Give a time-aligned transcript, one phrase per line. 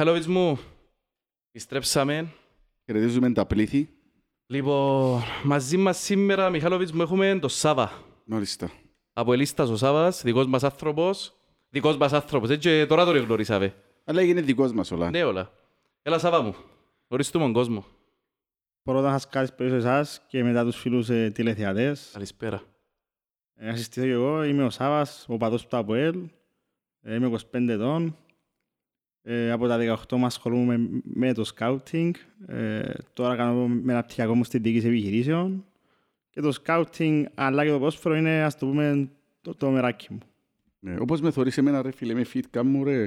[0.00, 0.58] Μιχαλόβιτς μου,
[1.48, 2.32] επιστρέψαμε.
[2.84, 3.88] Χαιρετίζουμε τα πλήθη.
[4.46, 7.92] Λοιπόν, μαζί μας σήμερα, Μιχαλόβιτς μου, έχουμε τον Σάβα.
[8.24, 8.70] Μάλιστα.
[9.12, 11.36] Από Ελίστας ο Σάβας, δικός μας άνθρωπος.
[11.70, 13.74] Δικός μας άνθρωπος, έτσι τώρα το γνωρίσαμε.
[14.04, 15.10] Αλλά έγινε δικός μας όλα.
[15.10, 15.52] Ναι όλα.
[16.02, 16.54] Έλα Σάβα μου,
[17.08, 17.84] γνωριστούμε τον κόσμο.
[18.82, 22.10] Πρώτα να σας καλησπέρισω εσάς και μετά τους φίλους ε, τηλεθεατές.
[22.12, 22.62] Καλησπέρα.
[23.54, 26.28] Ε, Να συστηθώ και εγώ, είμαι ο Σάβας, ο παδός του ΑΠΟΕΛ.
[27.00, 28.16] Ε, Είμαι 25 ετών.
[29.22, 29.76] Ε, από τα
[30.08, 32.14] 18 μας ασχολούμαι με- με το σκάουτινγκ.
[32.46, 32.80] Ε,
[33.12, 35.64] τώρα κάνω μεταπτυχιακό μου στην διοίκηση επιχειρήσεων.
[36.30, 39.08] Και το σκάουτινγκ αλλά και το πόσφαιρο είναι, ας το πούμε,
[39.40, 40.18] το, το μεράκι μου.
[40.80, 40.96] Ναι.
[41.00, 43.02] Όπως με θωρείς εμένα ρε φίλε, με fit κάμου ρε.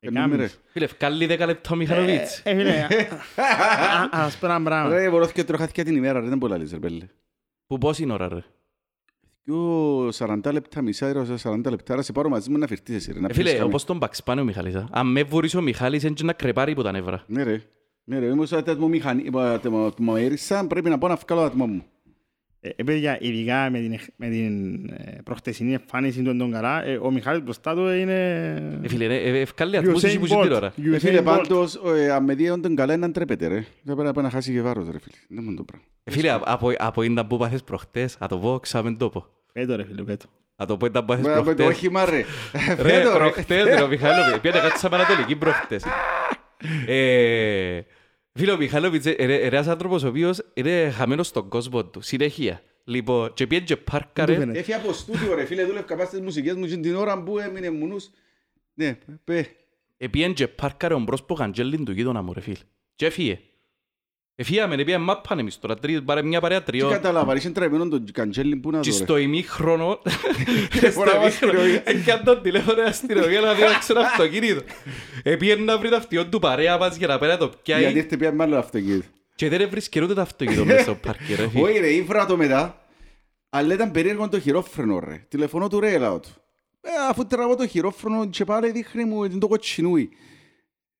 [0.00, 0.42] Ε, Κάνουμε, ρε.
[0.42, 0.60] κάμεις.
[0.66, 2.38] Φίλε, βγάλει 10 λεπτό Μιχαλόβιτς.
[2.44, 4.94] Ε, φίλε, α- α- ας πω ένα πράγμα.
[4.94, 7.06] Ρε, μπορώ και τροχάθηκε την ημέρα ρε, δεν πολλά λες ρε πέλε.
[7.66, 8.44] Που πώς είναι ώρα ρε;
[9.52, 10.08] Δυο
[10.44, 13.20] 40 λεπτά, μισά ώρα, 40 λεπτά, άρα σε πάρω μαζί μου να φερτείς εσύ ρε.
[13.20, 14.74] να Ε, φίλε, πιεις όπως τον Παξπάνε ο Μιχάλης.
[14.74, 14.88] α.
[14.90, 17.16] Αν με βουρήσει ο Μιχάλης, έτσι να κρεπάρει που τα νεύρα.
[17.16, 17.24] κάμου.
[17.38, 17.62] Ναι ρε.
[18.04, 21.40] Ναι ρε, όμως το άτομο μηχανή, το άτομο μου έρισα, πρέπει να πάω να βγάλω
[21.40, 21.82] το άτομο μου.
[22.60, 26.84] Ε, ε, παιδιά, ειδικά με την, εχ- με την ε, προχτεσινή εμφάνιση του τον καλά,
[26.84, 28.44] ε, ο Μιχάλης μπροστά του είναι...
[28.82, 30.56] Ε, φίλε, ε, ε, ευκάλλει ατμούς εσύ Usain που ζει την Bolt.
[30.56, 30.66] ώρα.
[30.66, 31.24] Ε, Φίλε, Usain Bolt.
[31.24, 33.54] πάντως, ε, αν με δει τον καλά να τρέπεται ρε.
[33.54, 35.16] Δεν πρέπει να πάει να χάσει και βάρος ρε φίλε.
[35.28, 35.86] Δεν μου το πράγμα.
[36.04, 39.10] Ε, Φίλε, α- από, από ήταν που πάθες προχτές, α το πω, ξάμεν το
[39.58, 39.66] πω.
[39.66, 40.26] Πέτω ρε φίλε, πέτω.
[40.56, 41.66] Α το πω ήταν που πάθες Μα, με το προχτές.
[41.66, 42.24] όχημα ρε.
[42.52, 43.18] Ρε, Φέτο, ρε.
[43.18, 44.40] προχτές ρε, ο Μιχάλοβιτς.
[44.40, 45.84] Πήγαινε κάτι σαν Πανατολική προχτές.
[46.86, 47.80] Ε,
[48.32, 52.00] Φίλε, ο Μιχάλοβιτς ε, είναι ένας άνθρωπος ο οποίος είναι χαμένος στον κόσμο του.
[52.00, 52.60] Συνέχεια.
[52.84, 54.32] Λοιπόν, και πήγαινε και Δεν πάρκαρε.
[54.34, 54.58] του φαίνεται.
[54.58, 57.70] Έφυγε από στούντιο ρε φίλε, δούλευκα πας στις μουσικές μου και την ώρα που έμεινε
[57.70, 58.10] μου νους.
[58.74, 59.46] Ναι, πέ.
[59.96, 62.56] Ε, πήγαινε και πάρκαρε ο μπρος που καντζέλιν του γείτονα μου ρε φίλε.
[62.94, 63.40] Και έφυγε.
[64.40, 66.90] Εφύγαμε, ρε, πήγαινε μάπαν εμείς τώρα, τρι- πάρε μια παρέα Τι τριών.
[66.90, 69.02] καταλάβα, είσαι τρεμμένο τον καντζέλι που να Και δω ρε.
[69.04, 70.00] στο ημίχρονο,
[70.72, 71.82] στο Φορά ημίχρονο, αστυνομία.
[71.84, 74.60] έκανα τον τηλέφωνο αστυνομία να διώξει ένα αυτοκίνητο.
[75.22, 78.16] Επήγαινε να βρει το αυτοκίνητο του παρέα μας για να πέρα το Γιατί πιάει έρθε
[78.16, 79.06] πια με άλλο αυτοκίνητο.
[79.34, 81.62] και δεν έβρισκε ούτε το αυτοκίνητο μέσα στο πάρκι ρε φίλε.
[81.68, 82.82] Όχι ρε, ήβρα το μετά.
[83.50, 85.24] Αλλά ήταν περίεργο το χειρόφρενο ρε.
[85.28, 86.28] Τηλεφωνώ του ρε, έλαω του.
[86.80, 90.08] Ε, αφού τραβώ το χειρόφρενο και πάλι δείχνει μου την το κοτσινούι.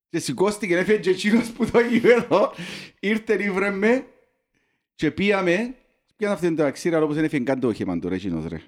[0.09, 2.53] Και σηκώστηκε, έφυγε και εκείνος που το γήπεδο.
[3.01, 4.07] Ήρθε ήβρε με
[4.95, 5.75] και πήγαμε.
[6.17, 8.61] Πιάνε αυτήν το αξίρα, αλλά όπως δεν έφυγε καν το όχημα του ρε εκείνος ρε.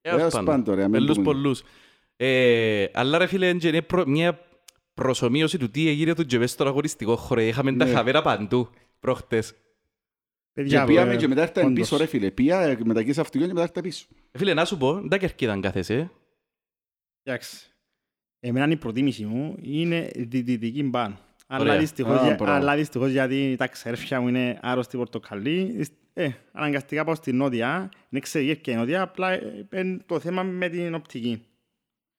[0.00, 0.46] Έως έως πάντων.
[0.46, 1.24] πάντο, ρε, αμήν Πελούς πούμε.
[1.24, 1.62] πολλούς.
[2.16, 4.40] Ε, Αλλά ρε φίλε, είναι και προ- μια
[4.94, 7.40] προσωμείωση του τι έγινε του και μες στον αγωνιστικό χώρο.
[7.40, 7.92] Είχαμε τα Ναι.
[7.92, 8.68] χαβέρα παντού
[9.00, 9.54] προχτές.
[10.52, 11.78] Παιδιά, Και πήγαμε ε, και μετά ήρθαν όντως.
[11.78, 12.30] πίσω ρε φίλε.
[12.30, 14.06] Πήγα μετακίνησα σε αυτοκίνητο και μετά ήρθα πίσω.
[14.32, 15.94] Ε, Φίλε, να σου πω, δεν τα κερκίδαν κάθεσαι.
[15.94, 16.10] ε.
[17.22, 17.66] Εντάξει.
[18.40, 21.18] Εμένα η προτίμηση μου είναι τη δυτική μπαν.
[21.46, 21.78] Αλλά Ωραία.
[21.78, 22.52] δυστυχώς, Α, για- μπράβο.
[22.52, 25.86] αλλά δυστυχώς γιατί τα ξέρφια μου είναι άρρωστη πορτοκαλί.
[26.12, 27.88] Ε, αναγκαστικά πάω στην νότια.
[28.08, 31.42] Δεν ξέρω και η νότια, απλά ε, είναι το θέμα με την οπτική.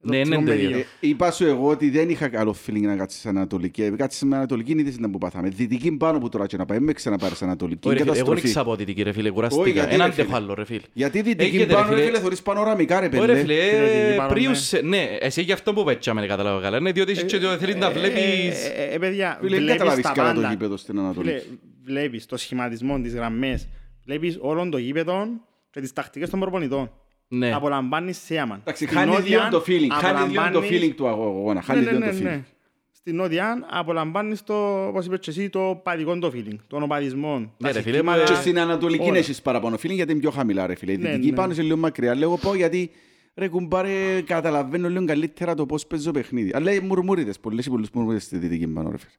[0.01, 0.69] Το Ναι, ναι, οπτικό ναι, πεδίο.
[0.69, 0.77] ναι.
[0.77, 3.83] Ε, είπα σου εγώ ότι δεν είχα καλό feeling να κάτσεις στην Ανατολική.
[3.83, 5.49] Ε, Κάτσεις με Ανατολική είδες ήταν που πάθαμε.
[5.49, 6.79] Δυτική πάνω που τώρα και να πάει.
[6.79, 7.87] Με ξαναπάρεις Ανατολική.
[7.87, 8.53] Ωραία, φίλε, Εγώ δεν Καταστροφή.
[8.53, 9.69] ξαπώ δυτική ρε φίλε, Όχι, κουραστήκα.
[9.69, 10.23] γιατί, Έναν ρε, φίλε.
[10.25, 10.79] αντέχω άλλο ρε φίλε.
[10.93, 12.05] Γιατί δυτική Έχετε, ρε, πάνω ρε φίλε.
[12.05, 13.39] φίλε θωρείς πανοραμικά ρε Ωραία πέντε.
[13.39, 16.77] φίλε, Φίλε, δυτική ε, πάνω, πρίους, ναι, εσύ γι' αυτό που πέτσαμε κατάλαβα καλά.
[16.77, 18.65] Είναι διότι εσύ και το θέλεις να Ε, βλέπεις...
[18.65, 20.51] ε, ε, ε, παιδιά, Φίλε, δεν βλέπεις καταλάβεις τα καλά το πάντα.
[20.53, 21.59] γήπεδο στην Φίλε, Ανατολική.
[21.83, 23.67] βλέπεις το σχηματισμό, τις γραμμές,
[24.05, 26.91] βλέπεις όλων των γήπεδων και τις τακτικές των προπονητών.
[27.31, 27.53] Ναι.
[27.53, 28.55] Απολαμβάνεις θέαμα.
[28.61, 29.87] Εντάξει, Στην χάνεις νότια λίγο το feeling.
[29.91, 31.61] Χάνεις λίγο το απολαμβάνεις- feeling του αγώνα.
[31.61, 32.23] Χάνεις Ναι, λίγο ναι, το ναι, feeling.
[32.23, 32.43] ναι.
[32.91, 37.41] Στην νότια απολαμβάνεις το, όπως είπες και εσύ, το παδικό το feeling, των οπαδισμών.
[37.41, 38.23] Ναι, τα ρε φίλε, συστήματα.
[38.23, 39.17] Και στην Ανατολική όλα.
[39.17, 40.91] έχεις παραπάνω feeling γιατί είναι πιο χαμηλά ρε φίλε.
[40.91, 41.35] Η Ναι, δυτική ναι.
[41.35, 42.15] πάνω σε λίγο μακριά.
[42.15, 42.91] Λέγω πω γιατί
[43.35, 46.51] ρε κουμπάρε καταλαβαίνω λίγο καλύτερα το πώς παίζω παιχνίδι.
[46.53, 49.11] Αλλά οι μουρμουρίδες, πολλές ή πολλούς μουρμουρίδες στη δυτική πάνω ρε φίλε.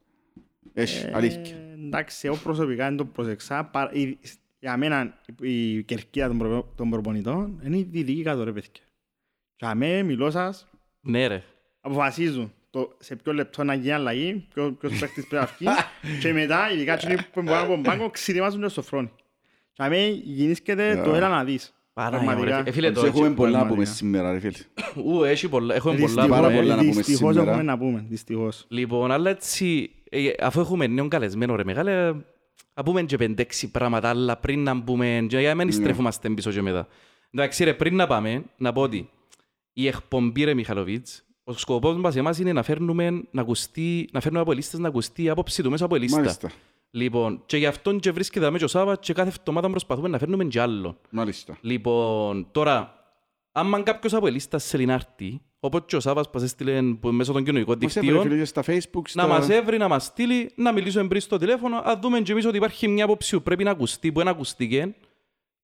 [0.74, 1.40] Έχεις, αλήθεια.
[1.40, 3.70] Ε, εντάξει, εγώ προσωπικά δεν το προσεξά.
[4.60, 8.52] Πα- η- Για μένα η κερκία των, προ- των προπονητών είναι η δυτική κάτω ρε
[8.52, 8.70] παιδιά.
[9.56, 10.66] Για μένα μιλώ σας,
[11.00, 11.42] Ναι ρε.
[11.80, 15.80] αποφασίζουν το, σε ποιο λεπτό να γίνει αλλαγή, ποιο- ποιος παίχτης πρέπει να βγει
[16.22, 19.10] και μετά, ειδικά εκείνοι που μπορούν από τον πάγκο, ξυριμάζουν και στο φρόνι.
[19.72, 21.74] Για μένα γεννήσκεται το έλα να δεις.
[21.92, 22.42] Πάρα Πραγματικά.
[22.46, 22.62] ωραία.
[22.66, 23.94] Ε, φίλε, Εμείς το Έχουμε έτσι- πολλά να πούμε πραγματικά.
[23.96, 24.52] σήμερα ρε φίλε.
[25.16, 26.06] Ου, έχει πολλά, έχουμε πολλά.
[26.06, 26.56] Δυστυχώς- πάρα που, ε.
[26.56, 27.50] πολλά να πούμε Δυστυχώς σήμερα.
[27.50, 28.64] έχουμε να πούμε, δυστυχώς.
[28.68, 32.12] Λοιπόν, αλλά έτσι, ε, αφού έχουμε νέον καλεσμένο ρε μεγάλε,
[32.74, 35.64] να πούμε και πεντέξι πράγματα άλλα πριν να πούμε, και για να Ναι.
[35.64, 36.86] μην στρέφομαστε πίσω και μετά.
[37.30, 39.10] Εντάξει ρε, πριν να πάμε, να πω ότι
[39.72, 44.42] η εκπομπή ρε Μιχαλοβίτς, ο σκοπός μας εμάς είναι να φέρνουμε, να ακουστεί, να φέρνουμε
[44.42, 46.16] από ελίστες να ακουστεί η άποψη του μέσα από ελίστα.
[46.18, 46.50] Μάλιστα.
[46.90, 50.44] Λοιπόν, και γι' αυτόν και βρίσκεται αμέσως ο Σάββας και κάθε εβδομάδα προσπαθούμε να φέρνουμε
[50.44, 50.96] και άλλο.
[51.10, 51.58] Μάλιστα.
[51.60, 52.99] Λοιπόν, τώρα,
[53.52, 57.32] άμα κάποιος από ελίστας σε λινάρτη, όπως και ο Σάββας που σας έστειλε που- μέσω
[57.32, 59.02] των κοινωνικών Μας έβρε δικτύων, φίλε στα facebook.
[59.14, 62.32] να στα- μας έβρει, να μας στείλει, να μιλήσουμε πριν στο τηλέφωνο, να δούμε και
[62.32, 64.94] εμείς ότι υπάρχει μια άποψη που πρέπει να ακουστεί, που δεν ακουστήκε.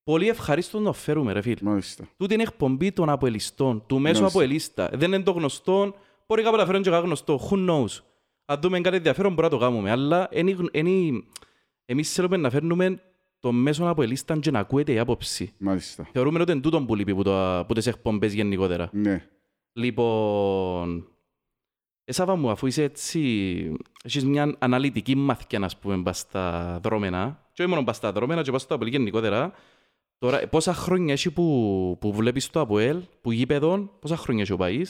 [0.04, 1.56] Πολύ ευχαρίστως να το φέρουμε, ρε φίλε.
[1.62, 2.04] Μάλιστα.
[2.16, 4.38] Τούτη είναι εκπομπή των αποελιστών, του μέσου Μάλιστα.
[4.38, 4.90] αποελίστα.
[4.92, 5.94] Δεν είναι το γνωστό,
[6.26, 8.00] μπορεί κάπου να φέρουν και κάτι γνωστό, who knows;
[8.48, 9.90] Αν δούμε κάτι ενδιαφέρον μπορούμε να το κάνουμε.
[9.90, 11.22] Αλλά εν είναι- εν είναι-
[11.84, 13.00] εμείς θέλουμε να φέρνουμε
[13.40, 15.52] το μέσο από ελίσταν και να ακούεται η άποψη.
[15.58, 16.08] Μάλιστα.
[16.12, 18.88] Θεωρούμε ότι είναι τούτο που λείπει που, το, που τις εκπομπές γενικότερα.
[18.92, 19.28] Ναι.
[19.72, 21.08] Λοιπόν,
[22.08, 23.20] Εσάβα μου, αφού είσαι έτσι,
[24.02, 28.42] έχεις μια αναλυτική μαθηκιά, να πούμε, πας στα δρόμενα, και όχι μόνο πας στα δρόμενα,
[28.42, 29.52] και πας στο Αποέλ γενικότερα,
[30.18, 34.56] τώρα, πόσα χρόνια έχει που, που βλέπεις το Αποέλ, που γήπεδο, πόσα χρόνια έχει ο
[34.60, 34.86] Παΐς,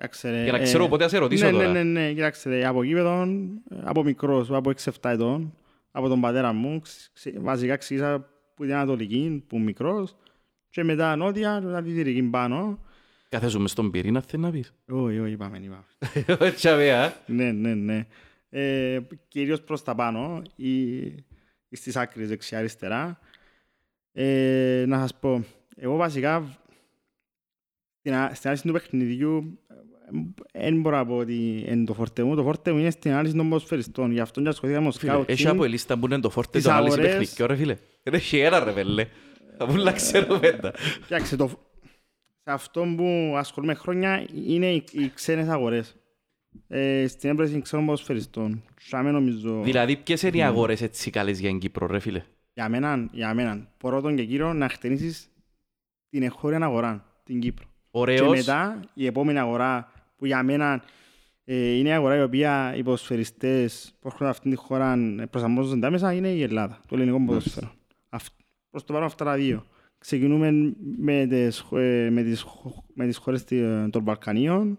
[0.00, 1.66] Κοίταξε, ρε, για να ε, ξέρω πότε θα σε ρωτήσω ναι, τώρα.
[1.66, 3.26] Ναι, ναι, ναι, κοίταξε, ρε, από γήπεδο,
[3.82, 5.54] από μικρός, από 6-7 ετών,
[5.90, 10.16] από τον πατέρα μου, ξε- ξε- βασικά ξεκίνησα που την Ανατολική, που μικρός,
[10.70, 12.78] και μετά νότια, και μετά τη Δυτική πάνω.
[13.28, 16.50] Καθέσουμε στον πυρήνα, θέλει να πεις; Όχι, όχι, είπαμε, είπαμε.
[16.56, 17.14] Τσαβέα.
[17.26, 18.06] Ναι, ναι, ναι.
[18.48, 20.96] Ε, κυρίως προς τα πάνω ή,
[21.68, 23.18] ή στις άκρες δεξιά-αριστερά.
[24.12, 25.44] Ε, να σας πω,
[25.76, 26.58] εγώ βασικά
[27.98, 29.58] στην, α- στην ανάλυση του παιχνιδιού
[30.52, 32.34] δεν μπορώ να πω ότι είναι το φόρτε μου.
[32.34, 34.12] Το φόρτε μου είναι στην ανάλυση των ποδοσφαιριστών.
[34.12, 35.50] Γι' αυτό και ασχολήθηκα με το Φίλε, έχει scouting.
[35.50, 37.16] από ελίστα που είναι το φόρτε Τις το ανάλυση αγορές.
[37.16, 37.76] παιχνικιό, ρε φίλε.
[38.02, 39.06] Δεν έχει ένα ρε πέλε.
[39.58, 40.72] Θα πουλά ξέρουμε τα.
[41.02, 41.48] Κοιτάξτε, το,
[42.42, 45.94] σε αυτό που ασχολούμαι χρόνια είναι οι, οι ξένες αγορές.
[46.68, 48.62] Ε, στην έμπρεση ξένων ποδοσφαιριστών.
[48.80, 49.60] Σάμε νομίζω...
[49.62, 52.22] Δηλαδή, ποιες είναι οι αγορές έτσι καλές για την Κύπρο, ρε φίλε;
[52.52, 55.28] Για μένα, για μένα, πρώτον και κύριο, να χτενίσεις
[56.10, 57.64] την εγχώρια αγορά, την Κύπρο.
[57.64, 58.36] Και Ωραίος.
[58.36, 60.82] μετά η επόμενη αγορά που για μένα
[61.44, 65.86] ε, είναι η αγορά η οποία οι ποδοσφαιριστές που έρχονται αυτήν τη χώρα ε, προσαρμόζονται
[65.86, 67.72] άμεσα είναι η Ελλάδα, το ελληνικό ποδόσφαιρο.
[68.08, 68.34] Αυ-
[68.70, 69.66] Προς το παρόν αυτά τα δύο.
[69.98, 70.50] Ξεκινούμε
[70.98, 74.78] με τις, χω- ε, με τις, χω- με τις χώρες τη- ε, των Βαλκανίων,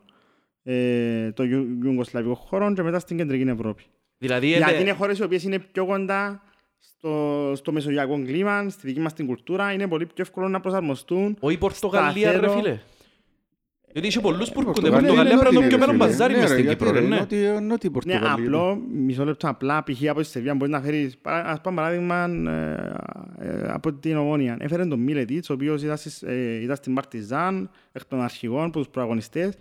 [0.64, 3.84] ε, των Ιου- Ιουγκοσλαβικών χώρων και μετά στην κεντρική Ευρώπη.
[4.18, 6.42] Δηλαδή, Γιατί είναι- είναι χώρες οι οποίες είναι πιο κοντά
[6.80, 11.38] στο, στο μεσογειακό κλίμα, στη δική μας την κουλτούρα, είναι πολύ πιο εύκολο να προσαρμοστούν.
[11.40, 12.62] Όχι η Πορτογαλία, ρε σταθερό.
[12.62, 12.80] φίλε.
[13.94, 14.90] Γιατί είχε πολλούς που έρχονται.
[14.90, 16.06] Πορτογαλία Πορτογαλία είναι πρέπει να νότια, το πιο ρε μέρο φίλε.
[16.06, 17.16] μπαζάρι Ναι, μες ρε, στην γιατί, Κύπρο, ρε, ρε, ναι.
[17.18, 18.34] νότια- νότια Ναι, Πορτογαλία.
[18.46, 20.10] απλό, μισό λεπτό, απλά π.χ.
[20.10, 22.26] από τη Σεβία μπορείς να φέρεις, παρά- ας πάμε παράδειγμα
[23.40, 24.58] ε, ε, από την Ομόνια.
[24.60, 28.78] Έφερε τον Μίλετιτς, ο οποίος ήταν, στις- ε, ήταν στην Παρτιζάν, εκ των αρχηγών, από
[28.78, 29.54] τους προαγωνιστές.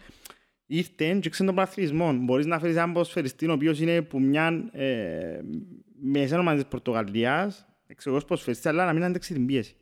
[0.67, 2.13] Ήρθε και ξέρεις τον πρωταθλητισμό.
[2.13, 4.87] Μπορείς να φέρεις έναν ποδοσφαιριστή, ο οποίος είναι που μια ε,
[6.03, 9.75] μεσαίνομα της Πορτογαλίας, εξωγός ποδοσφαιριστής, αλλά να μην αντέξεις την πίεση.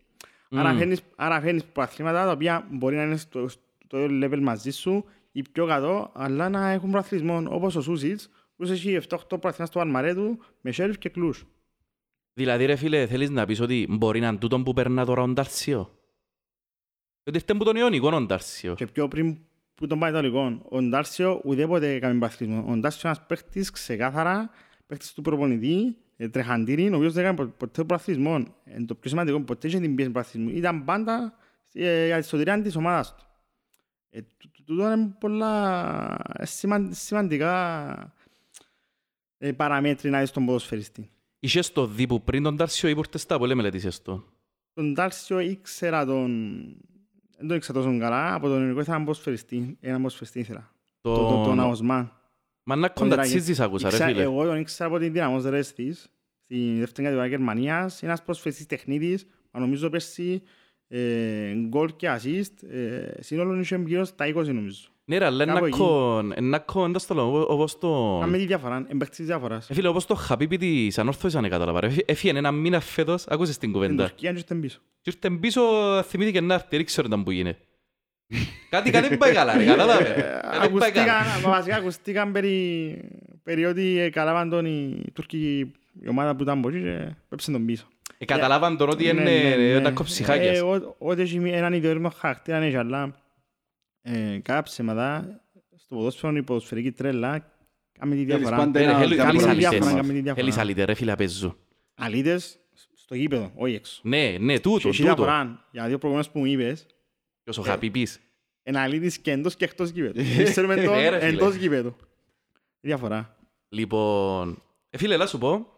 [0.50, 0.79] Άρα Μμμ.
[0.79, 3.49] φέρνεις, άρα φέρνεις πρωταθλήματα τα οποία μπορεί να είναι στο,
[3.88, 7.43] στο ίδιο level μαζί σου ή πιο κάτω, αλλά να έχουν πρωταθλητισμό.
[7.49, 11.44] Όπως ο Σούσιτς, που έχει 7-8 πρωταθλήματα στο αρμαρέ του με Σέριφ και Κλούς.
[12.32, 15.29] Δηλαδή, ρε φίλε, θέλεις να πεις ότι μπορεί να είναι τούτον που περνά τώρα ο
[15.29, 15.81] Ντάρσιο;
[17.25, 18.75] Ότι ήρθε που τον Ιωνικό ο Ντάρσιο.
[18.75, 19.38] Και πιο πριν
[19.75, 20.62] που τον πάει το λιγόν.
[20.69, 22.64] Ο Ντάρσιο ουδέποτε έκαμε πρωταθλητισμό.
[22.73, 24.50] Ο Ντάρσιο είναι ένας παίχτης ξεκάθαρα,
[24.87, 28.44] παίχτης του προπονητή, ε, τρεχαντήρι, ο οποίος δεν έκανε πο- ποτέ πρωταθλητισμό.
[28.64, 30.56] Ε, Το πιο σημαντικό, ποτέ είχε την πίεση πρωταθλητισμού.
[30.58, 31.35] Ήταν πάντα
[31.73, 33.26] ε, για τη σωτηρία της ομάδας του.
[34.19, 38.15] Ε, τού- τού- Τούτο είναι πολλά ε, σημαν- σημαντικά
[39.38, 41.11] ε, παραμέτρη να δεις τον ποδοσφαιριστή.
[41.38, 44.25] Είχες το δει που πριν τον Ντάρσιο ή που ήρθες στα, που λέμε μελετήσες το.
[44.73, 46.53] Τον Τάρσιο ήξερα τον...
[47.38, 49.76] Δεν τον ήξερα τόσο καλά, από τον ελληνικό ήθελα έναν ποδοσφαιριστή.
[49.81, 50.73] Έναν ποδοσφαιριστή ήθελα.
[51.00, 51.61] Το, το, τον Τον...
[51.61, 52.12] Αοσμάν.
[52.62, 54.23] Μα να κοντατσίζεις άκουσα, ρε Ήξερα- φίλε.
[54.23, 56.11] Εγώ τον ήξερα από την Δυναμός Ρέστης,
[56.45, 58.02] στη δεύτερη κατηγορία Γερμανίας.
[58.02, 60.49] Είναι ένας προσφερτής τεχνίτης, μα νομίζω πέρσι ε,
[61.68, 62.68] γκολ και assist.
[62.71, 64.80] Ε, σύνολο είχε γύρω στα 20 νομίζω.
[65.04, 65.78] Ναι ρε, αλλά κάπου ένα εκεί.
[65.78, 68.18] κον, ένα κον, εντός το λέω, όπως το...
[68.21, 69.71] Κάμε τη διαφορά, εμπαίχτης της διαφοράς.
[69.71, 71.80] Ε, φίλε, όπως το Χαπίπι της ανόρθωσης αν κατάλαβα.
[71.80, 71.90] ρε.
[72.04, 74.07] Έφυγε ένα μήνα φέτος, άκουσες την Στην κουβέντα.
[74.09, 74.78] Τουρκία και στην πίσω.
[75.00, 75.62] Και ήρθε πίσω,
[76.02, 77.57] θυμήθηκε να έρθει, δεν ξέρω ήταν που γίνει.
[78.71, 81.18] Κάτι κάτι δεν πάει καλά, ρε, κατάλαβες; Κάτι δεν πάει καλά.
[81.18, 82.99] Ακουστήκαν, μα βασικά ακουστήκαν περί,
[83.42, 87.54] περί ότι ε, καλάβαν τον η Τουρκική η ομάδα που ήταν από εκεί και πέψαν
[87.54, 87.87] τον πίσω.
[88.18, 89.70] Ε, Καταλάβαν τον ότι Ναι, ναι, είναι ναι.
[89.72, 90.56] ένα κοψιχάκιας.
[90.58, 93.14] Ε, ό- Ό,τι έχει μη- έναν ιδιόρυμο χαρακτήρα έχει, αλλά
[94.02, 95.40] ε, κάποια ψέματα
[95.76, 97.52] στο ποδόσφαιρο η ποδοσφαιρική τρέλα
[97.98, 98.56] κάνει τη διαφορά.
[98.56, 99.80] πάντα Ε, ρε, ένα- θέλει- κάτι θέλεις Κάνει τη παραπάνω.
[99.80, 100.06] διαφορά, αλήτες.
[100.06, 100.34] κάνει τη διαφορά.
[100.44, 101.56] Θέλεις αλήτες, ρε φίλε, απέζου.
[101.94, 102.58] Αλήτες
[102.94, 104.00] στο γήπεδο, όχι έξω.
[104.04, 105.14] Ναι, ναι, τούτο, Και έχει τούτο.
[105.14, 106.87] διαφορά για δύο προγραμμές που μου είπες,
[107.42, 108.20] Και όσο Χαπίπις.
[108.62, 110.20] ένα αλήτης και εντός και εκτός γήπεδου.
[110.20, 111.28] Εμείς ξέρουμε τον Ε, ρε, φίλε.
[111.32, 111.96] εντός γήπεδου.
[112.80, 113.37] Διαφορά.
[113.68, 115.77] Λοιπόν, ε, φίλε, να σου πω, πε-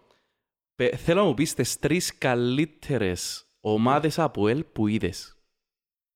[0.88, 5.38] θέλω να μου πεις τις τρεις καλύτερες ομάδες από ελ που είδες.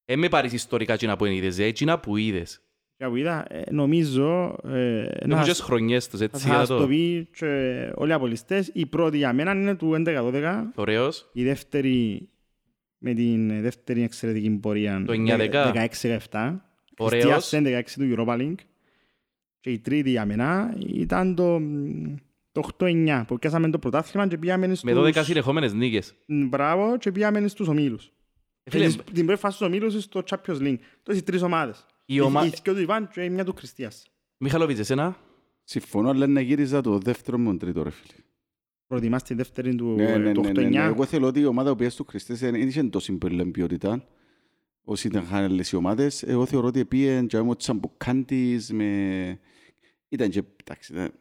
[0.05, 2.63] Ε, με πάρεις ιστορικά εκείνα που είδες, ε, εκείνα που είδες.
[2.97, 6.59] Και που είδα, ε, νομίζω ε, Έχουν να και τις χρονιές τους, έτσι, θα για
[6.59, 7.47] σας το το πει και
[7.95, 8.71] όλοι οι απολυστές.
[8.73, 11.31] Η πρώτη για μένα είναι του 11-12, ωραίος.
[11.33, 12.29] η δεύτερη
[12.99, 15.73] με την δεύτερη εξαιρετική πορεία Το 9-10.
[16.31, 16.61] 16-17.
[16.99, 17.33] Ωραίος.
[17.33, 18.65] Χριστιαν 16 του Europa League.
[19.61, 21.61] Και η τρίτη για μένα ήταν το,
[22.55, 24.91] το 8-9 που πιάσαμε το πρωτάθλημα και πήγαμε Με στους...
[24.95, 26.15] 12 συνεχόμενες νίκες.
[26.27, 28.13] Μπράβο και πήγαμε στους ομίλους.
[28.63, 30.79] Ε, φίλε, Την- Την πρώτη φάση στους ομίλους στο Champions League.
[31.03, 31.87] Τότε οι τρεις ομάδες.
[32.05, 32.47] η ομα...
[32.47, 34.11] Η δυο του Ιβάν και η μια του Χριστίας.
[34.39, 35.17] Μιχαλόβιτς, εσένα,
[35.65, 38.13] Συμφωνώ, αλλά να γύριζα το δεύτερο με τον τρίτο, ρε φίλε.
[38.87, 40.87] Προτιμάς τη δεύτερη του Ναι, ναι, του ναι, ναι, ναι.
[40.87, 40.91] 8-9.
[40.93, 44.05] Εγώ θέλω ότι η ομάδα που τους Χριστές δεν είχε τόσο πολύ ποιότητα.
[44.85, 49.39] Όσοι ήταν χάνελες οι ομάδες, εγώ θεωρώ ότι πήγαινε και ο Τσαμπουκάντης με...
[50.09, 51.13] Ήταν και, εντάξει, ήταν-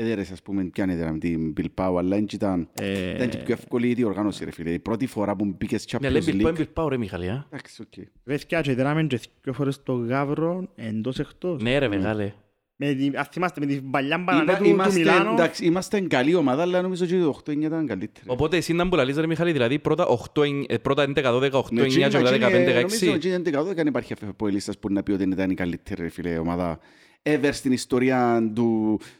[0.00, 3.54] έδερες ας πούμε ποιαν έδερα με την Bilbao, αλλά δεν ήταν, Ε, ήταν και πιο
[3.54, 4.70] εύκολη η διοργάνωση ρε φίλε.
[4.70, 6.56] Η πρώτη φορά που μπήκες Ναι, λέει Champions Μπιλπάω, League.
[6.56, 7.46] Μπιλπάω ρε Μιχαλή, α.
[7.50, 8.04] Εντάξει, οκ.
[8.24, 11.62] Παιδιά, και δράμε και δύο φορές το Γαύρο εντός εκτός.
[11.62, 12.32] Ναι ρε μεγάλε.
[12.80, 15.30] Με τη- ας θυμάστε, με την παλιά Είμα- μπανανέ του- του Είμαστε, Μιλάνο.
[15.32, 18.26] εντάξει, είμαστε καλή ομάδα, αλλά νομίζω ότι το 8-9 ήταν καλύτερη.
[18.28, 21.72] Οπότε εσύ ήταν που λαλείς ρε Μιχαλή, δηλαδή πρώτα 8, ε, πρώτα 11, 12, 8,
[21.72, 23.14] Ναι, 9 και μετά εκείνη- 15, Νομίζω 16.
[23.14, 26.08] ότι είναι δεκαδό, δεν υπάρχει από λίστας που να πει ότι ήταν η καλύτερη ρε
[26.08, 26.78] φίλε ομάδα
[27.22, 29.17] ever στην ιστορία του της Κυπριακού- Κύπρου.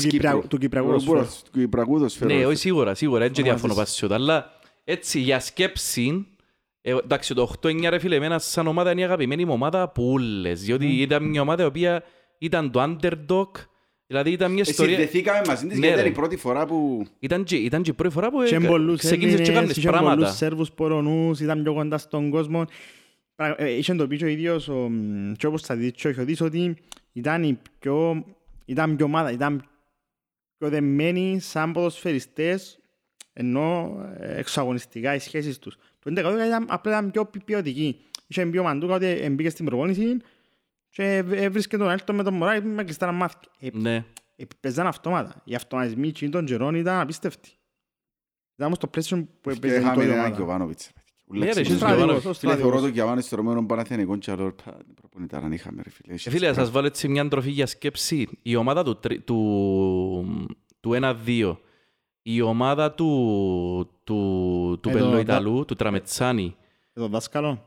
[0.00, 1.14] Του Κυπριακού Του ποδοσφαίρου.
[1.16, 2.56] ποδοσ- του Κυπριακού ποδοσφαίρου, Ναι, ρε όχι φίλε.
[2.58, 3.60] σίγουρα, σίγουρα, δεν και Ομάδες.
[3.60, 4.50] διαφωνώ πάση σε αυτό, αλλά
[4.84, 6.26] έτσι για σκέψη,
[6.80, 10.02] ε, εντάξει το 8-9 ρε φίλε, εμένα σαν ομάδα είναι η αγαπημένη μου ομάδα από
[10.04, 12.02] ούλες, διότι ήταν μια ομάδα η οποία
[12.38, 13.48] ήταν το underdog,
[14.06, 16.08] δηλαδή ήταν μια Ε, ιστορία, Συνδεθήκαμε μαζί της Ναι, γιατί ήταν ρε.
[16.08, 17.06] η πρώτη φορά που...
[17.18, 19.76] ήταν και, ήταν και η πρώτη φορά που Και ε, πολλούς ξεκίνησες και Έλληνες, κάνεις
[19.76, 20.30] είχε πολλούς πράγματα.
[20.32, 22.64] Σέρβους Πολωνούς, ήταν πιο κοντά στον κόσμο.
[23.34, 26.08] Πρα- ε, Είχε το πει και ο ίδιος, ο, μ, και όπως θα δεις και
[26.08, 26.76] ο Χιωτής, ότι
[27.12, 28.24] ήταν η πιο,
[28.64, 29.64] ήταν πιο ομάδα, ήταν
[30.62, 32.78] πιο δεμένοι σαν ποδοσφαιριστές,
[33.32, 35.76] ενώ ε, εξωαγωνιστικά οι σχέσεις τους.
[35.98, 36.16] Το 11
[36.46, 38.00] ήταν απλά ήταν πιο ποιοτική.
[38.26, 40.16] Είχε πιο μαντούκα ότι εμπήκε στην προπόνηση
[40.90, 43.36] και έβρισκε τον Έλτον με τον Μωράη με κλειστά μάθη.
[43.60, 44.04] Ε, Ναι,
[44.36, 45.42] ε, παίζαν αυτόματα.
[45.44, 47.50] Οι αυτοματισμοί εκείνων των καιρών ήταν απίστευτοι.
[48.54, 50.76] Ήταν όμως το πλαίσιο που Και έπαιζε είχαμε τότε η έναν ομάδα.
[51.32, 51.38] Γιωβάνοβιτς.
[51.38, 51.44] ρε Ναι, φίλε.
[51.44, 52.22] ρε, Ούλεξε είχες τον Γιωβάνοβιτς.
[52.22, 52.36] Γιωβάνοβιτς.
[52.36, 52.38] Στράτηγος.
[52.38, 56.14] Φίλε, θεωρώ τον Γιωβάνο στο Ρωμένο Παναθηναϊκό και άλλο «Πα, προπονητάρα να είχαμε ρε φίλε.
[56.14, 58.28] Ε, φίλε, να σας βάλω έτσι μια τροφή για σκέψη.
[58.42, 60.48] Η ομάδα του, τρι- του,
[60.80, 60.92] του
[61.26, 61.56] 1-2,
[62.22, 63.06] η ομάδα του,
[64.04, 66.56] του, του Ε, το- Πελοϊταλού, του Τραμετσάνη,
[66.94, 67.66] Ε, Το δάσκαλο.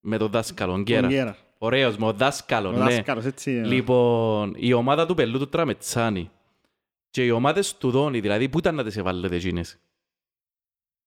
[0.00, 1.06] με τον δάσκαλο, τον Γκέρα.
[1.06, 1.36] Γκέρα.
[1.58, 2.78] Ωραίος, με τον δάσκαλο, Ο ναι.
[2.78, 3.50] δάσκαλος, έτσι.
[3.50, 3.64] ε.
[3.66, 6.30] Λοιπόν, η ομάδα του Πελού του Τραμετσάνη
[7.10, 9.78] και οι ομάδες του Δόνη, δηλαδή, πού ήταν να τις εβάλλετε εκείνες;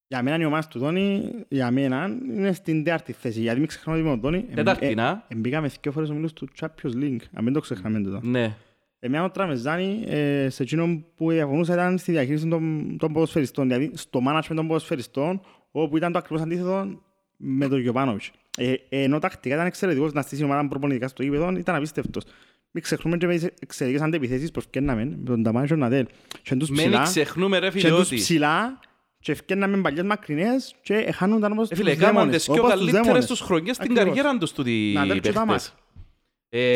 [0.07, 3.39] Για μένα η ομάδα του Τόνι, για μένα, είναι στην τέταρτη θέση.
[3.41, 5.25] Γιατί μην ξεχνάμε ότι με τον Τόνι εμ- Τέταρτη, ε, να.
[5.27, 7.19] εμπήκαμε δύο φορές ομίλους του Champions League.
[7.33, 8.19] Αν μην το ξεχνάμε τούτο.
[8.23, 8.55] Ναι.
[8.99, 13.67] Εμένα ο Τραμεζάνη, ε, σε εκείνο που διαφωνούσα ήταν στη διαχείριση των, των ποδοσφαιριστών.
[13.67, 17.01] Δηλαδή στο management των ποδοσφαιριστών, όπου ήταν το ακριβώς αντίθετο
[17.37, 18.31] με τον Γιωβάνοβιτς.
[18.57, 22.23] Ε, ενώ τακτικά ήταν εξαιρετικός να στήσει ομάδα προπονητικά στο γήπεδο, ήταν απίστευτος.
[22.71, 26.05] Μην ξεχνούμε και με τις εξαιρετικές αντεπιθέσεις που ευκαιρνάμε με τον Ταμάνι και τον Ναδέλ.
[26.41, 28.79] Και εν τους Μην ψηλά, ξεχνούμε ρε και φίλε εν τους ότι ψηλά
[29.25, 32.35] και ευκαιρνάμε παλιές μακρινές και εχάνονταν όπως Ε, φίλε, τους έκαναν δαίμονες.
[32.35, 33.25] τις πιο όπως τους καλύτερες δαίμονες.
[33.27, 34.13] τους χρονιές στην Ακριβώς.
[34.15, 35.63] καριέρα τους τούτοι οι Να δέρουν και τα παίχτες.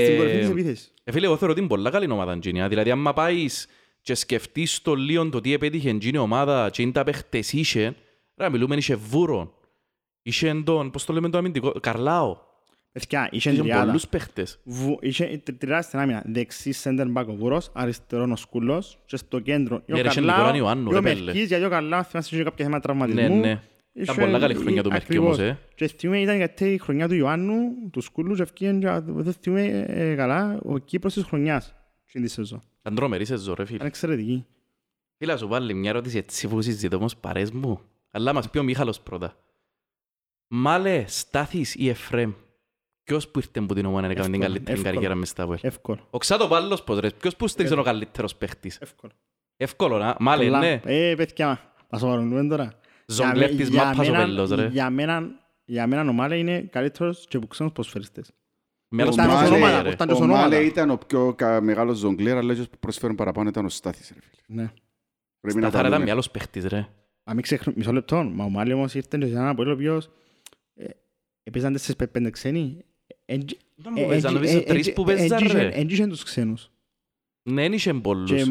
[0.03, 0.94] Στην κορυφή της Ε, επίθεσης.
[1.03, 2.68] ε, φίλε, εγώ θεωρώ ότι είναι πολλά καλή ομάδα Τζίνια.
[2.68, 3.68] Δηλαδή, άμα πάεις
[4.01, 7.96] και σκεφτείς το λίγο το τι επέτυχε η ομάδα και είναι τα παίχτες είχε,
[8.38, 9.53] ρε, μιλούμε είχε βούρο.
[10.22, 12.38] Είχε τον, πώς το λέμε το αμυντικό, Καρλάο.
[12.91, 13.86] Παιδιά, είχε Είχε τριάδα.
[13.86, 14.60] πολλούς παίχτες.
[14.63, 16.24] Βου- Είχε τρι- τριάδα στην άμυνα.
[16.25, 20.55] Δεξί center back ο Βούρος, αριστερόν ο Σκούλος και στο κέντρο Ναι, ρε, είχε Νικόλα
[20.55, 21.24] Ιωάννου, και ο ρε, πέλε.
[21.24, 23.39] Μερκής, γιατί ο Καρλάος θυμάσαι είχε κάποια θέματα Ναι, τραυματισμού.
[23.39, 23.62] ναι.
[23.93, 25.25] Ήταν Είχε- πολλά καλή χρονιά του Μερκή ακριβώς.
[25.38, 25.58] όμως, ε.
[25.75, 27.60] Και θυμούμαι ήταν γιατί η χρονιά του Ιωάννου,
[27.91, 31.75] του Σκούλου και ευκήγεν και δεν θυμούμαι ε, καλά ο Κύπρος της χρονιάς.
[32.05, 32.62] στην τη σεζόν.
[32.79, 33.75] Ήταν τρομερή σεζόν, ρε φίλε.
[33.75, 34.46] Ήταν εξαιρετική.
[35.17, 37.79] Φίλα σου βάλει μια ερώτηση έτσι που συζητώ όμως παρές μου.
[38.12, 39.36] Αλλά μας πει ο Μίχαλος πρώτα.
[40.48, 42.31] Μάλε, Στάθης ή Εφρέμ.
[43.10, 44.94] Ποιος που ήρθε που την ομάδα να έκανε την Εύκολο, καλύτερη εύκολο.
[44.94, 45.60] καριέρα μες στα Βουέλ.
[45.62, 46.00] Εύκολο.
[46.10, 47.10] Ο Ξάτο Πάλλος πως ρε.
[47.12, 49.12] Ποιος που στήριξε ο καλύτερος παίχτης; Εύκολο.
[49.58, 50.16] Εύκολο να.
[50.20, 50.60] Μάλε, Πολλά.
[50.60, 50.82] ναι.
[50.86, 52.74] Ε, παιδιά, μας σοβαρωνούμε τώρα.
[53.06, 54.68] Ζογκλέρ της Για μάπας ο μένα- Πέλλος ρε.
[54.68, 55.28] Για μένα,
[55.66, 58.32] για μένα ο Μάλε είναι καλύτερος και που ξένους ποδοσφαιριστές.
[58.88, 59.89] Μέρος Ήταν του ως Μάλε, Μάλε, ονόματα, ρε.
[59.94, 60.44] ήταν και ως Ο ονόματα.
[60.44, 64.12] Μάλε ήταν ο πιο κα- μεγάλος ζογκλέρ, αλλά ίσως που προσφέρουν παραπάνω ήταν ο Στάθης,
[64.13, 64.62] ρε φίλε.
[64.62, 64.72] Ναι.
[65.39, 66.04] Πρέπει να τα Σταθάρα ήταν δούμε.
[66.04, 66.88] μια άλλος παίχτης ρε.
[67.24, 69.74] Αν μην ξεχνούμε, μισό λεπτό, μα ο Μάλι όμως ήρθε και σε έναν πολύ ο
[69.74, 70.10] οποίος
[70.75, 70.86] ε,
[71.44, 72.84] έπαιζαν τέσσερις πέ- πέντε ξένοι.
[73.31, 73.45] Εν-
[73.79, 75.67] Ήταν ε, που παίζαν, εν- νομίζω ε, τρεις εν- που εν- παίζαν εν- ρε.
[75.74, 76.71] εν- εν- τους ξένους.
[77.43, 78.31] Ναι, δεν είχε πολλούς.
[78.31, 78.45] Και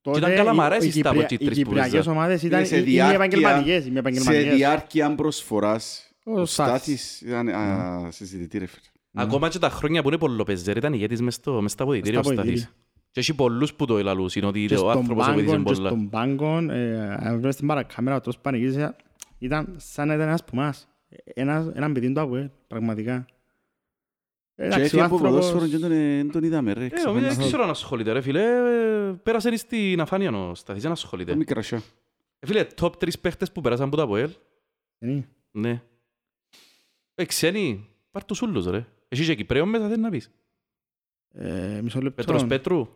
[0.00, 2.06] τότε ήταν καλαμαρές οι- οι στα από οι εκεί Κυπρια- τρεις Οι που Κυπριακές δηλαδή.
[2.08, 2.22] παίζαν.
[2.22, 3.82] ομάδες ήταν σε είναι διάρκεια- επαγγελματικές.
[3.84, 4.54] Είναι Σε επαγγελματικές.
[4.56, 6.82] διάρκεια προσφοράς, Ο ο Στάθης.
[6.82, 8.82] Στάθης ήταν α, συζητητή, ρε φίλε.
[9.14, 12.22] Ακόμα και τα χρόνια που είναι πολλοπεζέρ ήταν ηγέτης μες στο- μες στα ποδητήρια ο
[12.22, 12.50] Στα Σταθής.
[12.52, 12.74] ποδητήρια.
[13.10, 15.88] Και έχει πολλούς που το ελαλούσαν ότι Και ο στον άνθρωπος βοήθησε πάγκο, και πολλά.
[15.88, 18.96] στον πάγκο, ε, αν βλέπεις την παρακάμερα, ο τρόπος που πανηγύρισε,
[19.38, 20.88] ήταν σαν να ήταν ένας που μας.
[21.34, 23.26] Ένας, έναν παιδί του ΑΒΕ, πραγματικά.
[24.60, 26.84] Και Εντάξει, ο έφυγε από άνθρωπος- ποδόσφαιρο και τον, ε, τον είδαμε, ρε.
[26.84, 27.28] Ε, ξαφνικά.
[27.28, 28.42] δεν ξέρω αν ασχολείται ρε φίλε.
[28.42, 31.30] Ε, Πέρασε στην αφάνεια ο Σταθής, δεν ασχολείται.
[31.30, 31.82] Το μικρασιά.
[32.38, 34.30] Ε, Φίλε, top 3 παίχτες που πέρασαν από τα ΠΟΕΛ.
[34.98, 35.28] Είναι.
[35.50, 35.82] Ναι.
[37.14, 38.86] Ε, ξένοι, πάρ' τους ούλους ρε.
[39.08, 40.30] Εσύ και Κυπρέο μέσα θέλεις να πεις.
[41.34, 42.22] Ε, Μισό λεπτό.
[42.22, 42.88] Πέτρος Πέτρου.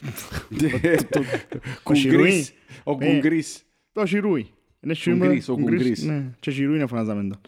[1.82, 2.52] Κουγκρίς.
[2.84, 3.62] Ο Ε, Κουγκρίς.
[3.92, 4.48] Το Σιρούι.
[4.80, 6.02] Είναι Κουγκρίς, ο Κουγκρίς.
[6.02, 7.40] Ναι, και Σιρούι είναι φωνάζαμε το.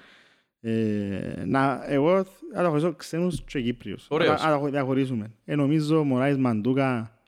[0.61, 4.07] Ε, να, εγώ θα τα χωρίσω ξένους και Κύπριους.
[4.11, 4.41] Ωραίος.
[4.41, 5.31] Θα τα διαχωρίσουμε.
[5.45, 7.19] Ε, νομίζω Μωράης Μαντούκα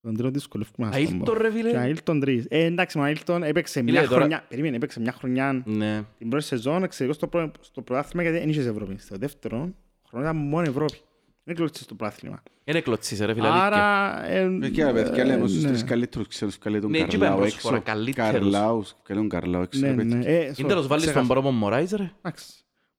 [0.00, 1.32] Τον τρίτο δυσκολεύκουμε να στον Αίλτον πω.
[1.42, 1.82] ρε Και φίλε.
[1.82, 2.46] Αίλτον τρεις.
[2.48, 4.44] Ε, εντάξει, ο Αίλτον έπαιξε Φίλε, μια τώρα- χρονιά.
[4.48, 6.02] Περίμενε, έπαιξε μια χρονιά Ναι.
[6.18, 7.50] την πρώτη σεζόν, εξαιρετικό στο, πρω...
[7.60, 8.98] στο πρωτάθλημα γιατί δεν είχες Ευρώπη.
[8.98, 9.74] Στο δεύτερο
[10.08, 10.98] χρόνο ήταν μόνο Ευρώπη.
[11.44, 12.42] Δεν κλώτησε στο πρωτάθλημα.
[12.64, 13.46] Είναι κλωτσίσε ρε φίλε.
[13.46, 13.64] αλήθεια.
[13.64, 14.24] Άρα...
[14.26, 15.68] ε, Παιδιά, ρε παιδιά, ε, λέμε στους ναι.
[15.68, 17.92] τρεις καλύτερους ξέρεις καλέ τον Ναι, εκεί Καρλάου είπαμε προσφορά, έξω.
[17.92, 18.32] καλύτερους.
[18.32, 19.80] Καρλάους, καλέ τον Καρλάου έξω.
[19.80, 20.16] Ναι, ρε παιδιά.
[20.16, 20.24] ναι.
[20.24, 21.22] Ε, Είναι τέλος βάλεις τον ξέχασα.
[21.34, 22.10] Μπρόμο Μωράης ρε.
[22.22, 22.46] Εντάξει.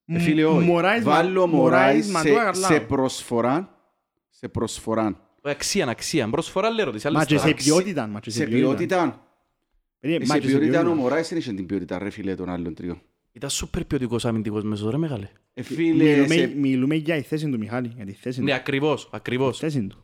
[0.06, 0.66] Ε, Φίλε, όχι.
[0.68, 2.72] Μωράης, Βάλω Μα- Μωράης Μαντούα, σε- Καρλάου.
[2.72, 3.78] σε προσφορά.
[4.30, 5.20] Σε προσφορά.
[5.42, 6.30] Αξία, αξία.
[6.30, 7.10] Προσφορά λέω ρωτήσεις.
[7.12, 7.48] Μα άλλες και τώρα.
[7.48, 8.08] σε ποιότητα.
[8.08, 9.28] μα και Σε ποιότητα.
[10.00, 12.74] Περίμενε, Σε μα και ποιότητα ο Μωράης δεν είχε την ποιότητα ρε φίλε των άλλων
[12.74, 13.02] τριών.
[13.36, 15.30] Ήταν σούπερ ποιοτικός αμυντικός μέσος ρε μεγάλε.
[15.54, 18.56] Ε, φίλε, Μιλούμε, σε- μιλούμε για τη θέση του Μιχάλη, για τη θέση Ναι, του.
[18.56, 19.58] ακριβώς, Τη ακριβώς.
[19.60, 20.04] θέση του.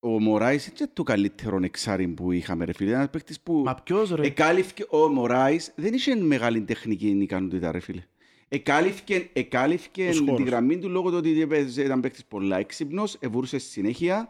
[0.00, 2.90] ο Μωράης είναι και το καλύτερο εξάρι που είχαμε ρε φίλε.
[2.92, 7.80] Ένας παίκτης που Μα ποιος ρε; εκάλυφε ο Μωράης δεν είχε μεγάλη τεχνική ικανότητα ρε
[7.80, 8.02] φίλε.
[8.48, 10.46] Εκάλυφε, εκάλυφε Τους τη χώρους.
[10.46, 14.28] γραμμή του λόγω του ότι έπαιζε- ήταν παίκτης πολλά έξυπνος, εβουρούσε συνέχεια.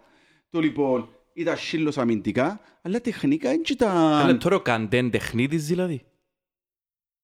[0.50, 4.38] Το λοιπόν ήταν σύλλος αμυντικά, αλλά τεχνικά δεν Φίλε, ήταν...
[4.38, 6.02] τώρα ο Καντέν τεχνίτης δηλαδή.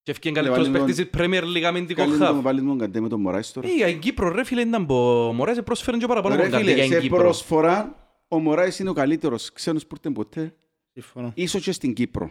[0.02, 2.28] Και ευκαιρία καλύτερος βάλει τον- παίκτης της Premier League αμυντικό Καλή να χαφ.
[2.34, 3.68] τον βάλει τον καντέ με τον Μωράης τώρα.
[3.68, 6.50] Ε, για την Κύπρο ρε φίλε ήταν που ο Μωράης πρόσφερε και παραπάνω Ρε από
[6.50, 7.22] τον Καντέ φίλε, για την σε Κύπρο.
[7.22, 7.94] προσφορά
[8.28, 10.54] ο Μωράης είναι ο καλύτερος ξένος που ήρθε ποτέ.
[10.92, 11.32] Συμφωνώ.
[11.34, 12.30] Ίσως και στην Κύπρο.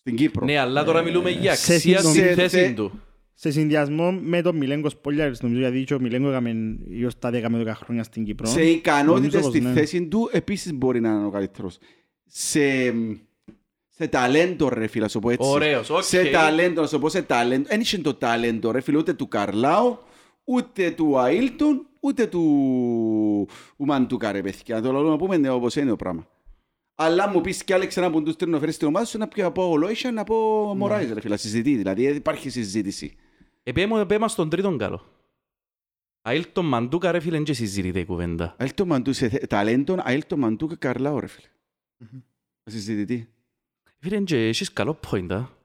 [0.00, 0.44] Στην Κύπρο.
[0.44, 3.00] Ναι, αλλά τώρα μιλούμε για σε αξία συνδο- στη σε- θέση σε- του.
[3.34, 7.48] Σε συνδυασμό με τον Μιλέγκο Σπολιάρης, νομίζω γιατί και ο Μιλέγκο έκαμε γύρω στα 10
[7.48, 8.46] με 12 χρόνια στην Κύπρο.
[8.46, 9.80] Σε ικανότητες Νομίζω στη πως ναι.
[9.80, 11.78] θέση του επίσης μπορεί να είναι ο καλύτερος.
[12.26, 12.60] Σε,
[13.98, 15.50] σε ταλέντο ρε φίλε, να σου πω έτσι.
[15.50, 16.02] Ωραίος, οκ.
[16.02, 17.68] Σε ταλέντο, να σου πω σε ταλέντο.
[17.68, 19.98] Δεν είχε το ταλέντο ρε φίλε ούτε του Καρλάου,
[20.44, 22.40] ούτε του Αίλτον, ούτε του
[23.76, 24.74] του Μαντούκα ρε παιδιά.
[24.74, 26.28] Να το λέω να πούμε ναι, όπως είναι το πράγμα.
[26.94, 29.28] Αλλά μου πεις κι άλλοι ξανά που τους τρίνουν να φέρεις στην ομάδα σου να
[29.28, 30.36] πει να πω Λόισια, να πω
[30.76, 31.74] Μωράης ρε φίλε, συζητεί.
[31.76, 33.16] Δηλαδή υπάρχει συζήτηση.
[33.62, 35.02] Επέμε επέμα στον τρίτον καλό.
[36.22, 38.54] Αίλτον Μαντούκα ρε φίλε, δεν και συζητείται η κουβέντα.
[38.58, 41.46] Αίλτον Μαντούκα, σε θε- ταλέντον, Αίλτον Μαντούκα Καρλάου ρε φίλε.
[42.64, 43.28] Συζητητή.
[44.00, 45.56] Φίλε, δεν και έχεις καλό point, α.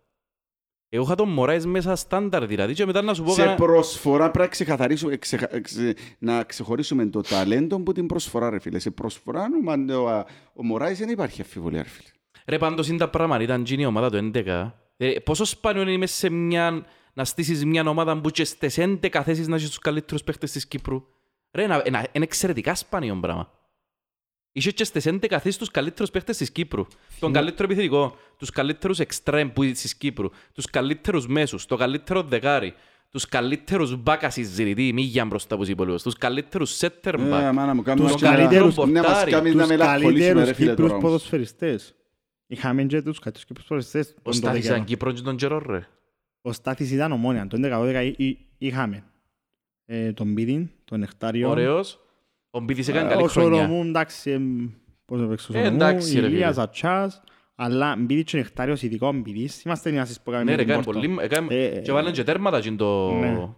[0.89, 3.55] Εγώ είχα τον Μωράης μέσα στάνταρ δηλαδή και μετά να σου πω Σε κανένα...
[3.57, 8.79] προσφορά πρέπει να ξεκαθαρίσουμε, ξεχα- εξε- να ξεχωρίσουμε το ταλέντο από την προσφορά, ρε φίλε.
[8.79, 12.07] Σε προσφορά, ο, Μαν- ο, ο Μωράης δεν υπάρχει αμφιβολία, ρε φίλε.
[12.47, 14.71] Ρε πάντως είναι τα πράγματα, ήταν γίνει η ομάδα του 11.
[14.97, 16.85] Ε, πόσο σπάνιο είναι μέσα σε μια...
[17.13, 20.67] να στήσεις μια ομάδα που και στις 11 θέσεις να έχεις τους καλύτερους παίχτες της
[20.67, 21.03] Κύπρου.
[21.51, 23.51] Ρε, ένα- ένα- είναι εξαιρετικά σπάνιο πράγμα.
[24.55, 26.85] Είχε και στις 11 θέσεις τους καλύτερους παίχτες της Κύπρου.
[27.19, 32.23] Τον καλύτερο επιθετικό, τους καλύτερους εξτρέμ που είναι της Κύπρου, τους καλύτερους μέσους, το καλύτερο
[32.23, 32.73] δεκάρι,
[33.09, 37.41] τους καλύτερους μπάκα συζητητή, μη για μπροστά από τους υπόλοιπους, τους καλύτερους center back.
[37.41, 40.47] Ε, μάνα μου, κάνουμε Τους να- καλύτερους να μας πορτάρι, κάνει να Τους μελαγχολήσουμε, καλύτερους
[40.47, 41.09] ρε φίλε, Κύπρους τώρα όμως.
[41.11, 41.95] ποδοσφαιριστές.
[42.47, 44.15] Είχαμε και τους καλύτερους Κύπρους ποδοσφαιριστές.
[44.17, 44.85] Ο τον Στάθης τότε ήταν καιρό.
[44.85, 45.87] Κύπρος και τον καιρό ρε.
[46.41, 47.47] Ο Στάθης ήταν ομόνια.
[47.47, 49.03] Το 11-12 εί- εί- είχαμε
[49.85, 51.49] ε, τον Μπίδιν, τον Νεκτάριο.
[51.49, 51.99] Ωραίος.
[52.55, 53.61] Ο Μπίδης έκανε Ε, καλή Ο χρονιά.
[53.65, 54.69] Σολομού, εντάξει, εμ,
[55.05, 56.63] πώς θα παίξει ο Ε, Σολομού, εντάξει, ρε Ηλίας, φίλε.
[56.63, 57.23] Ατσάς,
[57.55, 60.71] αλλά Μπίδης και Νεκτάριος, ειδικά ο Μπίδης, είμαστε ενιάσεις που έκαμε Ναι με ρε, τον
[60.71, 60.99] έκανε Πόρτο.
[60.99, 61.25] πολύ...
[61.25, 63.13] έκανε- Ε, Και βάλαν και τέρματα και το...
[63.13, 63.49] Ναι.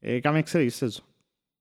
[0.00, 1.04] Ε, Έκαμε εξαιρετική σεζόν.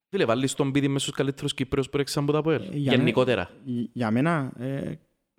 [0.09, 2.61] Φίλε, βάλεις τον Μπίδη μέσα στους καλύτερους Κύπρους που έξαν από τα ΠΟΕΛ.
[2.61, 3.49] Ε, για μένα- Γενικότερα.
[3.65, 4.91] Ι- Για μένα, ε,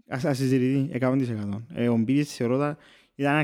[0.08, 1.62] ας ας συζητηθεί 100%.
[1.74, 2.76] Ε, Ο Μπίδης θεωρώ τα-
[3.14, 3.40] ήταν ένα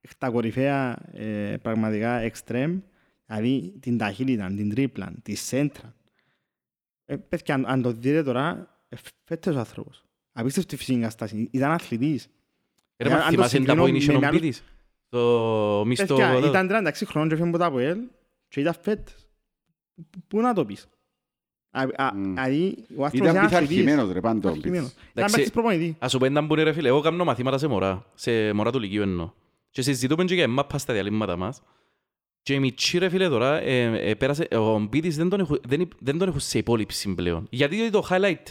[0.00, 2.78] εκ τα κορυφαία ε, πραγματικά εξτρέμ,
[3.26, 5.94] δηλαδή την ταχύτητα, την τρίπλα, τη σέντρα.
[7.10, 10.04] Ε, παιδιά, αν, αν το δείτε τώρα, ε, φέτος ο άνθρωπος.
[10.32, 11.48] Απίστευτη φυσική κατάσταση.
[11.52, 12.28] Ήταν αθλητής.
[12.96, 14.62] Ρε, Ε, μα αν το θυμάσαι τα συγκρίνω που είναι με ο άλλους- Μπίδης.
[15.08, 16.16] Το μισθό...
[16.16, 17.98] Παιδιά, ήταν 36 χρόνων και έφυγε από τα ΑΠΟΕΛ
[18.48, 19.14] και ήταν φέτος.
[19.94, 20.88] Πού- Πού να το πεις;
[21.70, 22.22] Α- α- Μμ.
[22.34, 23.68] Δηλαδή, ο άνθρωπος Ήταν είναι αθλητής.
[23.68, 24.48] πειθαρχημένος, ρε, πάντο.
[24.48, 24.90] Πειθαρχημένος.
[24.90, 25.94] Ήταν Εντάξει, παίκτης προπονητής.
[25.98, 28.72] Ας σου πω έναν που είναι ρε φίλε, εγώ κάνω μαθήματα σε μωρά, σε μωρά
[28.72, 29.30] του Λυκείου εννοώ.
[29.70, 31.62] Και συζητούμε και για μάπα στα διαλύματα μας.
[32.42, 35.88] Και η μητσί ρε φίλε τώρα, ε, ε, πέρασε, ο Μπίτης δεν τον, έχουν, δεν,
[35.98, 37.46] δεν τον έχουν σε υπόλοιψη πλέον.
[37.50, 38.42] Γιατί το highlight,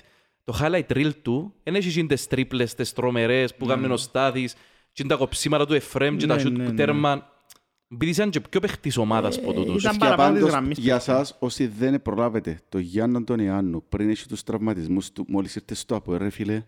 [0.43, 4.55] το highlight reel του, δεν έχει γίνει τις τρίπλες, τις τρομερές που κάνουν ο Στάθης,
[4.91, 6.75] και τα κοψίματα του Εφρέμ και τα Ναι, σιούτ ναι, του ναι.
[6.75, 7.31] τέρμα.
[7.89, 9.81] Ο Μπίτης ήταν και πιο παίχτης ομάδας από τούτους.
[9.81, 11.13] ήταν Και παραπάνω της πάντως, γραμμής, για παιδιά.
[11.15, 15.75] σας, όσοι δεν προλάβετε το Γιάννον τον Ιάννου πριν έχει τους τραυματισμούς του, μόλις ήρθε
[15.75, 16.63] στο ΑΠΟ, ρε φίλε.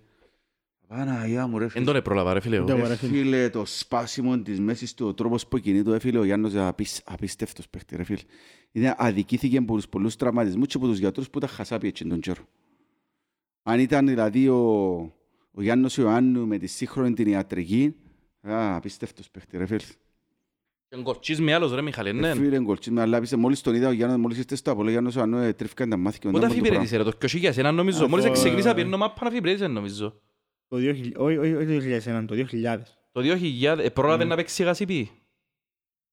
[0.90, 1.86] Παναγιά μου, ρε Δεν φίλε.
[1.86, 2.56] τον έπρολαβα ρε φίλε.
[2.56, 2.66] εγώ.
[2.66, 3.12] Δεν Ρε Ωραία, φίλε.
[3.12, 6.68] φίλε, το σπάσιμο της μέσης του, ο τρόπος που κινείται, ρε φίλε, ο Γιάννος είναι
[6.68, 8.20] απίσ- απίστευτος παίχτη, ρε φίλε.
[8.72, 12.20] Είναι αδικήθηκε από τους πολλούς τραυματισμούς και από τους γιατρούς που τα χασάπη έτσι τον
[12.20, 12.42] καιρό.
[13.64, 14.58] Αν ήταν δηλαδή ο,
[15.52, 17.96] ο Γιάννος Ιωάννου με τη σύγχρονη την ιατρική,
[18.42, 19.80] α, απίστευτος παίχτη, ρε φίλε.
[20.90, 22.30] Και κορτσείς με άλλος ρε Μιχαλή, ναι.
[22.30, 24.88] Ε, Φίλε, γκολτσί με αλλά πίσε, μόλις τον είδα ο Γιάννος, μόλις ήρθε στο Απόλλω,
[24.88, 27.70] ο Γιάννος Ιωάννου ε, τρίφηκαν τα μάτια και Πότε όνταν από το αφιπηρέτησε ρε, το
[27.70, 27.98] 2001 νομίζω.
[28.00, 30.22] Αφού, Μόλις ε, ξεκινήσα πιένω μάπα να αφιπηρέτησε νομίζω.
[30.70, 32.78] Το 2000, όχι, όχι, όχι το 2001, το 2000.
[33.12, 34.30] Το 2000, ε, πρόλαβε Ναι.
[34.30, 35.10] να παίξει γασίπι.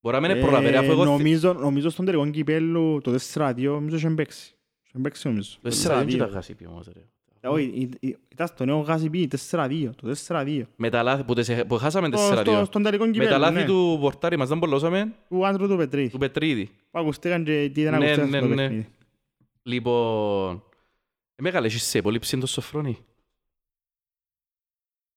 [0.01, 1.03] Μπορεί να μην Ε, είναι πρόλαβε, ρε, αφού εγώ...
[1.05, 4.55] θυ- νομίζω, νομίζω στον τελικό κυπέλλου το 4-2, νομίζω είχε παίξει.
[4.88, 5.51] Είχε παίξει νομίζω.
[5.62, 7.01] Το 4 δεν ήταν γασίπι όμως ρε.
[7.49, 10.62] Όχι, ή- ή- ήταν στο νέο Γάζιπι 4-2, το 4-2.
[10.77, 12.64] Με τα λάθη που, τεσσε- που χάσαμε Στο- στο- 4-2.
[12.64, 13.64] Στον τελικό Με τα κυπέλλο, λάθη ναι.
[13.64, 16.09] του πορτάρι μας δεν πολλώσαμε, Του Άντρου του Πετρίδη.
[16.11, 16.71] του Πετρίδη.
[16.90, 18.55] Που ακουστήκαν και τι δεν Ναι, ακουστήκαν ναι, στο ναι.
[18.57, 18.88] παιχνίδι.
[19.62, 20.62] Λοιπόν,
[21.37, 22.99] ε, μεγάλες, έχεις σε υπολείψη το σοφρόνι.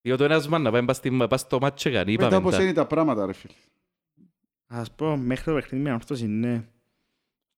[0.01, 2.55] Διότι ο ένας μάνα να πάει πας στη- πας στο μάτσο κάνει, Μετά είπαμε πώς
[2.55, 2.63] τα.
[2.63, 3.53] είναι τα πράγματα ρε φίλε.
[4.67, 6.63] Ας πω, μέχρι το παιχνίδι με ορθώση, ναι.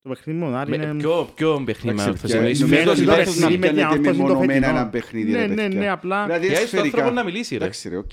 [0.02, 0.94] Το παιχνίδι με τον Άρη Με- είναι...
[0.94, 3.40] Ποιο, ποιο παιχνίδι με Εντάξει, ορθώση, πια- εννοείς; νομίζω φέτος ότι ή δεν πέρσι.
[3.40, 3.58] πέρσι.
[3.58, 4.78] πρέπει να με την πιάνετε όρθωση το μεμονωμένα φετινό.
[4.78, 5.92] ένα παιχνίδι ρε Ναι, ναι, ναι, παιδιά.
[5.92, 6.24] απλά...
[6.24, 7.10] Δηλαδή Για στον άνθρωπο σφαιρικά.
[7.14, 7.64] να μιλήσει ρε.
[7.64, 8.10] Εντάξει ρε, οκ.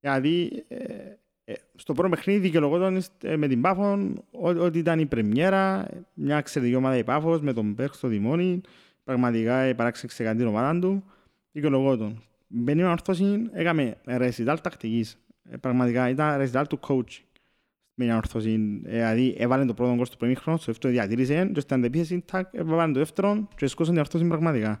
[0.00, 0.76] Δηλαδή, ε,
[1.44, 6.36] ε, στο πρώτο παιχνίδι δικαιολογόταν ε, με την Πάφον ό- ότι ήταν η πρεμιέρα, μια
[6.36, 8.60] εξαιρετική ομάδα η Πάφος με τον Μπέρκ στο δημόνι.
[9.04, 11.04] Πραγματικά η παράξενη ξεκαν την ομάδα του.
[11.52, 12.22] Δικαιολογόταν.
[12.54, 15.16] Μπαίνει με ορθώση, έκαμε ρεσιτάλ τακτικής.
[15.50, 17.20] Ε, Πραγματικά ήταν ρεσιτάλ του coach.
[17.94, 18.80] Με μια ορθώση.
[18.84, 22.22] Ε, Δηλαδή έβαλε το πρώτο γκολ στο πρώτο χρόνο, στο δεύτερο διατήρησε και στην αντεπίθεση
[22.26, 24.80] τάκ, έβαλε το δεύτερο και σκόσαν την ορθώση πραγματικά.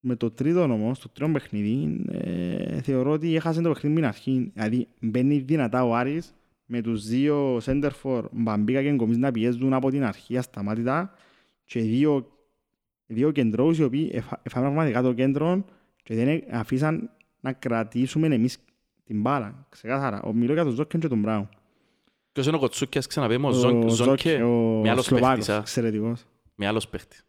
[0.00, 4.08] Με το τρίτο όμως, το τρίτο παιχνίδι, ε, θεωρώ ότι έχασε το παιχνίδι με την
[4.08, 4.50] αρχή.
[4.54, 6.34] Δηλαδή μπαίνει δυνατά ο Άρης
[6.66, 11.12] με τους δύο σέντερφορ Μπαμπίκα και Γκομίς να πιέζουν από την αρχή ασταμάτητα
[11.64, 12.28] και δύο,
[13.06, 15.64] δύο κεντρώους οι οποίοι εφα- εφάμε πραγματικά το κέντρο
[16.04, 18.58] και δεν ε- αφήσαν να κρατήσουμε εμείς
[19.04, 19.66] την μπάλα.
[19.68, 20.22] Ξεκάθαρα.
[20.22, 21.48] Ο Μιλώ για τον Ζόκεν και τον Μπράουν.
[22.32, 25.54] Ποιος είναι ο Κοτσούκιας, ξαναπέμε, ο Ο Ζον- Ζόκε, Ζόνκε, ο με άλλος Σλοβάκος, παίχτης,
[25.54, 25.58] α.
[25.58, 26.24] εξαιρετικός.
[26.54, 27.26] με άλλος παίχτης.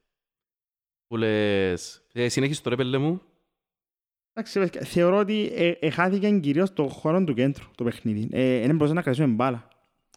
[1.07, 3.21] Που λες, ε, συνέχισε το ρε πέλε μου,
[4.38, 8.27] Εντάξει, παιδιά, θεωρώ ότι ε, εχάθηκε κυρίως το χώρο του κέντρου το παιχνίδι.
[8.31, 9.67] Ε, δεν μπορούσε να κρατήσουμε μπάλα.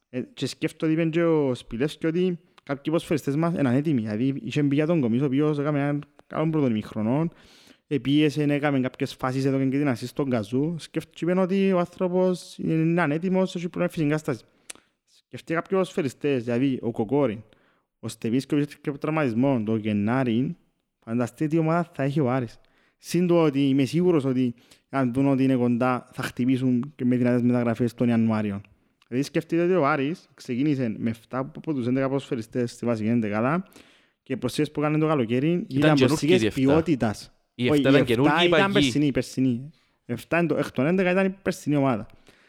[0.08, 4.00] Ε, και σκέφτομαι ότι είπε και ο Σπιλεύσκη ότι κάποιοι ποσφαιριστές μας είναι ανέτοιμοι.
[4.00, 7.28] Δηλαδή είχε μπει για τον Κομίς, ο οποίος έκαμε έναν καλό πρώτο ημιχρονό.
[7.90, 10.74] Επίεσε, έκαμε κάποιες φάσεις εδώ και την ασίστ στον Καζού.
[10.78, 14.44] Σκέφτομαι ότι ο άνθρωπος είναι ανέτοιμος και πρέπει να φυσικά κατάσταση.
[15.06, 17.42] Σκεφτεί κάποιοι ποσφαιριστές, δηλαδή ο Κοκόριν,
[17.98, 20.56] ο Στεβίς και ο και ο τραυματισμό, το Γενάρη,
[21.04, 22.60] φανταστείτε τι ομάδα θα έχει ο Άρης.
[22.98, 24.54] Συν το ότι είμαι σίγουρος ότι
[24.88, 28.60] αν δουν ότι είναι κοντά θα χτυπήσουν και με δυνατές μεταγραφές τον Ιανουάριο.
[29.08, 33.64] Δηλαδή σκεφτείτε ότι ο Άρης ξεκίνησε με 7 από τους 11 ποδοσφαιριστές στη βασική εντεκάδα
[34.22, 36.60] και οι προσθέσεις που έκανε το καλοκαίρι ήταν καινούργιοι προσθήκες οι εφτά.
[36.60, 37.32] ποιότητας.
[37.60, 38.72] Οι Όχι, 7 ήταν καινούργοι ή ήταν παγιοί.
[38.72, 39.70] περσινή, η περσινή.
[40.06, 42.06] Εφτά είναι το- εκ των 11 ήταν η περσινή ομάδα.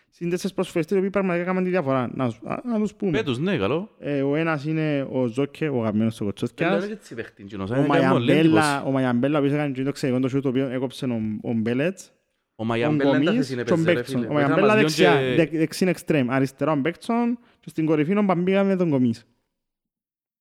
[0.09, 2.11] Συν τέσσερις προσφερειστές οι οποίοι πραγματικά έκαναν τη διαφορά.
[2.13, 3.11] Να, σου- α- να τους πούμε.
[3.11, 3.95] Πέτους, ναι, καλό.
[3.99, 6.83] Ε, ο ένας είναι ο Ζόκε, ο αγαπημένος του Κοτσόθκιας.
[6.83, 8.87] Έλα, έτσι παίχτη, κοινός, Ο ε, έκανε μου λίγο Μαϊαμπέλα, εντύπωση.
[8.87, 11.53] ο Μαϊαμπέλα, ο οποίος έκανε και το εξαιρετικό το σιούτ, το οποίο έκοψε ο, ο
[11.53, 12.11] Μπέλετς,
[12.55, 14.15] Ο ο Μαϊαμπέλα δεν τα Γκομίς θέση είναι και ο παίζε, ρε Μπέκτσον.
[14.21, 14.29] φίλε.
[14.29, 17.85] Ο Βοηθά Μαϊαμπέλα μας δυο δεξιά, και- δεξ- δεξίν εξτρέμ, αριστερό ο Μπέκτσον και στην
[17.85, 19.25] κορυφή ο Μπαμπίγα με τον Γκομίς.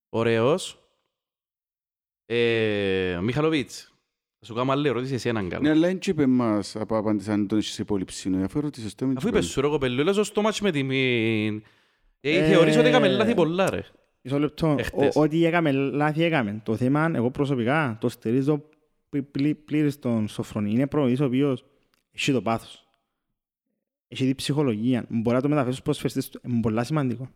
[0.09, 0.83] Ωραίος.
[2.25, 3.98] Ε, Μιχαλοβίτς, θα
[4.41, 5.69] σου κάνω άλλη ερώτηση εσύ έναν Ναι, καλό.
[5.69, 8.29] αλλά δεν είπε μας από απάντησαν τον έχεις υπόλοιψη.
[8.29, 9.53] ναι, Αφού ρωτήσες το, μην Αφού του είπες πες.
[9.53, 10.91] σου ρε κοπέλου, λες ως το μάτς με την...
[10.91, 11.47] Ε,
[12.21, 13.83] Ε, θεωρείς ότι έκαμε λάθη πολλά ρε.
[14.21, 14.75] Μισό λεπτό.
[14.79, 15.15] Εχθές.
[15.15, 16.61] Ο- Ό,τι έκαμε, λάθη έκαμε.
[16.63, 18.63] Το θέμα, εγώ προσωπικά, το στηρίζω
[19.09, 20.71] πλη- πλη- πλήρης τον Σοφρονή.
[20.71, 21.65] Είναι προπονητής ο οποίος
[22.11, 22.87] έχει το πάθος.
[24.07, 25.05] Έχει την ψυχολογία.
[25.09, 26.39] Μπορεί να το μεταφέρεις στους ποδοσφαιριστές του.
[26.51, 27.29] Είναι πολύ σημαντικό.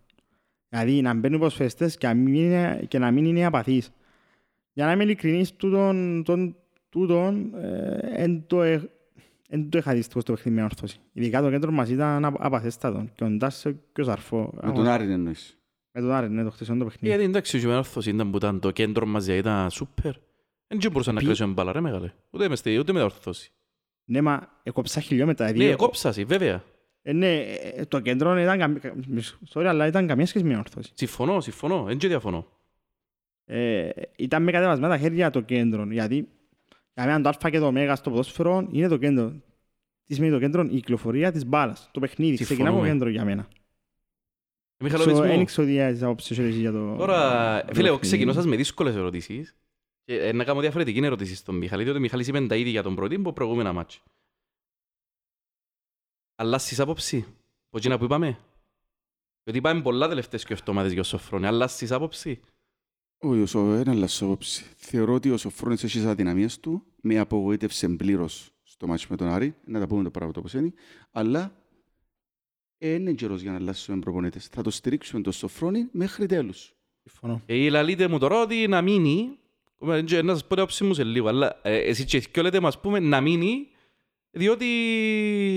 [0.70, 3.92] Δηλαδή, να μπαίνουν οι ποδοσφαιριστές και να μην είναι, και να μην είναι απαθείς.
[4.74, 5.56] Για να είμαι ειλικρινής,
[6.93, 8.89] τούτον, τον, τούτον, ε, εν το, ε,
[9.49, 10.97] εν το είχα δυστυχώς το παιχνίδι με όρθωση.
[11.13, 13.06] Ειδικά το κέντρο μας ήταν απ- απαθέστατο.
[13.15, 14.53] Και ο Ντάσο και ο Ζαρφό.
[14.62, 15.58] Με τον Άρη εννοείς.
[15.91, 17.08] Με τον Άρη, ναι, το χτισόν το παιχνίδι.
[17.08, 20.13] Γιατί εντάξει, και με όρθος ήταν που ήταν το κέντρο μας για ήταν σούπερ.
[20.67, 22.12] Δεν και μπορούσαν να Πι- κλείσουν μπάλα ρε μεγάλε.
[22.29, 23.51] Ούτε με στη- ούτε με όρθωση.
[24.06, 25.45] Ναι, μα έκοψα χιλιόμετρα.
[25.45, 26.63] Ναι, δηλαδή, κόψασαι, βέβαια.
[27.01, 30.58] ε, ναι, ε, το κέντρο ήταν, καμ- κα- μισ- sorry, αλλά ήταν καμία σχέση με
[30.58, 30.91] όρθωση.
[30.93, 32.47] Συμφωνώ, συμφωνώ, δεν και διαφωνώ.
[33.45, 35.86] Ε, ήταν με κατεβασμένα χέρια το κέντρο.
[35.91, 36.27] Γιατί
[36.93, 39.41] για μένα το α και το ω στο ποδόσφαιρο είναι το κέντρο.
[40.03, 41.89] Τι σημαίνει το κέντρο, η κυκλοφορία της μπάλας.
[41.91, 42.88] Το παιχνίδι ξεκινά από το Συμφωνούμε.
[42.88, 43.47] κέντρο για μένα.
[44.77, 46.95] Ε, Μιχαλοβίτς So, μου, Ένιξε ότι έχεις άποψη σου, εσύ, για το...
[46.95, 47.99] Τώρα, το φίλε, εγώ παιχνίδι.
[47.99, 49.56] ξεκινώσα με δύσκολες ερωτήσεις
[50.03, 52.84] και ε, να κάνω διαφορετική ερώτηση στον Μιχαλή, διότι ο Μιχαλής είπε τα ίδια για
[52.84, 54.03] τον πρώτη που προηγούμενα μάτς.
[56.36, 57.17] Αλλάσεις άποψη,
[57.67, 58.38] από εκείνα που είπαμε.
[59.43, 61.45] Γιατί είπαμε πολλά τελευταίες και εβδομάδες για ο Σοφρόνη.
[61.47, 62.39] Αλλάσεις άποψη.
[63.26, 64.66] Όχι, ο Σο- δεν αλλάσω άποψη.
[64.76, 66.84] Θεωρώ ότι ο Σοφρόνης έχει τις αδυναμίες του.
[67.02, 69.56] Με απογοήτευσε πλήρως στο μάτσο με τον Άρη.
[69.66, 70.74] Να τα πούμε το πράγμα όπως είναι.
[71.12, 71.56] Αλλά
[72.78, 74.48] ε, είναι καιρός για να αλλάσουμε προπονητές.
[74.48, 76.76] Θα το στηρίξουμε τον Σοφρόνη μέχρι τέλους.
[77.04, 77.42] Συμφωνώ.
[77.46, 79.38] Ε, η λαλείτε μου τώρα ότι να μείνει,
[79.82, 82.44] ε, και να σας πω την άποψη μου σε λίγο, αλλά ε, εσείς και δυο
[82.44, 83.68] λέτε μας πούμε να μείνει,
[84.32, 84.66] διότι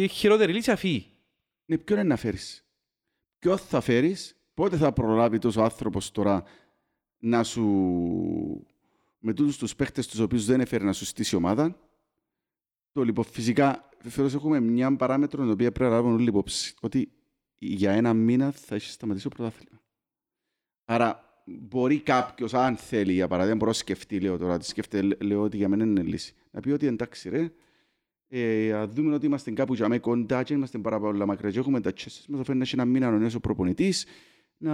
[0.02, 1.06] η χειρότερη λύση αφή.
[1.64, 2.64] Ναι, ποιον είναι να φέρεις;
[3.38, 6.44] Ποιον θα φέρεις, πότε θα προλάβει τόσο άνθρωπος τώρα
[7.18, 7.64] να σου...
[9.18, 11.78] με τούτους τους παίχτες τους οποίους δεν έφερε να σου στήσει ομάδα.
[12.92, 16.74] Το λοιπόν, φυσικά, φέτος έχουμε μια παράμετρο την οποία πρέπει να λάβουμε όλοι υπόψη.
[16.80, 17.10] Ότι
[17.58, 19.80] για ένα μήνα θα έχεις σταματήσει το πρωτάθλημα.
[20.84, 25.42] Άρα, μπορεί κάποιος, αν θέλει, για παράδειγμα, μπορεί να σκεφτεί, λέω τώρα, τι σκέφτεται, λέω
[25.42, 26.34] ότι για μένα είναι λύση.
[26.50, 27.52] Να πει ότι εντάξει ρε,
[28.28, 31.58] ε, ας δούμε ότι είμαστε κάπου για μένα κοντά και είμαστε πάρα πολλά μακριά και
[31.58, 34.06] έχουμε τα τσέσσες μας, φαίνεται ένα μήνα ο νέος ο προπονητής,
[34.56, 34.72] να...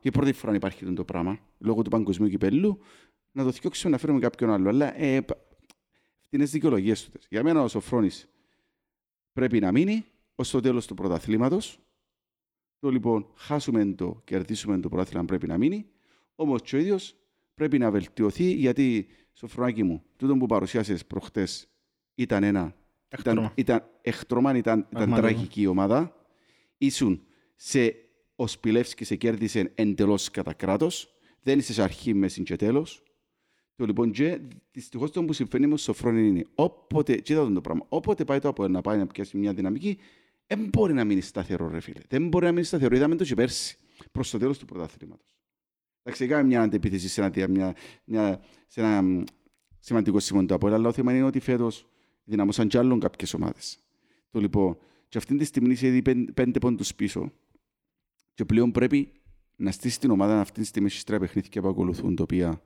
[0.00, 2.78] για πρώτη φορά να υπάρχει το πράγμα, λόγω του παγκοσμίου κυπέλου,
[3.32, 4.68] να το θυκιώξουμε να φέρουμε κάποιον άλλο.
[4.68, 5.36] Αλλά ε, π-
[6.26, 7.18] φτηνές δικαιολογίες του.
[7.28, 8.28] Για μένα ο Σοφρόνης
[9.32, 11.78] πρέπει να μείνει ως το τέλος του πρωταθλήματος.
[12.78, 15.86] Το λοιπόν, χάσουμε το, κερδίσουμε το πρωτάθλημα πρέπει να μείνει.
[16.34, 17.16] Όμως και ο ίδιος
[17.54, 21.68] πρέπει να βελτιωθεί γιατί, Σοφρονάκι μου, τούτο που παρουσιάσες προχτές
[22.14, 22.74] ήταν ένα
[23.20, 23.52] ήταν, Εχτρό.
[23.54, 25.26] ήταν εχτρωμάν, ήταν, ήταν Πραγματικό.
[25.26, 26.26] τραγική η ομάδα.
[26.78, 27.22] Ήσουν
[27.56, 27.94] σε
[28.36, 31.14] ο Σπιλεύσκη σε κέρδισε εντελώς κατά κράτος.
[31.42, 33.02] Δεν είσαι σε αρχή, μέση και τέλος.
[33.76, 37.60] Το λοιπόν και δυστυχώς το που συμφωνεί με ο Σοφρόνη είναι όποτε, και είδα το
[37.60, 39.98] πράγμα, όποτε πάει το από να πάει να πιάσει μια δυναμική,
[40.46, 42.00] δεν μπορεί να μείνει σταθερό ρε φίλε.
[42.08, 42.96] Δεν μπορεί να μείνει σταθερό.
[42.96, 43.76] Είδαμε το και πέρσι,
[44.12, 45.34] προς το τέλος του πρωταθλήματος.
[46.02, 49.22] Εντάξει, έκαμε μια αντεπίθεση σε ένα, μια, μια, σε ένα μ,
[49.78, 51.88] σημαντικό σημείο του Απόλλα, αλλά το θέμα είναι ότι φέτος
[52.24, 53.78] δυναμώσαν κι άλλων κάποιες ομάδες.
[54.30, 57.32] Το λοιπόν, και αυτή τη στιγμή είσαι ήδη πεν- πέντε πόντους πίσω
[58.34, 59.12] και πλέον πρέπει
[59.56, 62.62] να στήσει την ομάδα αυτή τη στιγμή στις τρία παιχνίδια που ακολουθούν, τα οποία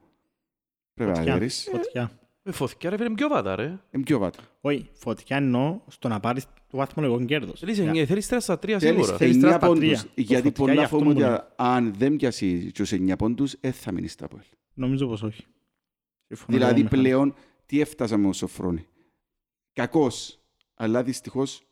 [0.94, 1.32] πρέπει να Φωτιά.
[1.32, 1.68] δέρεις.
[1.70, 2.10] Φωτιά.
[2.42, 3.78] Ε, φωτιά ρε φίλε, είναι πιο βάτα ρε.
[3.90, 4.38] Είναι πιο βάτα.
[4.60, 7.58] Όχι, φωτιά εννοώ στο να πάρεις το βαθμολογικό κέρδος.
[7.60, 9.16] Θέλεις Για- εννιά- Θέλεις τρία στα τρία Θέλεις σίγουρα.
[9.16, 10.12] θέλεις εννιά τρία στα πόντους, τρία.
[10.14, 13.54] γιατί Το φωτιά πολλά γι' αυτό φοβούμαι μου ότι αν δεν πιάσει τους εννιά πόντους,
[13.60, 14.42] δεν θα μείνει στα πόλη.
[14.74, 15.44] Νομίζω πως όχι.
[16.26, 17.34] Συμφωνώ Δηλαδή εγώ με πλέον,
[17.66, 18.86] τι έφτασαμε ως Σοφρόνη.
[19.72, 20.38] Κακός,
[20.74, 21.62] αλλά δυστυχώς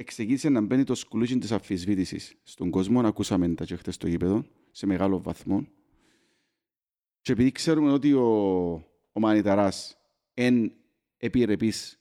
[0.00, 3.00] εξηγήσε να μπαίνει το σκουλούτσι της αμφισβήτησης στον κόσμο.
[3.00, 5.66] Ακούσαμε τα και χτες στο γήπεδο, σε μεγάλο βαθμό.
[7.22, 8.26] Και επειδή ξέρουμε ότι ο,
[9.12, 9.98] ο Μανιταράς
[10.34, 10.72] εν
[11.16, 12.00] επιρρεπής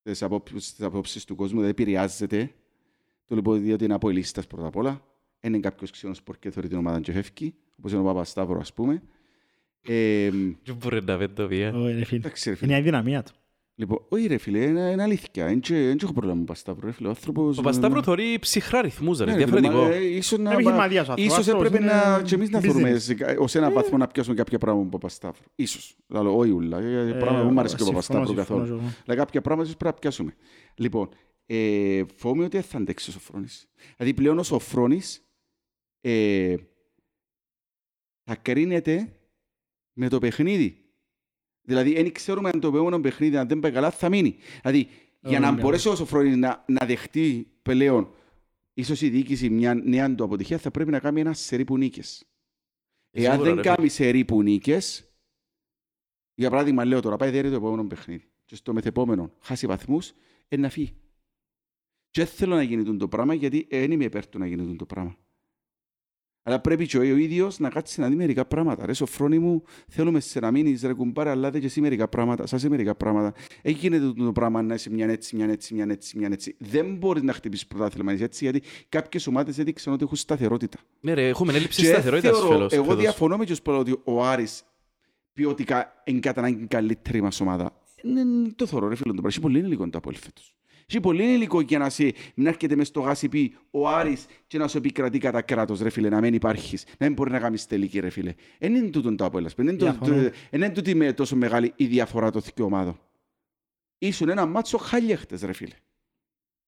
[0.00, 2.54] στις απόψεις, στις απόψεις του κόσμου, δεν επηρεάζεται,
[3.26, 5.04] το λοιπόν διότι είναι από ελίστας πρώτα απ' όλα,
[5.40, 8.72] δεν είναι κάποιος ξένος πορκέ θεωρεί την ομάδα και φεύγει, όπως είναι ο Παπασταύρο ας
[8.72, 9.02] πούμε.
[9.82, 10.30] Ε,
[10.64, 11.54] Δεν μπορεί να πει το πει.
[11.62, 12.18] Όχι, ρε φίλε.
[12.18, 12.66] εντάξει ρε φίλε.
[12.72, 13.32] Είναι η αδυναμία του.
[13.80, 15.44] Λοιπόν, όχι ρε φίλε, είναι, είναι αλήθεια.
[15.46, 17.06] Δεν και- δεν και έχω πρόβλημα με τον Πασταύρο ρε φίλε.
[17.06, 17.58] Ο άνθρωπος...
[17.58, 19.88] Ο Πασταύρο θωρεί ψυχρά ρυθμούς ρε, Ναι, ρε φίλε, διαφορετικό.
[19.88, 20.44] μα, ε, Ίσως να...
[20.44, 21.38] Είναι επιχειρηματίας ο άνθρωπος.
[21.38, 22.14] Ίσως Ο έπρεπε άνθρωπος να...
[22.18, 22.62] είναι και εμείς να business.
[22.62, 25.44] θεωρούμε σε κα- ως ένα βαθμό να πιάσουμε κάποια πράγματα από τον Παπασταύρο.
[25.54, 25.96] Ίσως.
[26.08, 26.78] Λάλο, όχι ούλα.
[26.78, 28.64] ε, Πράγματα που μου αρέσει και ο συμφωνώ, Παπασταύρο συμφωνώ καθόλου.
[28.64, 28.94] και εγώ.
[29.06, 30.34] Αλλά κάποια πράγματα ίσως πρέπει να πιάσουμε.
[30.74, 31.08] Λοιπόν,
[31.46, 33.66] ε, φοβούμαι ότι δεν θα αντέξει ο Σοφρόνης.
[33.96, 35.22] Δηλαδή πλέον ο Σοφρόνης
[36.00, 36.54] ε,
[38.24, 39.12] θα κρίνεται
[39.92, 40.82] με το παιχνίδι.
[41.68, 44.36] Δηλαδή, δεν ξέρουμε αν το επόμενο παιχνίδι, αν δεν πάει καλά, θα μείνει.
[44.60, 44.88] Δηλαδή,
[45.20, 45.60] για να ναι.
[45.60, 48.10] μπορέσει ο Σοφρόνης να, να δεχτεί πλέον
[48.74, 52.26] ίσως η διοίκηση μια νέα του αποτυχία, θα πρέπει να κάνει ένα σερί που νίκες.
[53.10, 53.74] Εάν Σίγουρα, δεν ρε, φίλε.
[53.74, 55.12] κάνει σερί που νίκες,
[56.34, 60.12] για παράδειγμα, λέω τώρα, πάει διέρει το επόμενο παιχνίδι και στο μεθεπόμενο χάσει βαθμούς,
[60.48, 60.96] ε, να φύγει.
[62.10, 64.62] Και δεν θέλω να γίνει τούτο το πράγμα, γιατί δεν είμαι υπέρ του να γίνει
[64.62, 65.16] τούτο το πράγμα.
[66.48, 68.86] Αλλά πρέπει και ο ίδιος να κάτσει να δει μερικά πράγματα.
[68.86, 72.46] Ρε Σοφρόνη μου, θέλουμε σε να μείνεις ρε κουμπάρε, αλλά δεν και εσύ μερικά πράγματα,
[72.46, 73.32] σας σε μερικά πράγματα.
[73.62, 76.54] Έχει γίνεται τούτο το πράγμα να είσαι μια έτσι, μια έτσι, μια έτσι, μια έτσι.
[76.58, 80.78] Δεν μπορείς να χτυπήσεις πρωτάθλημα έτσι, γιατί κάποιες ομάδες έδειξαν ότι έχουν σταθερότητα.
[81.00, 82.72] Ναι ρε, έχουμε έλλειψη Και σταθερότητας θεωρώ- φέλος.
[82.72, 83.00] Εγώ φέτος.
[83.00, 84.62] διαφωνώ με τους που λένε ότι ο Άρης
[85.32, 87.80] ποιοτικά είναι κατά ανάγκη καλύτερη μας ομάδα.
[88.02, 88.22] Είναι
[88.56, 89.28] το θωρώ ρε φίλο το πράγμα.
[89.28, 90.52] Έχει πολύ υλικό το Απόλλη φέτος.
[90.90, 94.58] Έχει πολύ υλικό για να, σε, να έρχεται μες στο γάσι πει ο Άρης και
[94.58, 97.66] να σου επικρατεί κατά κράτος ρε φίλε, να μην υπάρχεις, να μην μπορεί να κάνεις
[97.66, 98.34] τελική ρε φίλε.
[98.58, 99.54] Δεν είναι τούτον το Απόλλας.
[99.54, 100.14] Δεν είναι το- Διαφωνώ.
[100.14, 100.20] το-
[100.50, 103.00] δεν είναι τούτη με τόσο μεγάλη η διαφορά των δύο ομάδων.
[103.98, 105.74] Ήσουν ένα μάτσο χαλιέχτες ρε φίλε.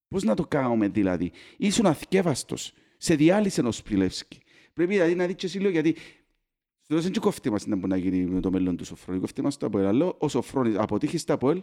[0.08, 2.72] Πώς να το κάνουμε δηλαδή; Ήσουν αθκεύαστος.
[2.96, 4.38] Σε διάλυσε ο Σπιλεύσκη.
[4.72, 7.76] Πρέπει δηλαδή να δεις και εσύ λίγο γιατί στο τέλος δεν και κόφτη μας να
[7.76, 9.20] μπορεί να γίνει με το μέλλον του Σοφρόνη.
[9.20, 9.86] Κόφτη μας το Αποέλ.
[9.86, 11.62] Αλλά ο Σοφρόνης αποτύχει στα Αποέλ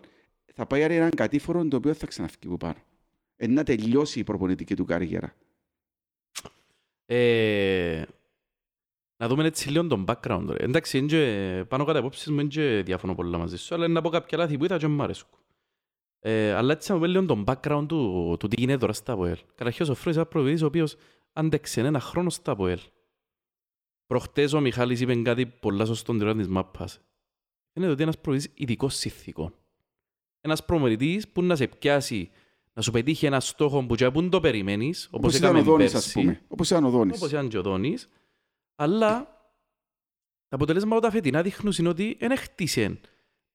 [0.58, 2.76] θα πάει άρα έναν κατήφορο το οποίο θα ξαναφύγει από πάνω.
[3.36, 5.36] Ε, να τελειώσει η προπονητική του καριέρα.
[7.06, 8.04] Ε,
[9.18, 10.46] να δούμε έτσι λίγο τον background.
[10.50, 10.64] Ρε.
[10.64, 13.94] Εντάξει, είναι και, πάνω κάτω απόψεις μου είναι και διαφωνώ πολλά μαζί σου, αλλά είναι
[13.94, 15.40] να πω κάποια λάθη που είδα και μου αρέσκουν.
[16.20, 19.38] Ε, αλλά έτσι να πούμε λίγο τον background του, του τι γίνεται τώρα στα ΑΠΟΕΛ.
[19.56, 20.96] Καταρχήν ο Σοφρόνης είναι ένας προπονητής ο οποίος
[21.34, 22.80] άντεξε ένα χρόνο στα ΑΠΟΕΛ.
[24.06, 27.02] Προχτές ο Μιχάλης είπε κάτι πολλά σωστό την ώρα της μάπας.
[27.74, 29.54] Είναι ότι ένας προπονητής ειδικός συνθήκων.
[30.48, 32.30] Ένας προπονητής που να σε πιάσει,
[32.74, 35.72] να σου πετύχει ένα στόχο που και πού το περιμένεις, όπως Όπως ήταν ο έκαμε
[35.72, 36.08] Δόνης πέρσι.
[36.08, 36.42] ας πούμε.
[36.48, 37.16] Όπως ήταν ο Δόνης.
[37.18, 38.10] Όπως ήταν και ο Δόνης.
[38.76, 39.10] Αλλά
[40.48, 43.00] τα αποτελέσματα τα φετινά δείχνουν είναι ότι δεν χτίσε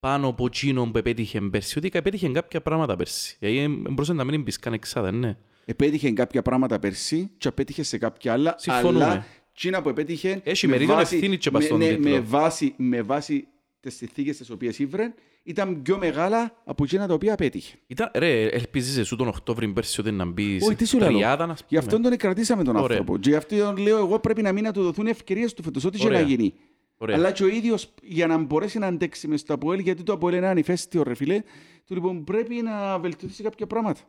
[0.00, 3.36] πάνω από εκείνον που επέτυχε πέρσι, ότι επέτυχε κάποια πράγματα πέρσι.
[3.40, 5.36] Γιατί μπορούσε να μην μπεις καν εξάδα, ναι.
[5.64, 8.54] Επέτυχε κάποια πράγματα πέρσι και απέτυχες σε κάποια άλλα.
[8.58, 9.04] Συμφωνούμε.
[9.04, 12.10] Αλλά Τσίνα που επέτυχε Έχει με μερίδιο βάση- ευθύνη και πας με- στον ναι, τίτλο.
[12.10, 13.46] με βάση, με βάση
[13.80, 17.76] τις συνθήκες τις οποίες ήβρε ήταν πιο μεγάλα από εκείνα τα οποία απέτυχε.
[17.86, 21.08] Ήταν, ρε, ελπίζεις εσύ τον Οκτώβρη πέρσι ότι να μπεις Όχι, τι σου λέω.
[21.08, 22.98] τριάδα, να Γι' αυτόν τον κρατήσαμε τον Ωραία.
[22.98, 23.18] άνθρωπο.
[23.18, 25.98] Και γι' αυτό λέω εγώ πρέπει να μην να του δοθούν ευκαιρίες του φέτος, ό,τι
[25.98, 26.20] και να Ωραία.
[26.26, 26.54] γίνει.
[26.96, 27.16] Ωραία.
[27.16, 30.34] Αλλά και ο ίδιος για να μπορέσει να αντέξει μες στο Αποέλ, γιατί το Αποέλ
[30.34, 31.42] είναι ανηφέστιο ρε φίλε,
[31.86, 34.00] του λοιπόν πρέπει να βελτιώσει κάποια πράγματα.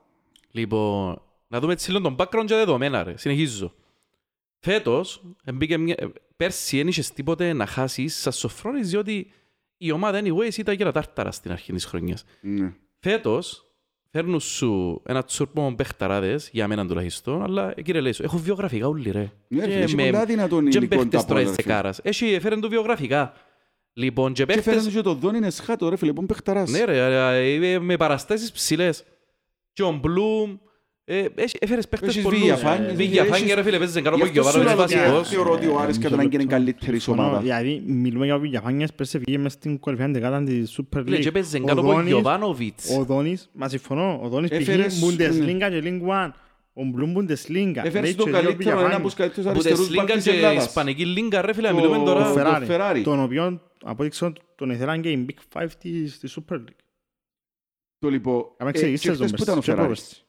[0.52, 3.17] Λοιπόν, να δούμε έτσι λίγο τον background και δεδομένα, ρε.
[3.17, 3.74] Συνεχίζω.
[4.60, 5.96] Φέτος, εμπήκε μια...
[5.98, 9.32] ε, πέρσι δεν είχες τίποτε να χάσεις σαν σοφρόνης, διότι
[9.86, 12.24] η ομάδα anyways ήταν και τάρταρα στην αρχή της χρονιάς.
[12.41, 12.74] Ναι.
[13.00, 13.63] Φέτος,
[14.12, 18.88] φέρνουν σου ένα τσούρπο παιχταράδες, για μένα τουλάχιστον, αλλά ε, κύριε λέει σου, έχω βιογραφικά
[18.88, 19.32] όλοι ρε.
[19.48, 21.56] Ναι, ρε Και φίλε, έχει με- πολλά δυνατόν Και υλικό τα παίχτες τώρα Αποέλ, της
[21.56, 21.74] ρε φίλε.
[21.74, 22.00] δεκάρας.
[22.04, 23.34] Έχει, έφεραν του βιογραφικά.
[23.93, 24.93] Λοιπόν, και Και φέρνει παίχτες...
[24.93, 26.69] και το Δόνι είναι σχάτο ρε φίλε, που είναι παιχταράς.
[26.72, 26.98] Ναι ρε,
[27.38, 29.04] ε, ε, με παραστάσεις ψηλές.
[29.74, 30.60] Και ο Μπλουμ, ε, έχει-
[31.06, 32.39] έφερες παίχτες Έχεις πολλούς.
[32.39, 34.82] Βηγιαφάνη, Ε, Βηγιαφάνη, έχεις- ρε φίλε, παίζεις κάτω Γι' από αυτό σου Γιωβάνο, λέω είναι
[34.84, 35.30] ότι βασικός.
[35.30, 37.39] θεωρώ ότι ο Άρης κατά να γίνει καλύτερη Συμφωνώ, ομάδα.
[37.42, 41.34] Δηλαδή, μιλούμε για Βηγιαφάνιες, πέρσι βγήκε μες στην κορυφαία δεκάδα της Super Φίλε, και League.
[41.34, 42.89] παίζεις Ο κάτω από Δόνης- Γιωβάνοβιτς.
[42.98, 46.32] Ο Δόνης, μα συμφωνώ, ο Δόνης πήγε Έφερες- Bundesliga και League One.
[46.74, 47.28] Ο Μπλουμ Bundesliga.
[47.84, 48.96] Έφερες Λέει τον και δύο καλύτερο, ένα Βηγιαφάνιες.
[48.96, 50.66] από τους καλύτερους Από αριστερούς τη μπακς Λίγκα της και η Ελλάδας.
[50.66, 52.26] Ισπανική Λίγκα, ρε φίλε, Το- μιλούμε Ο τώρα.
[52.26, 52.34] Φε-
[52.66, 53.04] Φεράρι, Ferrari.
[53.04, 56.82] τον οποίο από ό,τι ξέρω τον ήθελαν και η Big Five της της Super League.
[58.00, 60.23] Το λοιπόν, Κάμε ε, εξηγήσεις και τον χθες που ήταν ο πέρσι,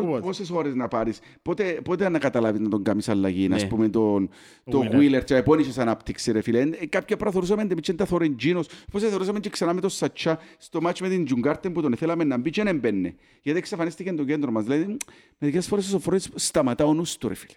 [0.00, 0.06] και Φεράρης.
[0.06, 0.06] πρόπερσι.
[0.06, 0.26] Πο- Πότε.
[0.26, 3.54] Πόσες ώρες να πάρεις, πότε, πότε να καταλάβεις να τον κάνεις αλλαγή, Ναι.
[3.54, 4.28] ας πούμε τον,
[4.64, 4.94] Ο το Wheeler.
[5.18, 6.60] Wheeler και επώνυσες ανάπτυξη ρε φίλε.
[6.60, 9.90] Ε, Κάποια πράγματα θεωρούσαμε ότι δεν τα θωρεί Τζίνος, πώς θεωρούσαμε και ξανά με τον
[9.90, 13.14] Σατσά στο μάτς με την Τζουγκάρτεν που τον θέλαμε να μπει και δεν μπαίνε.
[13.42, 14.64] Γιατί εξαφανίστηκε το κέντρο μας.
[14.64, 14.96] Δηλαδή,
[15.38, 17.54] μερικές φορές ο φορές σταματά ο νους του ρε φίλε.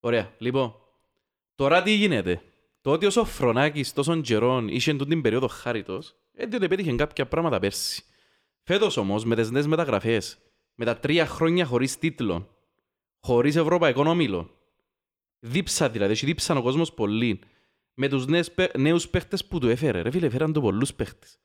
[0.00, 0.74] Ωραία, λοιπόν.
[1.54, 2.42] Τώρα τι γίνεται;
[2.80, 7.26] Το ότι ο Σοφρονάκης τόσων καιρών είχε τούτη την περίοδο χάριτος, ε, διότι πέτυχε κάποια
[7.26, 8.02] πράγματα πέρσι.
[8.62, 10.38] Φέτος όμως, με τις νέες μεταγραφές,
[10.80, 12.56] με τα τρία χρόνια χωρίς τίτλο,
[13.20, 14.50] χωρίς ευρωπαϊκό όμιλο,
[15.38, 17.38] δίψα δηλαδή, έχει δίψαν ο κόσμος πολύ,
[17.94, 21.38] με τους νέους, παί- νέους παίχτες που του έφερε, ρε φίλε, έφεραν του πολλούς παίχτες.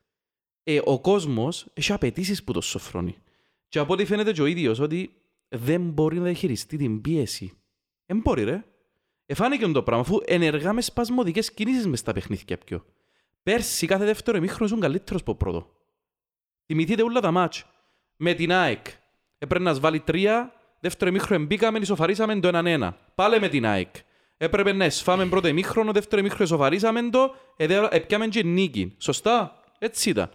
[0.62, 3.16] Ε, ο κόσμος έχει απαιτήσεις που το σοφρώνει.
[3.68, 5.14] Και από ό,τι φαίνεται και ο ίδιος ότι
[5.48, 7.52] δεν μπορεί να διαχειριστεί την πίεση.
[8.06, 8.64] Δεν μπορεί ρε.
[9.26, 12.84] Εφάνηκε το πράγμα αφού ενεργά με σπασμωδικές κινήσεις μες στα παιχνίδια πιο.
[13.42, 15.72] Πέρσι κάθε δεύτερο εμίχρονο ήσουν καλύτερος από πρώτο.
[16.66, 17.66] Θυμηθείτε όλα τα μάτς.
[18.16, 18.86] Με την ΑΕΚ.
[19.38, 22.90] Έπρεπε να σβάλει τρία, δεύτερο εμίχρονο μπήκαμε, ισοφαρίσαμε το 1-1.
[23.14, 23.94] Πάλε με την ΑΕΚ.
[24.36, 28.94] Έπρεπε να σφάμε πρώτο εμίχρονο, δεύτερο εμίχρονο ισοφαρίσαμε το, εδε- έπιαμε και νίκη.
[28.98, 30.30] Σωστά, έτσι ήταν.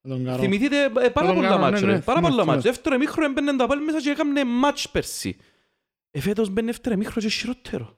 [0.00, 0.38] Με τον Καρό.
[0.42, 1.92] Θυμηθείτε ε, πάρα τον πολλά κάνω, μάτς, ναι, ρε.
[1.92, 2.60] ναι, Πάρα θυμάμαι, πολλά μάτς.
[2.60, 2.60] θυμάμαι.
[2.62, 5.36] Δεύτερο εμίχρονο έμπαινε τα πάλι μέσα και έκαμε μάτς πέρσι.
[6.10, 7.96] Ε, φέτος μπαίνει δεύτερο εμίχρονο και χειρότερο.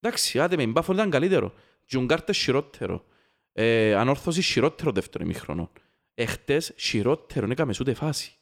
[0.00, 1.52] Εντάξει, άντε με μπάφο ήταν καλύτερο.
[1.86, 3.04] Τζουγκάρτε χειρότερο.
[3.52, 5.70] Ε, ανόρθωση χειρότερο δεύτερο εμίχρονο.
[6.14, 8.32] Εχτες χειρότερο, έκαμε ούτε φάση.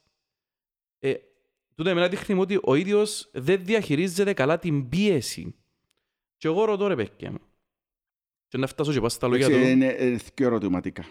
[1.04, 1.14] Ε,
[1.74, 5.54] τούτο εμένα δείχνει μου ότι ο ίδιος δεν διαχειρίζεται καλά την πίεση.
[6.36, 7.38] Και εγώ ρωτώ ρε παιδιά μου.
[8.48, 9.70] Και να φτάσω και πάω στα λόγια Εντάξει, του.
[9.70, 11.04] Είναι ε, δύο ερωτηματικά.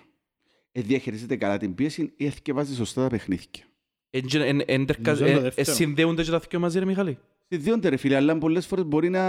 [0.72, 3.64] Ε, διαχειρίζεται καλά την πίεση ή εθικευάζει σωστά τα παιχνίδια;
[4.10, 5.78] Εν- εν- εν- τερκα- Νομίζω είναι το ε, ε, δεύτερο.
[5.78, 7.18] Συνδέονται και τα δυο μαζί ρε Μιχάλη;
[7.54, 9.22] Συνδέονται ρε φίλε, αλλά πολλές φορές μπορεί να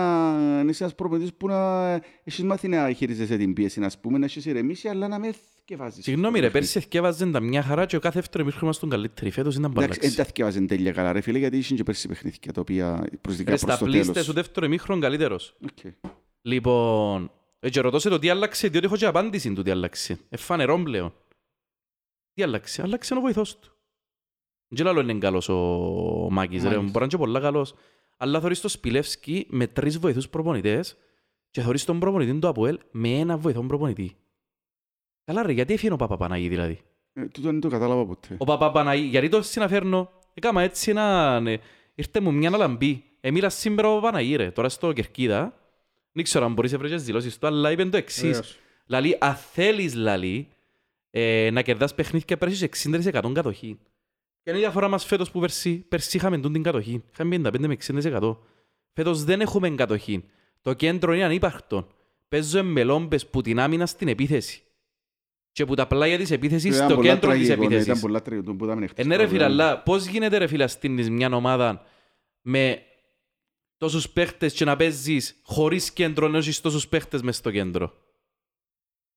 [0.62, 1.90] να είσαι ένας προπονητής που να
[2.24, 6.04] έχεις μάθει να χειρίζεσαι την πίεση, να πούμε, να έχεις ηρεμήσει, αλλά να με εθικευάζεις.
[6.04, 9.30] Συγγνώμη ρε, πέρσι εθκεύαζαν τα μια χαρά και ο κάθε δεύτερο εμίχρονο ήμασταν καλύτεροι.
[9.30, 10.16] Φέτος ήταν Εντάξει, δεν παλάξει.
[10.16, 13.56] τα εθικευάζουν τέλεια καλά ρε φίλε, γιατί είχε και πέρσι παιχνίδια, τα οποία προσδικά Ρε,
[13.56, 14.28] προς στα το πλήστες τέλος.
[14.28, 15.56] ο δεύτερο ημίχρονο καλύτερος.
[15.64, 15.92] Οκ.
[16.42, 17.30] Λοιπόν,
[17.60, 20.18] ε, και ρωτώ σε το τι άλλαξε, διότι έχω και απάντηση του τι άλλαξε.
[20.28, 21.14] Εν φανερόν πλέον.
[22.34, 23.72] Τι άλλαξε, άλλαξε ο βοηθός του.
[24.68, 25.54] Δεν λέω είναι καλός ο
[26.30, 26.80] Μάκης, ρε, Μάκης.
[26.84, 27.74] μπορεί να είναι και πολλά καλός.
[28.22, 30.96] Αλλά θωρείς το Σπιλεύσκι με τρεις βοηθούς προπονητές
[31.50, 34.16] και θωρείς τον προπονητή του Αποέλ με ένα βοηθό προπονητή.
[35.24, 36.80] Καλά ρε, γιατί έφυγε ο Παπαπαναγή δηλαδή;
[37.12, 38.34] Ε, Τούτο δεν το κατάλαβα ποτέ.
[38.38, 41.40] Ο Παπαπαναγή, γιατί το συναφέρνω, έκαμα έτσι ένα...
[41.40, 41.56] ναι,
[41.94, 43.04] Ήρθε μου μια λαμπή.
[43.20, 45.54] Εμίλα σήμερα ο Παπαπαναγή ρε, τώρα στο Κερκίδα.
[46.12, 48.22] Δεν ξέρω αν μπορείς να βρεις τις δηλώσεις του, αλλά είπε το εξής.
[48.22, 48.58] Βεβαίως.
[48.86, 50.48] Λαλή, αν θέλεις, λαλή,
[51.10, 53.78] ε, να κερδάς παιχνίδια πρέπει να έχεις 60% κατοχή.
[54.42, 57.04] Και είναι η διαφορά μας φέτος που πέρσι, πέρσι είχαμε τούν την κατοχή.
[57.12, 58.36] Είχαμε 55 με 60%.
[58.92, 60.24] Φέτος δεν έχουμε κατοχή.
[60.62, 61.88] Το κέντρο είναι ανύπαρκτο.
[62.28, 64.62] Παίζω με λόμπες που την άμυνα στην επίθεση.
[65.52, 67.86] Και που τα πλάγια της επίθεσης Ήταν στο πολλά κέντρο της τραγικό, ναι, επίθεσης.
[67.86, 69.04] Ήταν πολλά τραγικό που είδαμε χτες.
[69.04, 71.86] Ε, ναι ρε φίλε, αλλά πώς γίνεται ρε φίλε στείνεις μια ομάδα
[72.40, 72.82] με
[73.76, 77.94] τόσους παίχτες και να παίζεις χωρίς κέντρο ενώ έχεις τόσους παίχτες μες στο κέντρο;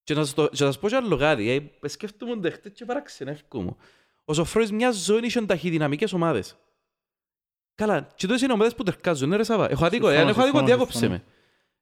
[0.04, 1.50] Και να σας, το, και να σας πω και άλλο κάτι,
[1.82, 3.78] ε, σκέφτομαι το χτες και παράξενεύκω μου.
[4.26, 6.58] Ο Σοφρόης μια ζωή είχε ταχυδυναμικές ομάδες.
[7.76, 9.70] Καλά, και τόσες είναι ομάδες που τερκάζουν, ναι ρε Σαββά.
[9.70, 11.22] Έχω αδίκο, Συμφωνώ, εάν έχω αδίκο, συμφωνώ, διάκοψε συμφωνώ.
[11.26, 11.32] με.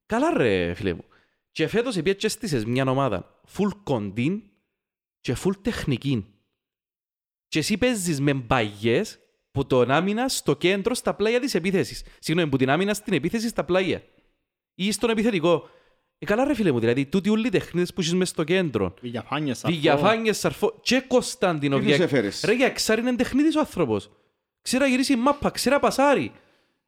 [0.06, 1.04] Καλά ρε φίλε μου.
[1.52, 4.44] Και φέτος επειδή και στήσες μια ομάδα full κοντίν
[5.20, 6.26] και full τεχνική.
[7.48, 9.20] Και εσύ παίζεις με μπαγιές
[9.52, 12.04] που τον άμυνα στο κέντρο στα πλάγια της επίθεσης.
[12.20, 14.04] Συγγνώμη, που την άμυνα στην επίθεση στα πλάγια.
[14.76, 15.70] Ή στον επιθετικό.
[16.20, 18.94] Ε, καλά ρε φίλε μου, δηλαδή, τούτοι όλοι οι τεχνίδες που έχεις μες στο κέντρο.
[19.02, 19.76] Βηγιαφάνιες, Σαρφό.
[19.76, 21.80] Βηγιαφάνιες, Σαρφό και Κωνσταντίνο.
[21.80, 24.10] Τι τους έφερες; Ρε για εξάρι είναι τεχνίδης ο άνθρωπος.
[24.62, 26.32] Ξέρει να γυρίσει μάπα, ξέρει να πασάρει.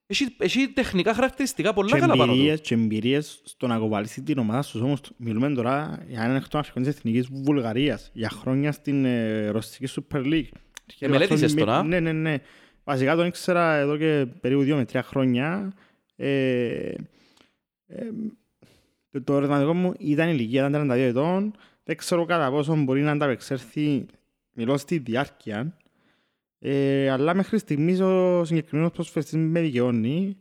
[0.08, 2.38] Έχει, έχει τεχνικά χαρακτηριστικά πολλά Και καλά πάνω του.
[2.38, 5.02] εμπειρίες, και εμπειρίες στο να κοβαλήσει την ομάδα στους όμως.
[5.18, 10.02] Μιλούμε τώρα για έναν εκ των αρχικών της Εθνικής Βουλγαρίας, για χρόνια στην ε, Ρωσική
[10.12, 10.50] Super League.
[10.98, 12.38] Και μελέτησες τον, α; Ναι, ναι, ναι.
[12.84, 15.74] Βασικά τον ήξερα εδώ και περίπου δύο με τρία χρόνια.
[16.16, 16.94] Ε,
[17.88, 17.96] ε,
[19.16, 21.54] το, το ερωτηματικό μου ήταν η ηλικία, ήταν 32 ετών.
[21.84, 24.06] Δεν ξέρω κατά πόσο μπορεί να ανταπεξέλθει,
[24.54, 25.78] μιλώ στη διάρκεια.
[26.60, 30.38] Ε, αλλά μέχρι στιγμής ο συγκεκριμένος προσφερειστής με δικαιώνει.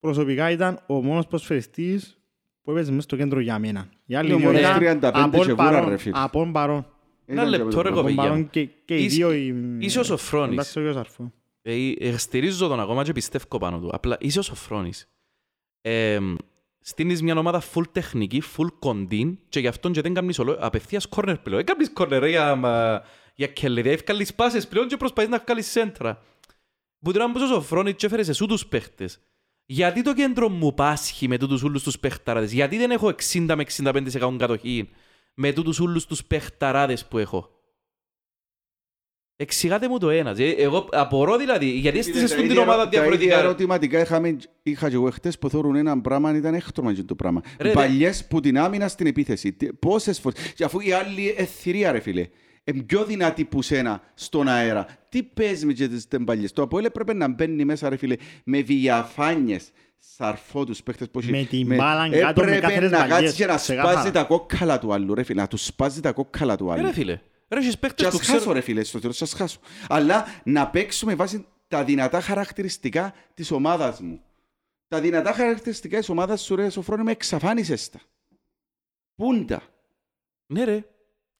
[0.00, 2.18] Προσωπικά ήταν ο μόνος προσφερειστής
[2.62, 3.88] που έπαιζε μέσα στο κέντρο για μένα.
[4.06, 5.88] Οι άλλοι Είναι ο δύο μόνος ήταν 35 απόν και βούρα, παρόν.
[5.88, 6.12] ρε φίλε.
[6.22, 6.86] Απόν παρόν.
[7.26, 8.22] Ένα Ήταν και λεπτό, ρε, από το κοπέλια.
[8.22, 8.38] Απόν μου.
[8.38, 9.32] παρόν και, και οι Είσαι- δύο...
[9.32, 10.52] οι- είσαι ο Σοφρόνης.
[10.52, 11.32] Εντάξει, ο γιος Αρφό.
[11.62, 13.88] Ε, ε, στηρίζω τον ακόμα και πιστεύω πάνω του.
[13.92, 15.08] Απλά είσαι ο Σοφρόνης.
[16.80, 20.56] Ε, στείνεις μια ομάδα full τεχνική, full κοντίν και γι' αυτόν και δεν κάνεις ολό,
[20.60, 21.64] απευθείας corner πλέον.
[21.64, 23.02] Δεν κάνεις corner ρε, για, μα,
[23.34, 26.22] για κελεδία, ευκάλεις πάσες πλέον και προσπαθείς να βγάλεις σέντρα.
[27.00, 29.20] Που τώρα μπούς ο Σοφρόνης και έφερες εσού τους παίχτες.
[29.66, 32.52] Γιατί το κέντρο μου πάσχει με τούτους όλους τους παιχταράδες.
[32.52, 34.90] Γιατί δεν έχω 60 με 65% κατοχή
[35.34, 37.50] με τούτους όλους τους παιχταράδες που έχω;
[39.42, 40.34] Εξηγάτε μου το ένα.
[40.38, 43.42] Ε, Εγώ απορώ δηλαδή, γιατί έστησες Τα στον την ίδια- ομάδα Τα ίδια διαφορετικά; ρε.
[43.42, 47.42] ερωτηματικά είχαμε, είχα και εγώ χτες που θεωρούν ένα πράγμα ήταν έκτρομα και το πράγμα.
[47.58, 47.74] Ρε, ρε.
[47.74, 49.52] Παλιές που την άμυνα στην επίθεση.
[49.52, 50.52] Τι- Πόσες φορές.
[50.54, 52.26] Και αφού οι άλλοι εθυρία ρε φίλε.
[52.64, 54.86] Είναι πιο δυνατή που σένα στον αέρα.
[55.08, 56.52] Τι παίζεις με τις τεμπαλιές.
[56.52, 58.14] Το Αποέλ έπρεπε να μπαίνει μέσα ρε φίλε
[58.44, 59.70] με διαφάνειες.
[60.16, 63.34] Σαρφό τους παίχτες που έχει- Με την μπάλαν κάτω, με Έπρεπε κάθετες να βαλιές, κάτσεις
[63.36, 63.92] και να ξεκάθαρα.
[63.92, 65.40] σπάζει τα κόκκαλα του άλλου ρε φίλε.
[65.40, 66.86] Να τους σπάζει τα κόκκαλα του Ε, άλλου.
[66.86, 67.18] Ρε φίλε,
[67.50, 68.52] ρε έχεις Και παίκτες ας που χάσω ξέρουν...
[68.52, 69.58] ρε φίλε, στο τέλος ας χάσω.
[69.88, 74.20] Αλλά να παίξουμε βάσει τα δυνατά χαρακτηριστικά της ομάδας μου.
[74.88, 78.00] Τα δυνατά χαρακτηριστικά της ομάδας σου ρε Σοφρόνη με εξαφάνισες τα.
[79.14, 79.62] Πούντα.
[80.52, 80.84] Ναι ρε,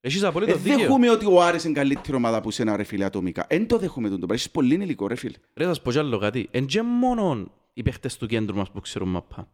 [0.01, 0.79] έχεις Ε, απολύτως δίκαιο.
[0.79, 3.45] δέχομαι ότι ο Άρης είναι καλύτερη ομάδα που σένα ρε φίλε ατομικά.
[3.49, 4.35] Εν το δέχομαι τον το πράγμα.
[4.35, 5.37] Έχεις πολύ υλικό ρε φίλε.
[5.55, 6.49] Ρε θα σου πω κι άλλο κάτι.
[6.51, 9.49] Εν και μόνο οι παίχτες του κέντρου μας που ξέρουν μαπά.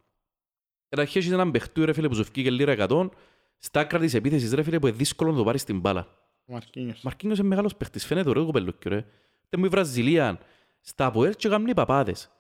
[0.89, 3.09] Καταρχήν έχεις έναν παιχτού ρε φίλε που σου φκεί λίρα 100
[3.59, 6.09] στα άκρα της επίθεσης ρε φίλε που είναι δύσκολο να το πάρεις την μπάλα.
[6.49, 7.01] Ο Μαρκίνιος.
[7.03, 9.05] Μαρκίνιος είναι μεγάλος παίχτης, φαίνεται ωραίο κοπελούκιο ρε.
[9.49, 10.39] Τε μου η Βραζιλία,
[10.81, 12.31] στα Αποέλ και κάνουν οι παπάδες.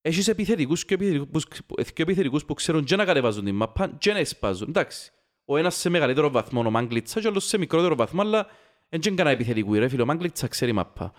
[0.00, 1.46] Έχεις επιθετικούς και επιθετικούς,
[1.92, 4.68] και επιθετικούς που ξέρουν και να κατεβάζουν την μαπά και να εσπάζουν.
[4.68, 5.12] Εντάξει,
[5.44, 8.46] ο ένας σε μεγαλύτερο βαθμό ο Μάγκλητσα και ο άλλος σε μικρότερο βαθμό, αλλά
[8.88, 11.12] δεν είναι κανένα επιθετικού ρε φίλε, ο Μάγκλητσα ξέρει μαπά.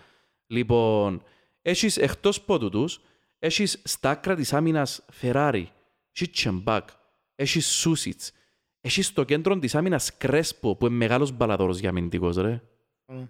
[0.46, 1.22] Λοιπόν,
[1.62, 3.00] έχεις εκτός πότου τους,
[3.38, 5.70] έχεις στα άκρα της άμυνας Φεράρι,
[6.12, 6.88] έχεις Τσεμπάκ,
[7.34, 8.32] έχεις Σούσιτς,
[8.88, 12.62] έχεις στο κέντρο της άμυνας Κρέσπο που είναι μεγάλος μπαλαδόρος για αμυντικός ρε.
[13.06, 13.28] Mm.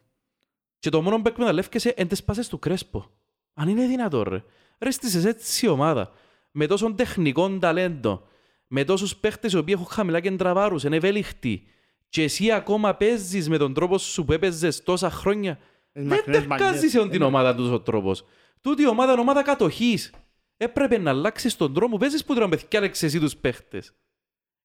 [0.79, 3.11] Και το μόνο που εκμεταλλεύκεσαι είναι τις πάσες του Κρέσπο.
[3.55, 4.43] Αν είναι δυνατό ρε.
[4.79, 6.13] Ρε στήσες έτσι η ομάδα.
[6.51, 8.27] Με τόσο τεχνικό ταλέντο.
[8.67, 10.83] Με τόσους παίχτες οι οποίοι έχουν χαμηλά κέντρα βάρους.
[10.85, 11.67] Είναι ευέλικτοι.
[12.09, 15.55] Και εσύ ακόμα παίζεις με τον τρόπο σου που έπαιζες τόσα χρόνια.
[15.55, 16.91] Τις Δεν μακρινές τερκάζεις μπαλιές.
[16.91, 18.25] σε την ομάδα τους ο τρόπος.
[18.61, 20.13] Τούτη η ομάδα είναι ομάδα κατοχής.
[20.57, 23.93] Έπρεπε να αλλάξεις τον τρόπο που παίζεις που τώρα με θυκιάλεξες εσύ τους παίχτες.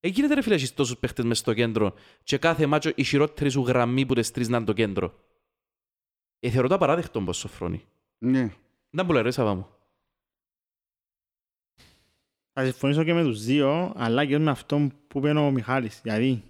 [0.05, 1.93] Ε, γίνεται ρε φίλε έχεις τόσους παίχτες μες στο κέντρο
[2.23, 5.19] και κάθε μάτσο η χειρότερη σου γραμμή που τις τρεις να είναι το κέντρο.
[6.39, 7.83] Ε, θεωρώ το απαράδεκτο πως σοφρόνει.
[8.17, 8.53] Ναι.
[8.89, 9.67] Δεν μου λέει ρε Σαββά μου.
[12.53, 16.01] Θα συμφωνήσω και με τους δύο, αλλά και με αυτό που είπε ο Μιχάλης.
[16.01, 16.43] Δηλαδή,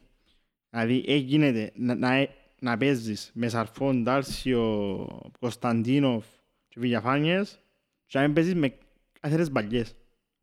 [0.69, 2.27] δηλαδή ε, γίνεται να, να,
[2.59, 5.07] να παίζεις με Σαρφόν, Ντάλσιο,
[5.39, 6.25] Κωνσταντίνοφ
[6.67, 7.59] και Βηγιαφάνιες
[8.05, 8.77] και να μην παίζεις με
[9.19, 9.95] καθαρές μπαλιές.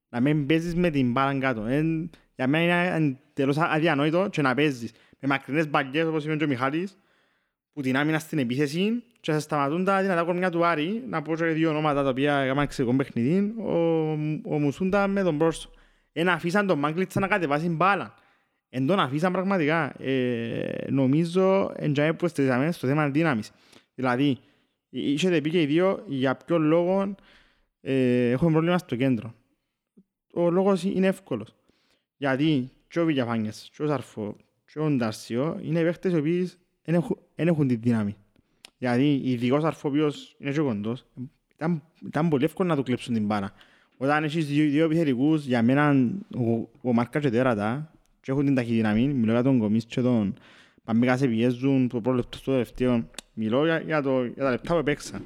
[0.09, 1.65] Να μην παίζεις με την μπάλα κάτω.
[1.65, 6.45] Εν, για μένα είναι τελώς αδιανόητο και να παίζεις με μακρινές μπαλιές όπως είπε και
[6.45, 6.99] ο Μιχάλης
[7.73, 11.03] που την άμυνα στην επίθεση και θα σταματούν τα δυνατά κορμιά του Άρη.
[11.09, 13.73] Να πω και δύο ονόματα τα οποία έκαναν εξαιρετικό παιχνιδί ο,
[14.55, 15.71] ο Μουσούντα με τον Μπόρσο
[16.13, 18.15] εν αφήσαν τον Μάγκλητσα να κατεβάσει μπάλα.
[18.69, 20.03] Εν τον αφήσαν πραγματικά.
[20.03, 23.51] Ε, νομίζω εν τζάμε που εστρέψαμε στο θέμα δύναμης.
[23.95, 24.39] Δηλαδή
[24.89, 27.15] είχετε πει και οι δύο για ποιο λόγο
[27.81, 29.35] ε, έχουμε πρόβλημα στο κέντρο.
[30.35, 31.55] Ο λόγος είναι εύκολος
[32.21, 34.37] γιατί και ο Βηγιαφάνιες και ο Σαρφό
[34.73, 36.51] και ο Ντάρσιο είναι παίχτες οι οποίοι
[36.85, 38.17] δεν έχουν, δεν έχουν τη δύναμη.
[38.79, 41.07] Δηλαδή, ειδικός αρφόπιος είναι και κοντός.
[41.55, 43.53] Ήταν, ήταν πολύ εύκολο να του κλέψουν την μπάρα.
[43.97, 48.55] Όταν έχεις δύο, δύο επιθετικούς, για μένα ο, ο Μάρκας και τέρατα και έχουν την
[48.55, 50.35] ταχυδυναμή, μιλώ για τον Κομίς και τον
[50.85, 53.09] Παμπίκα σε πιέζουν το πρώτο λεπτό στο τελευταίο.
[53.35, 55.23] Μιλώ για, για, το, για τα λεπτά που παίξαν.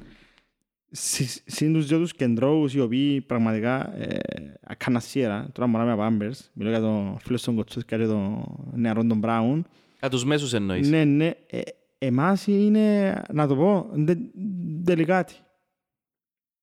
[0.97, 4.17] Συ- Συν τους δύο τους κεντρώους οι οποίοι πραγματικά ε,
[4.63, 8.43] ακάνα σιέρα, τώρα μωρά με Πάμπερς, μιλώ για τον φίλο στον Κοτσούθκα και τον
[8.73, 9.65] νεαρό τον Μπράουν,
[10.05, 10.89] Α, τους μέσους εννοείς.
[10.89, 11.31] ναι, ναι.
[11.49, 11.61] Ε,
[11.97, 14.17] εμάς είναι, να το πω, ντε,
[14.83, 15.33] τελικάτι.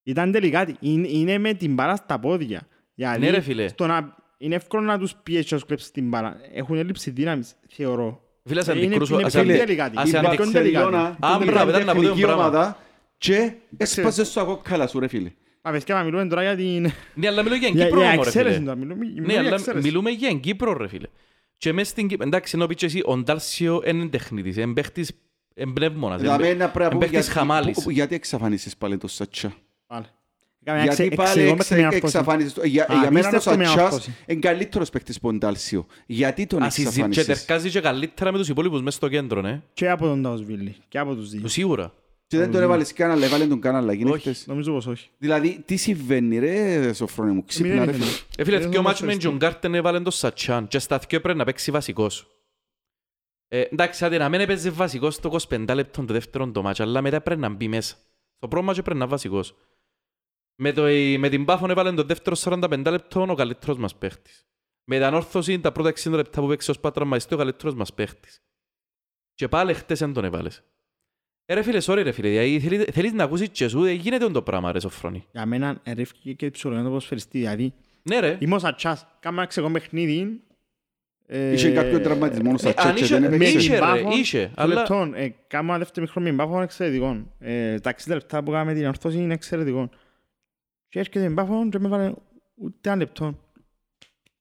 [0.02, 0.76] Ήταν τελικάτι.
[0.80, 2.60] Είναι, είναι με την μπάρα στα πόδια.
[2.94, 3.68] Γιατί Ναι, ρε φίλε.
[3.68, 6.36] στο να, είναι εύκολο να τους πιέσεις και να τους κλέψεις την μπάλα.
[6.54, 8.20] Έχουν έλλειψη δύναμης, θεωρώ.
[8.44, 9.14] Φίλε, ας Ε, είναι- αντικρούσω...
[9.14, 9.96] είναι ας πολύ αντι- τελικάτη.
[9.98, 10.94] ας Η αντι- Μπαρκελόνα τελικάτη.
[10.96, 12.46] Α, μπράβο, ήταν να πω το τεχνική πράγμα.
[12.46, 12.76] ομάδα
[13.22, 15.30] και έσπασε στο ακόκαλα σου ρε φίλε.
[15.62, 16.90] Α, παιδιά, μα μιλούμε τώρα για την...
[17.14, 18.64] Ναι, αλλά μιλώ για Για Κύπρο για όμως, ρε εξαίρεση φίλε.
[18.66, 19.86] τώρα, μιλούμε μιλούμε Ναι, για αλλά εξαίρεση.
[19.86, 21.06] μιλούμε για Κύπρο, ρε φίλε.
[21.56, 22.26] Και μες στην Κύπρο...
[22.26, 25.12] Εντάξει, ενώ πεις και εσύ, ο Ντάλσιο είναι τεχνίτης, είναι παίχτης
[25.54, 27.82] εμπνεύμονας, Δηλαδή είναι να πρέπει να είναι πούμε παίχτης γιατί- χαμάλης.
[27.82, 29.54] που- γιατί εξαφανίσεις πάλι το Σατσά;
[29.86, 30.06] Πάλι.
[30.64, 32.16] Έκαμε Γιατί εξε- πάλι εξαιρόμαστε εξε- μια όρθωση.
[32.16, 32.64] εξαφανίζεις το.
[32.66, 34.14] Για Α, για μένα ο απίστευτο μια Σατσάς όρθωση.
[34.26, 35.86] είναι καλύτερος παίκτης από τον Ντάλσιο.
[36.06, 37.26] Γιατί τον Ασυζη- Και εξαφανίζεις.
[37.26, 39.60] τερκάζει και καλύτερα με τους υπόλοιπους μέσα στο κέντρο, ναι.
[39.74, 40.76] Και από τον Ταοσβίλη.
[40.88, 41.48] Και από τους δύο.
[41.48, 41.92] Σίγουρα.
[42.32, 44.20] Και δεν τον έβαλες καν, αλλά έβαλε τον καν αλλαγή Όχι.
[44.20, 44.46] χτες.
[44.46, 45.10] Νομίζω πως όχι.
[45.18, 48.04] Δηλαδή, τι συμβαίνει ρε Σοφρόνη μου, ξύπνα Μηδέν ρε είναι.
[48.04, 48.16] φίλε.
[48.36, 50.98] Ε, φίλε, Δεν δυο θα μάτσο με μας τον Γκάρτεν έβαλε τον Σατσάν και στα
[50.98, 52.26] δυο πρέπει να παίξει βασικός.
[53.48, 57.02] Ε, εντάξει, άντε να μην έπαιζε βασικός στο 25 λεπτό το δεύτερο το μάτσο, αλλά
[57.02, 57.96] μετά πρέπει να μπει μέσα.
[58.36, 59.54] Στο πρώτο μάτσο πρέπει να είναι βασικός.
[60.54, 60.82] Με, το,
[61.18, 64.46] με την Πάφον έβαλε το δεύτερο 45 λεπτό ο καλύτερος μας παίχτης.
[64.84, 67.94] Με την ανόρθωση τα πρώτα 60 λεπτά που παίξει ως πάτρα μαϊστή ο καλύτερος μας
[67.94, 68.42] παίχτης.
[69.34, 70.62] Και πάλι χτες δεν τον έβαλες.
[71.52, 74.30] Ε, ρε φίλε, sorry ρε φίλε, δηλαδή, θέλεις, θέλεις να ακούσεις και σου, δεν γίνεται
[74.30, 75.24] το πράγμα ρε Σοφρόνη.
[75.32, 77.38] Για μένα ερεύκηκε και η ψυχολογία του ποδοσφαιριστή.
[77.38, 77.72] Δηλαδή,
[78.02, 78.36] Ναι ρε.
[78.40, 79.06] είμαι ο Σατσάς.
[79.20, 80.40] Κάμα ένα ξεκό παιχνίδι.
[81.26, 83.58] ε, Είχε κάποιο τραυματισμό ο Ε, Σατσά αν και είχε- δεν με έπαιξε.
[83.58, 87.26] είχε, ρε, Μπάφον, είχε, το αλλά- λεπτό, ε, κάμα δεύτερο μικρό με μπάφον εξαιρετικό.
[87.38, 89.88] Ε, Τα 60 λεπτά που κάναμε την ορθώση είναι εξαιρετικό.
[90.88, 92.12] Και έρχεται με μπάφον και με βάλε
[92.54, 93.38] ούτε ένα λεπτό.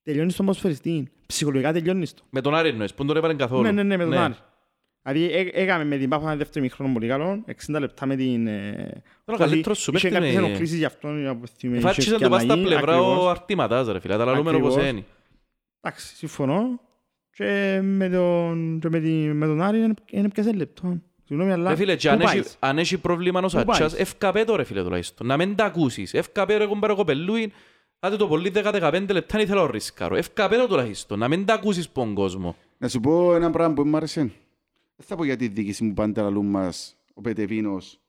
[0.03, 1.07] Τελειώνεις τον ποδοσφαιριστή.
[1.27, 2.23] Ψυχολογικά τελειώνεις το.
[2.29, 3.61] Με τον Άρη εννοείς, που δεν τον έβαλε καθόλου.
[3.61, 4.33] Ναι, ναι, ναι, με τον Άρη.
[5.03, 8.47] Δηλαδή έ- έκαμε με την Πάφο ένα δεύτερο μικρό πολύ καλό, 60 λεπτά με την...
[8.47, 9.49] ε, Τώρα φάση.
[9.49, 12.29] καλύτερος σου Είχε παίχτη κάποιες με- ενοχλήσεις γι' αυτόν, από τη στιγμή Φάτσισε είχε το
[12.29, 13.17] πας στα αλλαγή, πλευρά ακριβώς.
[13.23, 14.89] ο αρτήματας ρε φίλε, τα λαλούμε όπως Ακριβώς.
[14.91, 15.03] είναι.
[15.81, 16.79] Εντάξει, συμφωνώ.
[17.33, 20.97] Και με τον, και με την, με τον Άρη είναι- είναι πιάσε λεπτό.
[21.25, 23.77] Συγγνώμη, αλλά Ρε φίλε, και πού αν έχει- πάεις; αν έχει πρόβλημα ο Πού Σατσάς,
[23.79, 25.27] πάεις; ευκαπέ το ρε φίλε τουλάχιστον.
[25.27, 26.13] Να μην τα ακούσεις.
[26.13, 27.51] Ευκαπέ ρε κομπάρε κοπελούιν,
[27.99, 30.15] άντε το πολύ 10-15 λεπτά δεν ήθελα να ρισκάρω.
[30.15, 32.55] Ευκαπέ το τουλάχιστον, να μην τα ακούσεις πον κόσμο.
[32.77, 34.31] Να σου πω ένα πράγμα που μου άρεσε.
[35.01, 37.99] Δεν θα πω για τη διοίκηση που πάντα λαλούν μας ο Πετεβίνος.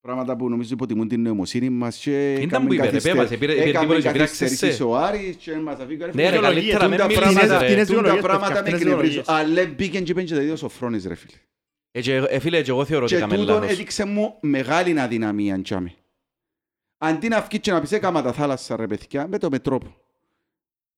[0.00, 3.36] Πράγματα που νομίζω υποτιμούν την νοημοσύνη μας και Ήταν έκαμε που είπε, ρε, καθυστερ- πέμασε,
[3.36, 4.84] πήρε- πήρε έκαμε τίποτα και καθυστερήσεις πειράξεσαι.
[4.88, 6.10] ο Άρης και μας αφήκαν.
[6.14, 7.66] Ναι ρε, καλύτερα μην Τούν τα μιλήσεις πράγματα- ρε.
[7.66, 9.16] Αυτές τούν τα δικαιολογίες, πράγματα αυτές με δικαιολογίες.
[9.16, 9.58] εκνευρίζουν.
[9.58, 11.36] Αλλά μπήκαν και πέντε και τα δύο σοφρόνες ρε φίλε.
[11.90, 13.70] Ε, και- ε, φίλε, και εγώ θεωρώ ότι Και έκαμε τούτον λάθος.
[13.70, 15.94] έδειξε μου μεγάλη αδυναμία ντιάμε.
[16.98, 19.96] Αντί να βγει και να πεις έκαμα τα θάλασσα ρε παιδιά, με το με τρόπο.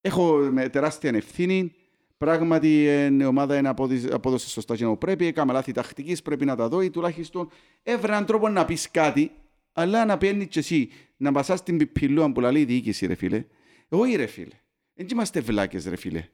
[0.01, 1.73] Έχω με τεράστια ευθύνη.
[2.17, 5.27] Πράγματι ε, η ομάδα είναι απόδοση- απόδοσε σωστά και όπου πρέπει.
[5.27, 7.49] Έκαμε λάθη τακτικής, πρέπει να τα δω ή τουλάχιστον
[7.83, 9.33] έβρε έναν τρόπο να πεις κάτι,
[9.73, 13.45] αλλά να παίρνεις και εσύ να πασάς την πιπιλούα που λέει η διοίκηση ρε φίλε.
[13.89, 14.55] Όχι ρε φίλε.
[14.95, 16.29] Δεν είμαστε βλάκες ρε φίλε.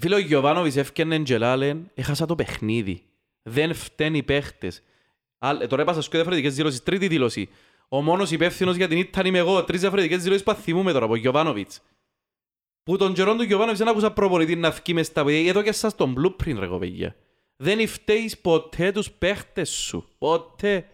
[0.00, 3.02] Φίλε, ο Γιωβάνοβιτς έφτιανε και λάλεν, έχασα το παιχνίδι.
[3.42, 4.82] Δεν φταίνει οι παίχτες.
[5.38, 6.82] Άλλ- ε, Τώρα έπασα και διαφορετικές δηλώσεις.
[6.82, 7.48] Τρίτη δήλωση.
[7.88, 9.64] Ο μόνος υπεύθυνος για την ήττα είμαι εγώ.
[9.64, 11.82] Τρεις διαφορετικές δηλώσεις που θυμούμε τώρα από Γιωβάνοβιτς.
[12.84, 15.48] Που τον καιρόν του Γιωβάνοβιτς δεν άκουσα προπονητή να φκεί μες στα παιδιά.
[15.48, 17.16] Εδώ και σας τον blueprint ρε κοπέγια.
[17.56, 20.08] Δεν φταίεις ποτέ τους παίχτες σου.
[20.18, 20.88] Ποτέ.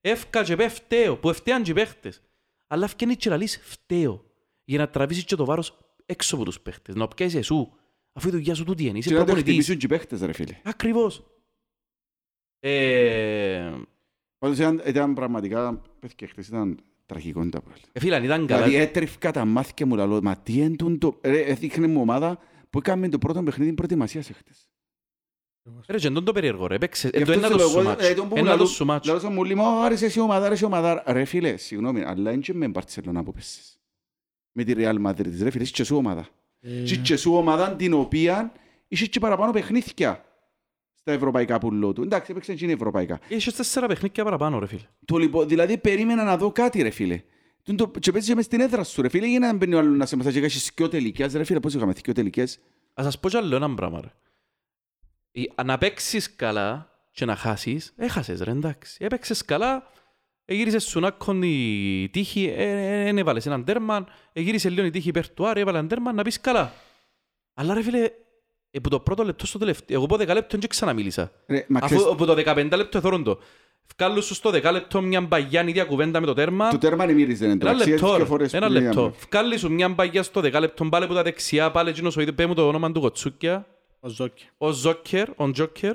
[0.00, 1.16] Εύκα και πέ φταίω.
[1.16, 2.22] Που φταίαν και οι παίχτες.
[2.66, 4.24] Αλλά φταίνει και λαλείς φταίω.
[4.64, 6.94] Για να τραβήσεις και το βάρος έξω από τους παίχτες.
[6.94, 7.72] Να πιάσεις εσού.
[8.12, 8.98] Αφού η δουλειά σου τούτη είναι.
[8.98, 9.54] Είσαι Και να το προπονητής.
[9.54, 10.60] χτυπήσουν και οι παίχτες ρε φίλε.
[10.64, 11.22] Ακριβώς.
[12.60, 13.72] Ε,
[14.38, 17.80] Πάντως ήταν, ήταν πραγματικά, παιδιά, χτες ήταν τραγικό τα πάλι.
[17.92, 18.62] ε, φίλε, αν ήταν καλά...
[18.64, 21.18] Δηλαδή έτρεφκα τα μάτια μου λαλό, μα τι έντουν το...
[21.22, 22.38] Ρε, έδειχνε μου ομάδα
[22.70, 24.68] που έκαμε το πρώτο παιχνίδι προετοιμασίας εχθές.
[25.88, 26.78] Ρε, και εντόν το περίεργο, ρε.
[26.78, 27.10] Παίξε.
[27.14, 28.06] Γι' Ε, το αυτό ένα σου το λέω, σου εγώ, μάτσο.
[28.06, 29.12] ε, τον που μου Ένα το λαλούν- σου μάτσο.
[29.12, 31.02] λαλούν μου λέει, «Μα, άρεσε εσύ ομάδα, άρεσε ομάδα.
[31.06, 33.78] Ρε φίλε, συγγνώμη, αλλά είναι και με Μπαρτσελώνα που πέσες.
[34.52, 36.28] Με τη Real Madrid, ρε φίλε, είσαι και σου ομάδα.
[36.60, 38.52] Ε, Είσαι και σου ομάδα την οποία
[38.88, 40.24] είσαι και παραπάνω παιχνίδια
[41.04, 42.02] στα ευρωπαϊκά που λέω του.
[42.02, 43.20] Εντάξει, έπαιξαν και είναι ευρωπαϊκά.
[43.28, 44.82] Είχες τέσσερα παιχνίδια παραπάνω, ρε, φίλε.
[45.04, 47.22] Το λοιπόν, δηλαδή περίμενα να δω κάτι ρε φίλε.
[47.62, 49.96] Τούν το- Και παίζεις μες στην έδρα σου ρε φίλε, για να μπαίνει ο άλλος
[49.96, 52.58] να σε μαθαίνει και έχεις δυο τελικές ρε φίλε, πώς είχαμε δυο τελικές;
[52.94, 54.08] Ας σας πω κι άλλο έναν πράγμα, ρε.
[55.30, 58.96] Η- Να παίξεις καλά και να χάσεις, έχασες, ρε, εντάξει.
[59.04, 59.90] Έπαιξες καλά,
[60.44, 65.08] εγύρισες σου νάκον η τύχη, ε, ε, ε, έβαλες έναν τέρμα, εγύρισες λίγο η τύχη
[65.08, 66.72] υπέρ του Άρη, έβαλε έναν τέρμα, να πεις καλά.
[67.54, 68.10] Αλλά ρε φίλε,
[68.76, 71.32] ε, που το πρώτο λεπτό στο τελευταίο, εγώ πω δέκα λεπτό και ξαναμίλησα.
[71.46, 73.38] Ρε, μα ξέρεις, Αφού από το 15 λεπτό εθώρουν το.
[73.98, 76.70] Βγάλουν σου στο 10 λεπτό μια μπαγιά ίδια κουβέντα με το τέρμα.
[76.70, 78.24] το τέρμα είναι μύριζε Ένα εντάξει, έτσι λεπτό, και ρε.
[78.24, 78.88] φορές ένα που λέγαμε.
[79.00, 79.14] λεπτό.
[79.30, 82.34] Βγάλεις σου μια μπαγιά στο 10 λεπτό, πάλι από τα δεξιά, πάλι εκείνος ο ίδιος,
[82.36, 83.66] πέ μου το όνομα του Κοτσούκια,
[84.00, 84.46] Ο Ζόκερ.
[84.58, 85.94] ο Ζόκερ, ο Τζόκερ,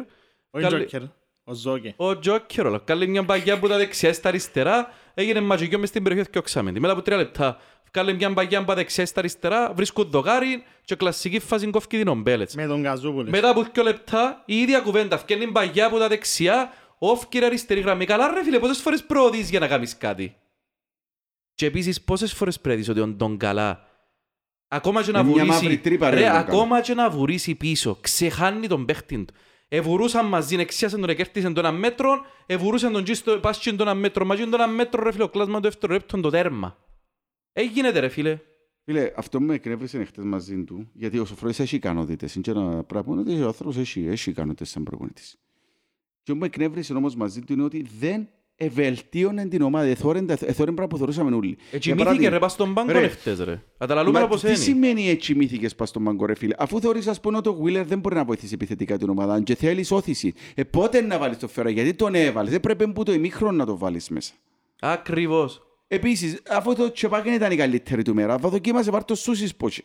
[0.52, 1.08] Όχι Καλή- Τζόκερ.
[1.44, 1.92] Ο Ζόκερ.
[1.96, 2.82] ο Τζόκερ, όλα.
[2.86, 6.72] Βγάλει μια μπαγιά από τα δεξιά στα αριστερά, έγινε μαγικιό μες στην περιοχή και όξαμε
[6.72, 6.80] τη.
[6.80, 7.58] Μετά από τρία λεπτά,
[7.94, 12.08] βγάλει μια μπαγιά από τα δεξιά στα αριστερά, βρίσκουν δοκάρι και κλασική φάση κόφκει την
[12.08, 12.56] ομπέλετς.
[12.56, 13.32] Με τον Καζούπολης.
[13.32, 15.18] Μετά από δύο λεπτά, η ίδια κουβέντα.
[15.18, 18.06] Φτιάχνει μπαγιά από τα δεξιά, όφκυρα αριστερή γραμμή.
[18.06, 20.36] Καλά ρε φίλε, πόσες φορές προωθείς για να κάνεις κάτι;
[21.56, 23.84] Και επίσης πόσες φορές πρέπει ότι τον, τον καλά;
[24.72, 26.40] Ακόμα και να Είναι μια βουρήσει, μαύρη τρύπα, ρε, ρε, το κάνω.
[26.40, 29.34] ακόμα και να βουρήσει πίσω, ξεχάνει τον παίχτη του.
[29.72, 34.26] Εβουρούσαν μαζί, εξιάσαν τον, εκέρτισαν τον ένα μέτρο, εβουρούσαν τον γίστο, πάσχιν τον ένα μέτρο,
[34.26, 36.78] μαζί τον ένα μέτρο, ρε φίλε, ο κλάσμα του δεύτερο ρέπτον το τέρμα.
[37.54, 38.40] Ε, γίνεται ρε φίλε.
[38.86, 42.36] Φίλε, αυτό με εκνεύρισε χτες μαζί του, γιατί ο Σοφρόνης έχει ικανότητες.
[42.36, 45.40] Είναι και ένα πράγμα ότι ο άνθρωπος έχει, έχει ικανότητες σαν προπονητής.
[46.24, 48.30] Και μου εκνεύρισε όμως μαζί του είναι ότι δεν
[48.62, 49.86] ευελτίωνε την ομάδα.
[49.88, 51.58] Εθώρεν τα- εθώρεν πράγματα που θεωρούσαμε όλοι.
[51.58, 53.62] Έτσι Για μύθηκε παράδειγμα, ρε πας στον πάγκο ρε, ρε χτες ρε.
[53.78, 54.56] Καταλαλούμε Μα όπως τι είναι.
[54.56, 57.84] σημαίνει έτσι μύθηκες πας στον μαγκό ρε φίλε; Αφού θεωρείς ας πούμε ότι ο Wheeler
[57.86, 60.34] δεν μπορεί να βοηθήσει επιθετικά την ομάδα και θέλεις όθηση.
[60.56, 63.66] Ε, πότε να βάλεις το φέρα, γιατί τον έβαλες; Δεν πρέπει που το ημίχρονο να
[63.66, 64.34] το βάλεις μέσα.
[64.80, 65.62] Ακριβώς.
[65.88, 69.84] Επίσης, αφού το Τσεπάκεν ήταν η καλύτερη του μέρα, θα δοκίμασε πάρ' το Σούσις πότσι.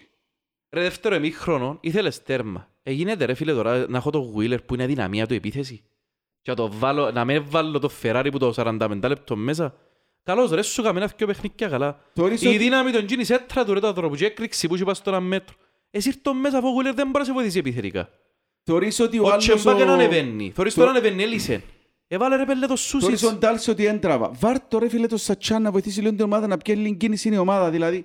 [0.71, 2.69] Ρε δεύτερο εμίχρονο, ήθελες τέρμα.
[2.83, 5.83] Ε, γίνεται ρε φίλε τώρα να έχω το Wheeler που είναι αδυναμία του επίθεση;
[6.45, 9.75] Και να, το βάλω, να μην βάλω το Ferrari που το 45 λεπτό μέσα.
[10.23, 11.99] Καλώς ρε, σου καμένα δυο παιχνίκια καλά.
[12.15, 14.85] Θεωρείς Η ότι- δύναμη των γίνης έτρα του ρε το άνθρωπο και έκρηξη που είχε
[14.85, 15.55] πάει στο ένα μέτρο.
[15.91, 18.09] Εσύ ήρθες το μέσα αφού ο Wheeler δεν μπορεί να σε βοηθήσει επιθετικά.
[18.65, 20.53] Θεωρείς ότι ο Ο άλλος Τσεμπάκεν ο- ανεβαίνει.
[20.55, 21.63] Θωρείς το- τώρα ανεβαίνει, έλυσε.
[22.09, 22.81] Έβαλε ρε πέλε το Θεωρείς
[23.21, 23.23] Σούσις.
[23.23, 24.31] ο Ντάλς ότι έντραβα.
[24.39, 27.29] Βάρ' το ρε φίλε το Σατσάν να βοηθήσει λίγο την ομάδα να πιέλει λίγη κίνηση
[27.29, 27.71] είναι η ομάδα.
[27.71, 28.05] Δηλαδή,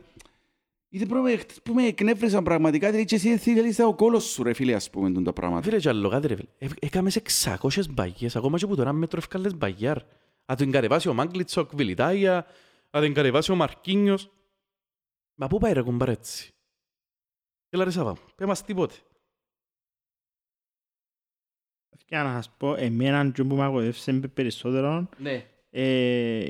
[0.89, 2.87] είδε πρόβλημα χτες που με εκνεύρισαν πραγματικά.
[2.87, 5.61] Δηλαδή και εσύ θέλεις ο κόλος σου ρε φίλε ας πούμε τα πράγματα.
[5.61, 6.49] Φίλε και άλλο κάτι ρε φίλε.
[6.57, 9.97] Ε, Έκαμες 600 μπαγιές, ακόμα και που τώρα μέτρο ευκάλες μπαγιάρ.
[10.45, 12.45] Αν την κατεβάσει ο Μάγκλιτσοκ, Βιλιτάγια,
[12.89, 14.31] αν την κατεβάσει ο Μαρκίνιος.
[15.35, 16.53] Μα πού πάει ρε κουμπάρ έτσι.
[17.69, 18.95] Έλα ρε Σάβα, πέ μας τίποτε.
[22.05, 25.45] Και να σας πω, εμένα και που με αγωδεύσε περισσότερο Ναι.
[25.69, 26.43] ε,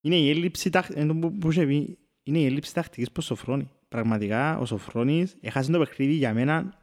[0.00, 1.98] είναι η έλλειψη ταχ- ε, που- που είχε πει,
[2.28, 3.70] είναι η έλλειψη τακτικής προς Σοφρόνη.
[3.88, 6.74] Πραγματικά ο Σοφρόνης έχασε το παιχνίδι για μένα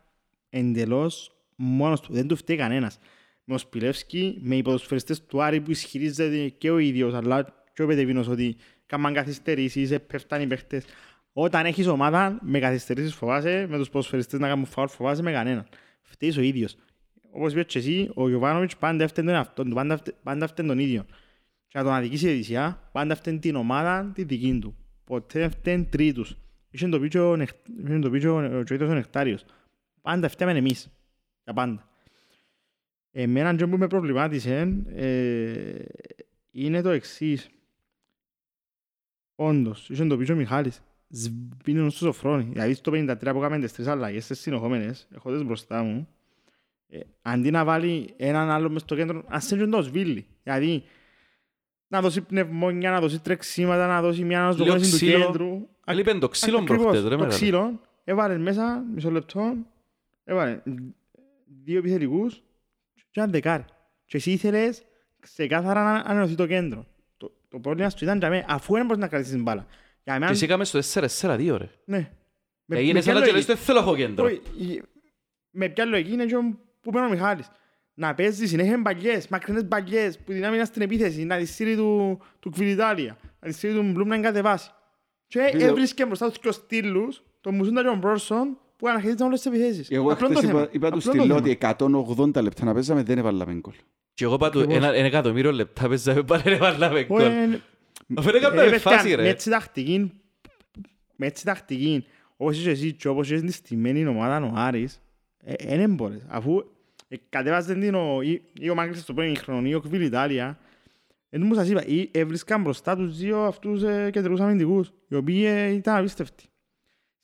[0.49, 2.13] εντελώς μόνος του.
[2.13, 2.99] Δεν του φταίει κανένας.
[3.43, 7.83] Με ο Σπιλεύσκι, με οι ποδοσφαιριστές του Άρη που ισχυρίζεται και ο ίδιος αλλά και
[7.83, 10.85] ο Πετεβίνος ότι κάμαν καθυστερήσεις, επέφταν οι παίχτες.
[11.33, 15.67] Όταν έχεις ομάδα με καθυστερήσεις φοβάσαι, με τους ποδοσφαιριστές να κάνουν φάουλ φοβάσαι με κανέναν.
[16.01, 16.75] Φταίεις ο ίδιος.
[17.31, 20.67] Όπως είπες και εσύ, ο Γιωβάνοβιτς πάντα έφτανε τον εαυτόν του, πάντα έφτε- πάντα έφτανε
[20.67, 21.05] τον ίδιο.
[21.67, 24.75] Και να τον αδικήσει η Δυσιά, πάντα έφτανε την ομάδα τη δική του.
[25.05, 26.37] Ποτέ έφτανε τρίτους.
[26.69, 29.45] Είχε το πει και ο Νεχ- είχε το πει και ο ο Τζοίτος ο Νεκτάριος.
[30.01, 30.89] Πάντα φταίμε εμείς.
[31.43, 31.89] Για πάντα.
[33.11, 35.85] Εμένα και που με προβλημάτισε ε,
[36.51, 37.49] είναι το εξής.
[39.35, 40.81] Όντως, είχε το πει και ο Μιχάλης.
[41.09, 42.43] Σβήνουν στο σοφρόνι.
[42.43, 46.07] Δηλαδή στο 53 που έκαμε τις τρεις αλλαγές, τις συνεχόμενες, έχω τις μπροστά μου.
[46.87, 50.25] Ε, αντί να βάλει έναν άλλο μες στο κέντρο, ας είναι και το σβήλει.
[50.43, 50.83] Δηλαδή,
[51.87, 55.25] να δώσει πνευμόνια, να δώσει τρεξίματα, να δώσει μια αναζωγόνηση του ξύλο.
[55.25, 55.67] κέντρου.
[55.85, 57.33] Έλειπεν το ξύλο Ακριβώς, προχτές ρε Το μεγάλε.
[57.35, 59.55] ξύλο, έβαλε μέσα, μισό λεπτό,
[60.23, 60.61] έβαλε
[61.63, 62.33] δύο επιθετικούς
[63.11, 63.65] και έναν δεκάρι.
[64.05, 64.83] Και εσύ ήθελες
[65.19, 66.85] ξεκάθαρα να ανανεωθεί το κέντρο.
[67.17, 69.65] Το, το πρόβλημα σου ήταν για μένα, αφού δεν μπορείς να κρατήσεις την μπάλα.
[70.03, 71.69] Για Και μένα, εσύ έκαμες το 4-4-2 ρε.
[71.85, 72.09] ναι.
[72.65, 74.25] Με- Έγινε με σαν ποια να και λογική- λες δεν θέλω έχω κέντρο.
[74.25, 74.81] Όχι, η-
[75.49, 77.47] Με ποια λογική είναι και ο- που πέραν ο Μιχάλης.
[77.97, 82.49] Να παίζει συνέχεια μπαγιές, μακρινές μπαγιές, που δυνάμει στην επίθεση, να τη στείλει του, του
[82.49, 84.69] Κβιλιτάλια, να τη στείλει του Μπλουμ να εγκατεβάσει.
[85.27, 89.27] Και Φίλε, έβρισκε μπροστά τους και ο Στήλους, τον Μουσούντα και τον Μπρόρσον, που αναχαιρίζονταν
[89.27, 89.89] όλες τις επιθέσεις.
[89.89, 90.61] Εγώ Απλό το χτες θέμα.
[90.61, 91.35] είπα, είπα του Απλό το στυλ θέμα.
[91.35, 91.49] ότι
[92.37, 93.73] 180 λεπτά να παίζαμε δεν έβαλαμε γκολ.
[94.13, 94.83] Και εγώ πάντου Ακριβώς.
[94.83, 97.21] ένα ένα εκατομμύριο λεπτά παίζαμε πάλι ρε βάλαμε Όχι, γκολ.
[97.21, 97.61] ε,
[98.15, 99.27] Αφού δεν έκανα ε, με παιδιά, φάση Με ρε.
[99.29, 100.11] έτσι τακτική,
[101.15, 102.05] με έτσι τακτική,
[102.37, 105.01] όπως είσαι εσύ και όπως είσαι στη στημένη ομάδα ο Άρης,
[105.43, 106.25] ε, δεν μπορείς.
[106.27, 106.63] Αφού
[107.07, 110.57] ε, κατέβαζε την ο, ή, ή ο Μάγκρης στο πρώην χρόνο ή ο Κβίλ Ιτάλια,
[111.29, 115.43] δεν μου σας είπα, ή έβρισκαν μπροστά τους δύο αυτούς ε, κεντρούς αμυντικούς, οι οποίοι
[115.47, 116.43] ε, ήταν απίστευτοι.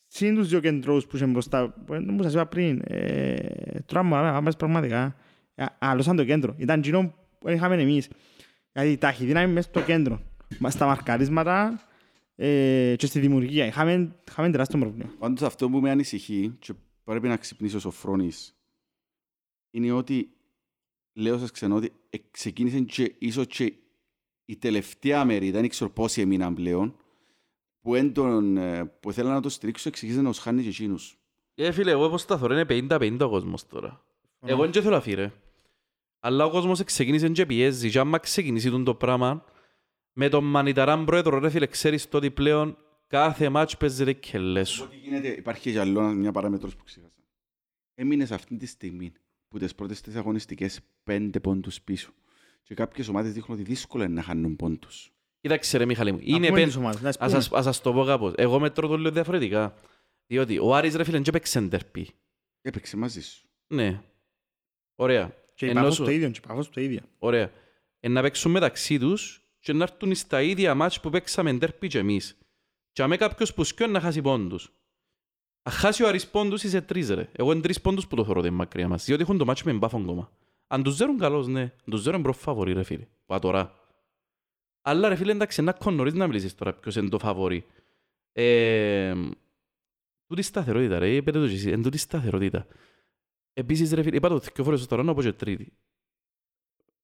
[0.08, 3.36] Συν τους δύο κεντρούς που είχαν μπροστά, που δεν μου σας είπα πριν, ε,
[3.86, 5.16] τώρα μου άμα πραγματικά,
[5.56, 6.56] ε, άλλωσαν το κέντρο.
[6.58, 8.10] Ήταν εκείνο που είχαμε εμείς.
[8.72, 10.22] Δηλαδή ταχυδύναμη μέσα στο κέντρο.
[10.60, 11.82] Μα στα μαρκαρίσματα
[12.36, 13.66] ε, και στη δημιουργία.
[13.66, 15.10] Είχαμε, είχαμε τεράστιο πρόβλημα.
[15.20, 16.74] Πάντως αυτό που με ανησυχεί και
[17.04, 18.56] πρέπει να ξυπνήσει ο Σοφρόνης
[19.72, 20.34] είναι ότι
[21.14, 23.74] λέω σας ξανά ότι ε, ξεκίνησε και ίσως και
[24.46, 26.96] η τελευταία μέρη, δεν ξέρω πόσοι έμειναν πλέον,
[27.82, 31.18] που, εν τον, ε, που θέλαν να το στηρίξουν εξηγήσαν να τους χάνει και εκείνους.
[31.56, 34.06] Ε, φίλε, εγώ όπως τα θωρώ είναι 50-50 ο κόσμος τώρα.
[34.40, 35.32] Εγώ δεν θέλω αφή ρε.
[36.20, 39.46] Αλλά ο κόσμος ξεκίνησε και πιέζει και άμα ξεκινήσει τον το πράγμα
[40.14, 44.70] με τον Μανιταράν πρόεδρο ρε φίλε ξέρεις το ότι πλέον κάθε μάτς παίζεται και λες
[44.70, 44.84] σου.
[44.84, 47.20] Ό,τι γίνεται, υπάρχει και άλλο μια παράμετρος που ξέχασα.
[47.94, 49.14] Έμεινες αυτή τη στιγμή
[49.52, 52.12] που τις πρώτες τις αγωνιστικές πέντε πόντους πίσω.
[52.64, 55.12] Και κάποιες ομάδες δείχνουν ότι δύσκολα είναι να χάνουν πόντους.
[55.42, 56.68] Κοίταξε ρε Μιχαλή μου, Να είναι πούμε πεν...
[56.68, 57.42] τις ομάδες, να τις Ας πούμε.
[57.42, 58.34] σας- ας σας το πω κάπως.
[58.38, 59.74] Εγώ μετρώ το λίγο διαφορετικά.
[60.28, 62.10] Διότι ο Άρης ρε φίλε δεν έπαιξε ντερπί.
[62.62, 63.48] Έπαιξε μαζί σου.
[63.68, 64.02] Ναι.
[64.96, 65.36] Ωραία.
[65.56, 67.00] Και η Ενώ Πάφος σου- το ίδιο, και η Πάφος το ίδιο.
[67.20, 67.52] Ωραία.
[68.00, 71.98] Ε, να παίξουν μεταξύ τους και να έρθουν στα ίδια μάτς που παίξαμε ντέρπι και
[71.98, 72.38] εμείς.
[72.92, 74.72] Και αμέ κάποιος που σκιώνει να χάσει πόντους.
[75.64, 77.30] Αν χάσει ο Άρης πόντους είσαι τρεις ρε.
[77.32, 79.06] Εγώ είναι τρεις πόντους που το θεωρώ ότι είναι μακριά μας.
[79.06, 80.32] Διότι έχουν το μάτσο με μπάφον κόμμα.
[80.68, 81.62] Αν τους ζέρουν καλώς, ναι.
[81.62, 83.08] Αν τους ζέρουν προφαβορεί ρε φίλε.
[83.26, 83.76] Πα τώρα.
[84.82, 87.66] Αλλά ρε φίλε εντάξει, να κοννωρίς να μιλήσεις τώρα ποιος είναι το φαβορεί.
[88.32, 89.14] Ε,
[90.28, 92.68] τούτη σταθερότητα ρε, είπετε το και εσύ, είναι τούτη σταθερότητα.
[93.54, 95.74] Επίσης ρε φίλε, είπα το δύο φορές στο ρόνο, από και τρίτη.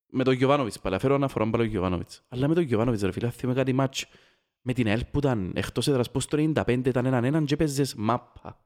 [0.10, 2.24] Με τον Γιωβάνοβιτς πάλι, αφαίρω αναφορά πάλι ο Γιωβάνοβιτς.
[2.28, 4.06] Αλλά με τον Γιωβάνοβιτς ρε φίλε, θυμάμαι κάτι μάτς
[4.68, 7.96] με την ΕΛ που ήταν εκτός έδρας πως το 95 ήταν έναν έναν και παίζες
[7.96, 8.66] μάπα,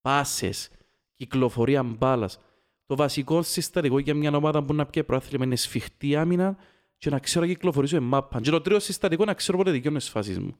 [0.00, 0.70] πάσες,
[1.14, 2.40] κυκλοφορία μπάλας.
[2.86, 6.56] Το βασικό συστατικό για μια ομάδα που να πιέ προάθλημα είναι σφιχτή άμυνα
[6.98, 8.40] και να ξέρω να κυκλοφορήσω μάπα.
[8.40, 10.56] Και το τρίτο συστατικό να ξέρω πότε δικαιώνω τις φάσεις μου.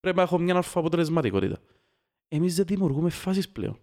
[0.00, 1.60] Πρέπει να έχω μια αλφα αποτελεσματικότητα.
[2.28, 3.78] Εμείς δεν δημιουργούμε φάσεις πλέον.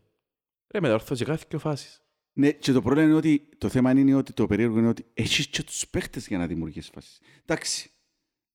[0.68, 2.04] Ρε μεταρρθώσει κάθε και φάσεις.
[2.34, 5.48] Ναι, και το πρόβλημα είναι ότι το θέμα είναι ότι το περίεργο είναι ότι έχεις
[5.48, 7.20] και τους παίχτες για να δημιουργήσεις φάσεις.
[7.46, 7.92] Εντάξει,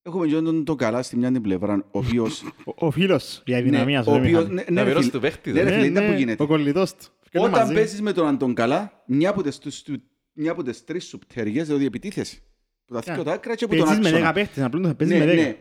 [0.05, 2.43] έχουμε και τον το καλά στη μια την πλευρά, ο οποίος...
[2.65, 4.39] Ο- Ο φίλος, η αδυναμία σου, ο ρε οποίος...
[4.41, 4.55] Μιχάλη.
[4.55, 5.69] Ναι, ναι, Να ρε βερώσει φίλε, του παίχτη, ναι, ρε.
[5.69, 6.43] ρε φίλε, είναι που γίνεται.
[6.43, 7.05] Ο κολλητός του.
[7.21, 7.73] Φκένε Όταν μαζί.
[7.73, 10.01] παίζεις με τον Αντон καλά, μια από τις, τους- του-
[10.33, 12.37] μια από τις τρεις σου πτέρυγες, δηλαδή επιτίθεσαι.
[12.85, 13.13] Που τα Yeah.
[13.13, 14.25] δύο τα άκρα και από τον Παίζεις με άξονα.
[14.25, 15.41] δέκα παίχτες, απλώς θα παίζεις Ναι, με δέκα.
[15.47, 15.57] ναι.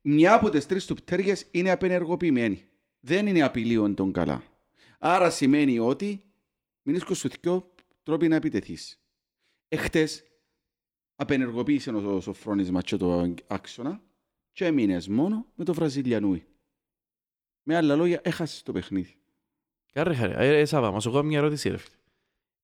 [0.00, 2.64] Μια από τις τρεις του πτέρυγες είναι απενεργοποιημένη.
[3.00, 4.42] Δεν είναι απειλή ο Αντον καλά.
[4.98, 6.22] Άρα σημαίνει ότι
[6.82, 8.98] μείνεις σου δυο τρόποι να επιτεθείς.
[9.68, 10.24] Εχθές
[11.16, 14.00] απενεργοποίησε ο Σοφρόνης και το άξονα
[14.52, 16.46] και έμεινες μόνο με το Βραζιλιανούι.
[17.62, 19.16] Με άλλα λόγια, έχασες το παιχνίδι.
[19.92, 21.94] Κάρε χαρέ, ε, ε, Σάβα, μας έχω μια ερώτηση ρε φίλε.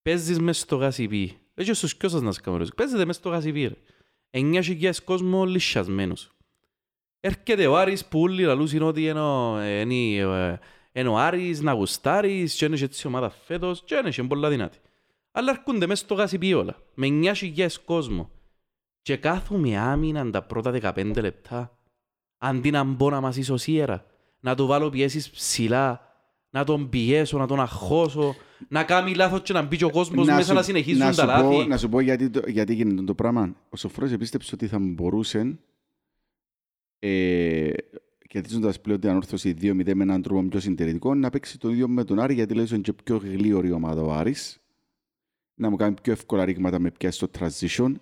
[0.03, 1.38] Παίζεις μες στο γασιπί.
[1.55, 2.76] Έτσι στους ποιος σας να σας κάνω ερώτηση.
[2.76, 3.74] Παίζετε μες στο γασιπί ρε.
[4.30, 6.30] Εννιά χιλιάδες κόσμο λυσιασμένος.
[7.20, 10.59] Έρχεται ο Άρης που όλοι λαλούς είναι ότι είναι ο- ε, είναι, ε,
[10.92, 14.48] είναι ο Άρης να γουστάρεις και είναι και έτσι ομάδα φέτος και είναι και πολλά
[14.48, 14.78] δυνατή.
[15.32, 16.82] Αλλά έρχονται μες στο γασιπί όλα.
[16.94, 18.30] Με εννιά χιλιάδες κόσμο.
[19.03, 21.78] Και κάθομαι άμυναν τα πρώτα 15 λεπτά.
[22.38, 24.05] Αντί να μπω να μας ισοσύερα.
[24.40, 26.09] Να του βάλω πιέσεις ψηλά.
[26.51, 28.34] Να τον πιέσω, να τον αχώσω.
[28.68, 31.12] Να κάνει λάθος και να μπει και ο κόσμος μέσα σου- να συνεχίζουν να τα
[31.12, 31.68] σου πω- λάθη.
[31.68, 33.57] Να σου πω γιατί, το- γιατί γίνεται το πράγμα.
[33.68, 35.59] Ο Σοφρόνης επίστεψε ότι θα μπορούσε
[36.98, 37.70] ε,
[38.28, 42.05] κερδίζοντας πλέον την ανόρθωση 2-0 με έναν τρόπο πιο συντηρητικό να παίξει το ίδιο με
[42.05, 44.61] τον Άρη γιατί λέει ότι είναι και πιο γλίωρη ομάδα ο Άρης
[45.55, 47.92] να μου κάνει πιο εύκολα ρήγματα με πιάσει στο transition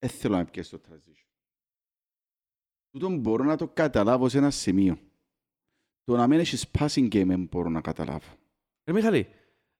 [0.00, 1.28] δεν θέλω να πιάσει στο transition
[2.90, 4.98] Τούτο μπορώ να το καταλάβω σε ένα σημείο
[6.04, 8.38] το να μην έχεις passing game δεν μπορώ να καταλάβω
[8.84, 9.28] Ρε Μιχαλή,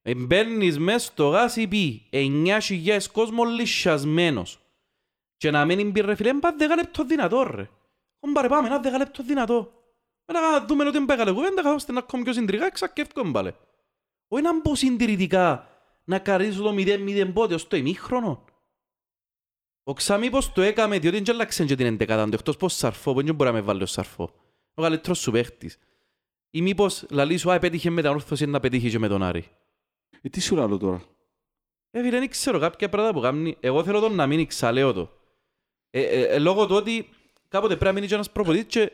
[0.02, 4.60] ε, μπαίνεις μες στο γάσι πει 9.000 κόσμος λυσιασμένος.
[5.36, 7.68] Και να μην πει ρε φίλε, μπα δέκα λεπτό δυνατό ρε.
[8.20, 9.72] Κομπάρε πάμε, ένα δέκα λεπτό δυνατό.
[10.26, 13.54] Μετά να δούμε ότι είναι καλή κουβέντα, καθώς να ακόμη πιο συντηρητικά, ξακεύκομαι πάλι.
[14.28, 15.68] Όχι να μπω συντηρητικά,
[16.04, 18.44] να καρίσω το 0-0 πότε, ως το ημίχρονο.
[19.82, 23.22] Ο Ξαμίπος το έκαμε, διότι δεν άλλαξε και την εντεκάτα του, εκτός πως σαρφό, που
[23.22, 24.32] δεν μπορεί να με βάλει ο σαρφό.
[24.74, 25.78] Ο καλύτερος σου παίχτης.
[26.50, 29.48] Ή μήπως λαλείς σου, α, πέτυχε με την ορθώση να πετύχει και με τον Άρη.
[30.22, 31.02] ε, τι σου λέω τώρα;
[31.90, 33.56] Ε, φίλε, δεν ξέρω κάποια πράγματα που κάνει.
[33.60, 35.10] Εγώ θέλω τον να μείνει, ξαλέω το.
[35.90, 37.08] Ε, ε, ε, λόγω του ότι
[37.48, 38.92] κάποτε πρέπει να μείνει και ένας προπονητής και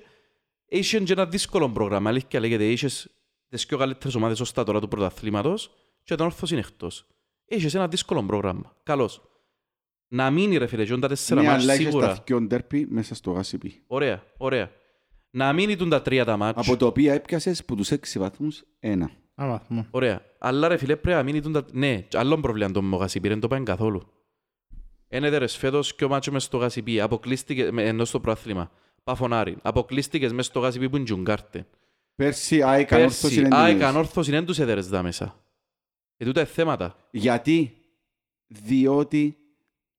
[0.67, 2.11] είχε και ένα δύσκολο πρόγραμμα.
[2.11, 3.09] Αλήθεια λέγεται, είχες
[3.49, 5.71] τις πιο καλύτερες ομάδες ως τα τώρα του πρωταθλήματος
[6.03, 7.07] και τον όρθος είναι εκτός.
[7.45, 8.77] Είχες ένα δύσκολο πρόγραμμα.
[8.83, 9.21] Καλώς.
[10.09, 12.07] Να μείνει ρε φίλε, και τα τέσσερα ναι, μάτς αλλά έχεις σίγουρα.
[12.07, 14.71] τα δυο ντέρπι μέσα στο γάσιπι Ωραία, ωραία.
[15.31, 16.69] Να μείνει τούν τα τρία τα μάτς.
[16.69, 19.87] από τα οποία έπιασες που τους έξι βαθμούς ένα Α, βαθμό.
[19.91, 20.23] Ωραία.
[20.39, 21.65] Αλλά ρε φίλε πρέπει να μείνει τούν τα...
[21.73, 24.03] Ναι, και άλλο πρόβλημα το Μογασιπί, δεν το πάει καθόλου.
[25.09, 28.71] Ένετε ρε φέτος και ο μάτσος μες στο Γασιπί, αποκλείστηκε, με- ενώ στο προάθλημα.
[29.05, 29.57] Παφωνάρι.
[29.63, 31.67] Αποκλείστηκες μες στο Γασιπί που είναι Τζουγκάρτε.
[32.15, 33.89] Πέρσι, ΑΕΚ ανόρθωση Πέρσι, είναι ΑΕΚ εντελώς.
[33.89, 35.45] ανόρθωση δεν τους έδερες δά μέσα.
[36.17, 36.97] Ε, τούτα είναι θέματα.
[37.11, 37.75] Γιατί,
[38.47, 39.37] διότι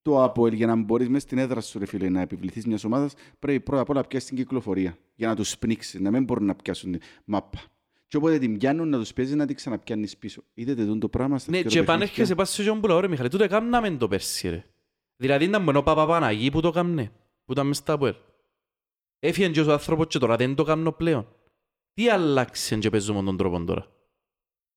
[0.08, 3.14] το ΑΠΟΕΛ για να μπορείς μέσα στην έδρα σου ρε φίλε να επιβληθείς μιας ομάδας
[3.40, 6.46] πρέπει πρώτα απ' όλα να πιάσεις την κυκλοφορία για να τους πνίξεις, να μην μπορούν
[6.46, 7.60] να πιάσουν την μάπα.
[8.08, 10.44] Και όποτε την πιάνουν να τους παίζεις να την ξαναπιάνεις πίσω.
[10.54, 11.94] Είδατε τον το πράγμα στα Ναι, δύο και παιχνίδια.
[11.94, 14.66] επανέρχεσαι πας σε γιον που λέω ρε Μιχαλή, τούτα έκαναμε το πέρσι ρε.
[15.16, 17.12] Δηλαδή ήταν μόνο Παπαπαναγί που το έκαμνε,
[17.46, 18.16] που ήταν μες στα ΑΠΟΕΛ.
[19.20, 21.28] Έφυγε και ο άνθρωπος και τώρα δεν το κάνω πλέον.
[21.94, 23.88] Τι άλλαξε και παίζουμε τον τρόπο τώρα;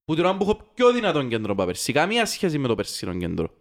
[0.05, 3.60] Που τώρα που έχω πιο δυνατόν κέντρο από πέρσι, καμία σχέση με το περσινό κέντρο.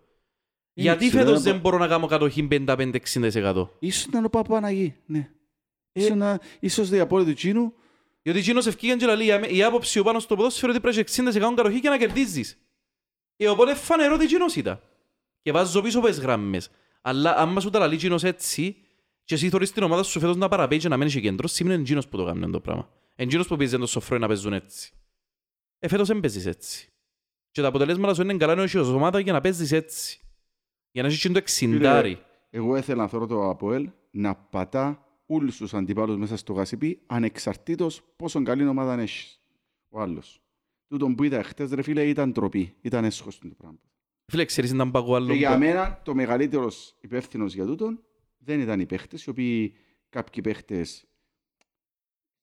[0.81, 3.67] Γιατί ξέρω, φέτος ένα δεν μπορώ να κάνω κατοχή 55-60%.
[3.79, 5.29] Ίσως ήταν ο Παπαναγή, ναι.
[5.91, 6.01] Ε.
[6.01, 7.73] Ίσως, να, ίσως η απόλυτη του Τσίνου
[8.21, 11.53] Διότι εκείνος ευκήγεν και λέει «Αμέ- η άποψη ο πάνω στο ποδόσφαιρο ότι πρέπει 60%
[11.55, 12.57] κατοχή και να κερδίζεις.
[13.37, 14.81] Ε, οπότε φανερό ότι εκείνος ήταν.
[15.41, 16.69] Και βάζω πίσω πες γραμμές.
[17.01, 18.75] Αλλά άμα σου τα λαλεί εκείνος έτσι
[19.23, 21.81] και εσύ θωρείς την ομάδα σου φέτος να παραπέει και να μένεις σε κέντρος, σημαίνει
[21.81, 22.89] εκείνος που το κάνει το πράγμα.
[23.15, 24.91] Εκείνος που παίζει το σοφρό να παίζουν έτσι.
[25.79, 26.89] Ε, φέτος δεν παίζεις έτσι.
[27.51, 30.19] Και τα αποτελέσματα σου είναι καλά να έχεις ως ομάδα για να παίζεις έτσι.
[30.91, 32.19] Για να έχεις και το εξιντάρι.
[32.49, 38.01] Εγώ ήθελα να θέλω το ΑΠΟΕΛ να πατά όλους τους αντιπάλους μέσα στο γασιπί, ανεξαρτήτως
[38.15, 39.41] πόσο καλή ομάδα έχεις
[39.89, 40.41] ο άλλος.
[40.87, 42.75] Τούτον που είδα χτες, ρε φίλε, ήταν τροπή.
[42.81, 43.79] Ήταν έσχος το πράγμα.
[44.25, 45.27] Φίλε, ξέρεις να πάω άλλο.
[45.27, 48.03] Και για μένα, το μεγαλύτερος υπεύθυνος για τούτον
[48.37, 49.73] δεν ήταν οι παίχτες, οι οποίοι
[50.09, 51.03] κάποιοι παίχτες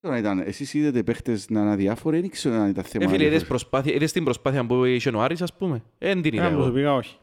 [0.01, 3.05] Τώρα ήταν, εσείς είδατε παίχτες να είναι αδιάφοροι, δεν ξέρω αν ήταν θέμα.
[3.05, 3.49] Ε, φίλε, είδες, αδιάφοροι.
[3.49, 5.83] προσπάθεια, είδες την προσπάθεια που είχε ο Άρης, ας πούμε.
[5.99, 6.63] Ε, δεν την είδα Εμένα εγώ.
[6.63, 7.17] προσωπικά όχι.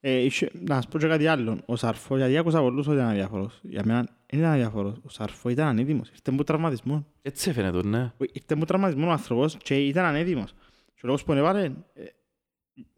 [0.00, 1.60] Ε, είχε- να σας πω και κάτι άλλο.
[1.66, 3.58] Ο Σαρφό, γιατί άκουσα πολλούς ότι ήταν αδιάφορος.
[3.62, 5.00] Για μένα δεν ήταν αδιάφορος.
[5.04, 6.08] Ο Σαρφό ήταν ανέδημος.
[6.10, 7.06] Ήρθε μου τραυματισμό.
[7.22, 8.12] Έτσι έφαινε το, ναι.
[8.32, 10.52] Ήρθε μου τραυματισμό ο άνθρωπος και ήταν ανέδημος.
[10.94, 11.62] Και ο λόγος που έβαλε,
[11.94, 12.04] ε,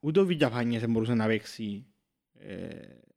[0.01, 1.86] ούτε ο Βηγιαφάνιες δεν μπορούσε να παίξει.
[2.38, 2.66] Ε,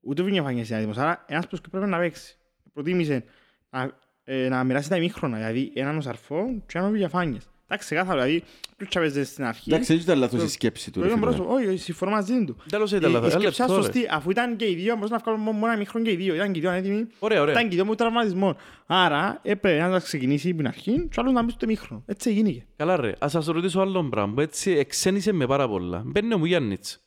[0.01, 1.01] ούτε ο Βηγιαφάνιες είναι ανέδημος.
[1.03, 2.37] Άρα ένας που πρέπει να παίξει.
[2.73, 3.23] Προτίμησε
[3.69, 5.37] να, ε, να μοιράσει τα ημίχρονα.
[5.37, 7.49] Δηλαδή έναν ο Σαρφό και έναν ο Βηγιαφάνιες.
[7.67, 8.21] Εντάξει, ξεκάθαρο.
[8.21, 8.43] Δηλαδή,
[8.77, 9.69] ποιος τσάπαιζε στην αρχή.
[9.73, 10.99] Εντάξει, δεν ήταν λάθος η Το- σκέψη του.
[10.99, 11.31] Το ρε ίδιο φίλε.
[11.35, 12.55] πρόσωπο, όχι, συμφωνώ μαζί του.
[12.69, 13.29] Τέλος Η ήταν η λάθος.
[13.31, 13.81] Έλα, σκέψη ήταν τώρα.
[13.81, 16.35] σωστή, αφού ήταν και οι δύο, μπορούσαν να βγάλουν μόνο ένα μικρό και οι δύο.
[16.35, 17.53] Ήταν και οι δύο ανέτοιμοι, Ωραία, ωραία.
[17.53, 18.55] ήταν και οι δύο με τραυματισμό.
[18.85, 22.03] Άρα έπρεπε να τα ξεκινήσει από την αρχή και ο άλλος να μπει στο μήχρονο.
[22.05, 22.65] Έτσι γίνηκε.
[22.75, 26.01] Καλά ρε, ας σας ρωτήσω άλλο πράγμα που έτσι εξένησε με πάρα πολλά.
[26.05, 26.97] Μπαίνει ο Μουγιάννιτς.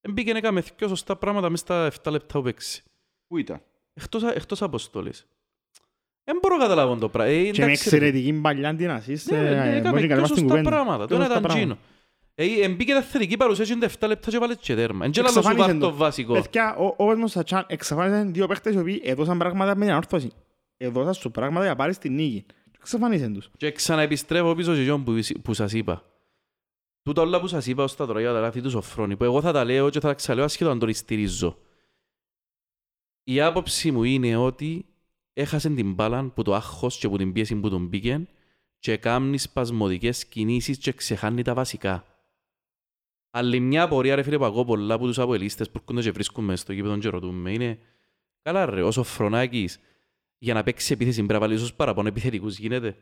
[0.00, 2.82] Δεν πήγαινε έκαμε δυο σωστά πράγματα μέσα στα 7 λεπτά που παίξει.
[3.28, 3.62] Πού ήταν;
[3.94, 5.26] Εκτός, εκτός αποστολής.
[6.24, 7.32] Δεν μπορώ να καταλάβω το πράγμα.
[7.32, 7.70] Ε, Και με εντάξει, ρε.
[7.96, 10.70] εξαιρετική παλιά την ασίστ, Ναι, ναι, μπορεί έκαμε να δυο καλύψει την σωστά κουβέντα.
[10.70, 11.06] πράγματα.
[11.06, 11.76] Το Δυο ένα σωστά ήταν πράγματα.
[11.76, 11.88] τζίνο.
[12.34, 15.04] Ε, Εμπήκε τα θετική παρουσία και είναι τα 7 λεπτά και βάλε και τέρμα.
[15.04, 15.94] Εν και λαλό σου Εξαφάνισε πάρ' το το.
[15.96, 16.32] βασικό.
[16.32, 19.90] Παιδιά, ο- όπως μου στα τσάν, εξαφάνισαν δύο παίχτες οι οποίοι έδωσαν πράγματα με την
[19.90, 20.30] ανόρθωση.
[20.76, 22.44] Έδωσαν σου πράγματα για να πάρεις την νίκη.
[22.46, 23.50] Και Εξαφάνισαν τους.
[23.56, 26.02] Και ξαναεπιστρέφω πίσω σε εκείνον που, που σας είπα.
[27.02, 29.40] Τούτα όλα που σας είπα ως τα τώρα για τα λάθη τους Σοφρόνη, που εγώ
[29.40, 31.58] θα τα λέω και θα τα ξαλέω ασχέτω αν τον στηρίζω.
[33.24, 34.84] Η άποψη μου είναι ότι
[35.32, 38.26] έχασε την μπάλα που το άγχος και που την πίεση που τον πήγε
[38.78, 42.04] και κάνει σπασμωδικές κινήσεις και ξεχάνει τα βασικά.
[43.30, 46.44] Άλλη μια απορία ρε φίλε που ακούω πολλά από τους αποελίστες που έρχονται και βρίσκουν
[46.44, 47.78] μες στο γήπεδο και ρωτούμε είναι
[48.42, 49.80] καλά ρε, όσο Φρονάκης
[50.38, 52.96] για να παίξει επίθεση πρέπει να βάλεις ίσως παραπάνω επιθετικούς γίνεται.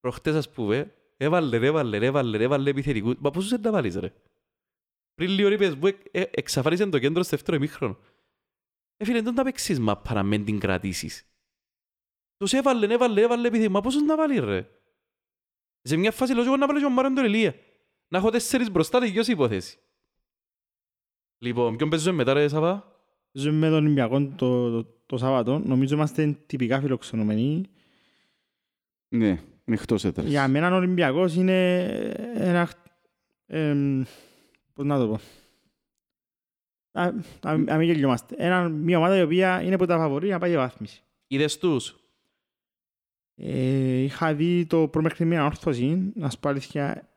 [0.00, 3.14] Προχτές ας πούμε, έβαλε, ρε, έβαλε, ρε, έβαλε, ρε, έβαλε επιθετικούς.
[3.18, 4.12] Μα πόσους δεν τα βάλεις ρε.
[5.14, 7.98] Πριν λίγο είπες που ε, εξαφάνισε το κέντρο στο δεύτερο ημίχρονο.
[8.96, 11.26] Ε, φίλε, δεν τα παίξεις μαπά να μην την κρατήσεις.
[12.44, 13.74] Τους έβαλε, έβαλε, έβαλε επιθετικούς.
[13.74, 14.66] Μα πόσους να βάλεις ρε;
[15.82, 17.54] Σε μια φάση λόγω να βάλεις τον Μάρον τον Ελία.
[18.08, 19.78] Να έχω τέσσερις μπροστά, τελειώσει η υπόθεση.
[21.38, 23.00] Λοιπόν, ποιον παίζουμε μετά ρε Σαββά;
[23.32, 25.58] Ζούμε με τον Ολυμπιακό το, το, το Σάββατο.
[25.58, 27.70] Νομίζω είμαστε τυπικά φιλοξενούμενοι.
[29.08, 29.28] Ναι,
[29.64, 30.26] είναι εκτός έδρας.
[30.26, 31.78] Για μένα ο Ολυμπιακός είναι
[32.34, 32.70] ένα...
[33.46, 34.02] εμ,
[34.72, 35.20] πώς να το πω.
[37.00, 37.02] Α,
[37.40, 38.34] α, α μην γελιόμαστε.
[38.38, 41.02] Ένα, μια ομάδα η οποία είναι από τα φαβορή να πάει για βάθμιση.
[41.26, 41.98] Είδες τους;
[43.36, 47.08] Ε, είχα δει το προμέχνη μια όρθωση, να σου πω αλήθεια,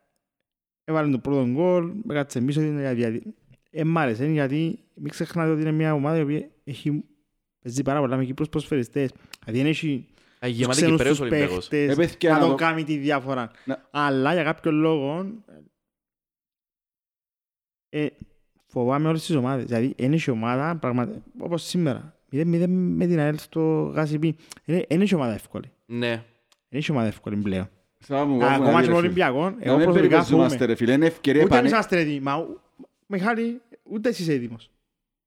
[0.83, 3.23] έβαλε το πρώτο γκολ, με κάτσε πίσω, είναι διαδι...
[3.71, 7.03] ε, μ' άρεσε, γιατί μην ξεχνάτε ότι είναι μια ομάδα η οποία έχει
[7.63, 9.11] παίζει πάρα πολλά με Κύπρους προσφαιριστές.
[9.43, 11.67] Δηλαδή δεν έχει τους Αγιεμάται ξένους Κυπρέος τους Ολυμπιακός.
[11.67, 13.51] παίχτες Ε, παιδιά, να να το το- κάνει τη διάφορα.
[13.65, 15.33] Να- Αλλά για κάποιο λόγο
[17.89, 18.07] ε,
[18.65, 19.65] φοβάμαι όλες τις ομάδες.
[19.65, 22.16] Δηλαδή δεν έχει ομάδα, πραγματικά, όπως σήμερα.
[22.31, 24.35] 0-0 με την ΑΕΛ στο Γάσιπι.
[24.65, 25.71] Δεν έχει ομάδα εύκολη.
[25.85, 26.23] Ναι.
[26.69, 27.69] Δεν έχει ομάδα εύκολη πλέον.
[27.99, 28.97] Θα μου βάλουμε Ακόμα να και δει, με ρε φίλε.
[28.97, 30.65] Ολυμπιακό, Να εγώ μην προσωπικά περιπεζόμαστε φοβούμαι.
[30.65, 31.75] ρε φίλε, είναι ευκαιρία Ούτε εμείς επανε...
[31.75, 32.19] είμαστε έτοιμοι.
[32.19, 32.59] Μα ου-
[33.07, 34.71] Μιχάλη, ούτε εσύ είσαι έτοιμος.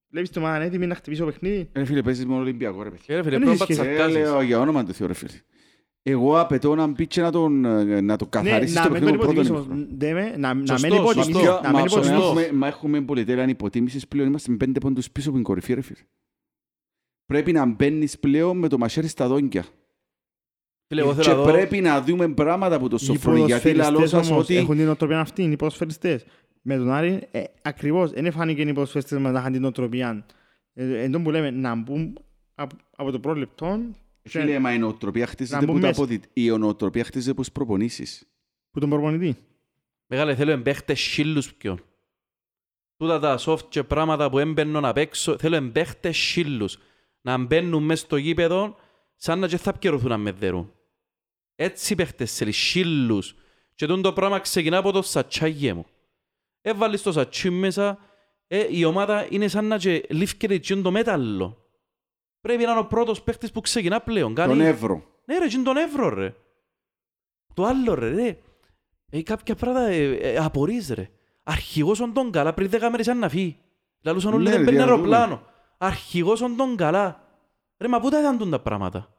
[0.09, 2.89] Βλέπεις την ομάδα είναι έτοιμη να χτυπήσει το παιχνίδι; Ρε φίλε, παίζεις μόνο Ολυμπιακό ρε
[2.89, 3.01] παιδί.
[3.05, 3.89] Και ρε φίλε, Δεν πρέπει να έχει σχέση.
[3.89, 4.17] Ε, πατσαρκάσεις.
[4.31, 5.31] λέω για όνομα του Θεού ρε φίλε.
[6.03, 9.07] Εγώ απαιτώ να μπει και να τον, ε, να το καθαρίσεις Ναι, το να μην
[9.07, 9.73] τον παιχνίδι του πρώτου υποτιμήσω.
[9.73, 9.97] ημίχρονου.
[9.97, 11.11] Ντε με, Να να Σωστό, μην σωστό.
[11.21, 11.49] υποτιμήσεις.
[11.49, 12.25] Μα- Να μα μην όσο υποτιμήσεις.
[12.27, 15.81] έχουμε- Μα έχουμε πολυτέλεια υποτίμησης πλέον, είμαστε με πέντε πόντους πίσω από την κορυφή ρε
[15.81, 15.99] φίλε.
[17.31, 19.65] Πρέπει να μπαίνεις πλέον με το μαχαίρι στα δόντια.
[20.87, 21.51] Φίλε, εγώ Και θέλω να δω...
[21.51, 23.35] πρέπει να δούμε πράγματα από το Οι σοφρό.
[23.35, 24.55] Γιατί ποδοσφαιριστές λαλώ σας όμως ότι...
[24.55, 26.25] έχουν την οτροπία αυτή, οι ποδοσφαιριστές.
[26.61, 30.25] Με τον Άρη, ε, ακριβώς, δεν φάνηκε οι ποδοσφαιριστές μας να είχαν την οτροπία.
[30.73, 32.17] Ε, Εν τω που λέμε, να μπουν
[32.55, 33.79] απ- από το πρώτο λεπτό,
[34.23, 36.01] Φίλε, μα η νοοτροπία χτίζεται μπουν που τα μέσα.
[36.01, 36.19] αποδι...
[36.33, 38.27] Η νοοτροπία χτίζεται από τις προπονήσεις.
[38.71, 39.37] που τον προπονητή.
[40.07, 41.81] Μεγάλε, θέλω εμπαίχτες σύλλους ποιον.
[42.97, 46.77] Τούτα τα soft και πράγματα που έμπαινουν απ' έξω, θέλω εμπαίχτες σύλλους.
[47.21, 48.75] Να μπαίνουν μες στο γήπεδο,
[49.15, 50.71] σαν να και θα πιερωθούν να με δερούν.
[51.55, 53.35] Έτσι παίχτες θέλει, σύλλους.
[53.75, 55.85] Και τούτο το πράγμα ξεκινά από το σατσάγιε μου.
[56.61, 57.97] Έβαλες το σατσί μέσα,
[58.47, 61.65] ε, η ομάδα είναι σαν να και λήφκεται εκείνο το μέταλλο.
[62.41, 64.33] Πρέπει να είναι ο πρώτος παίχτης που ξεκινά πλέον.
[64.33, 64.49] Κάνει...
[64.57, 65.03] Τον Εύρο.
[65.25, 66.35] Ναι ρε, είναι τον Εύρο ρε.
[67.53, 68.37] Το άλλο ρε, ρε.
[69.11, 71.09] Ε, κάποια πράγματα ε, ε, απορείς ρε.
[71.43, 73.57] Αρχηγός ον τον καλά πριν δέκα μέρες αν να φύγει.
[74.01, 75.15] Λαλούσαν όλοι Ναι, δεν ρε, παίρνει διαρωτούμε.
[75.15, 75.49] αεροπλάνο.
[75.83, 77.23] Αρχηγός ον τον καλά.
[77.77, 79.15] Ρε, μα πού τα ήταν τούν τα πράγματα.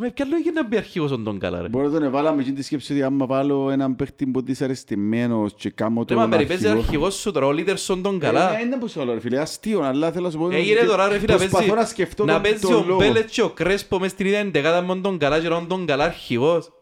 [0.00, 2.52] Με ποια λόγια να μπει αρχηγός ο τον καλά ρε; Μπορεί να τον εβάλαμε και
[2.52, 6.66] τη σκέψη ότι άμα βάλω έναν παίχτη που δυσαρεστημένος και κάνω Ρε τον μα περιπέζει
[6.66, 6.82] αρχηγό.
[6.84, 8.58] αρχηγός σου τώρα, ο leader στον τον καλά.
[8.58, 10.50] Ε, Είναι που σου λέω ρε φίλε, αστείο, αλλά θέλω να σου πω...
[10.50, 12.84] Έγινε ότι τώρα ρε φίλε να προσπαθώ παίζει, να σκεφτώ να τον- παίζει τον ο
[12.86, 12.98] λόγο.
[12.98, 16.04] Μπέλετς και ο Κρέσπο μες στην ίδια εντεκάδα με τον καλά και να τον καλά
[16.04, 16.72] αρχηγός.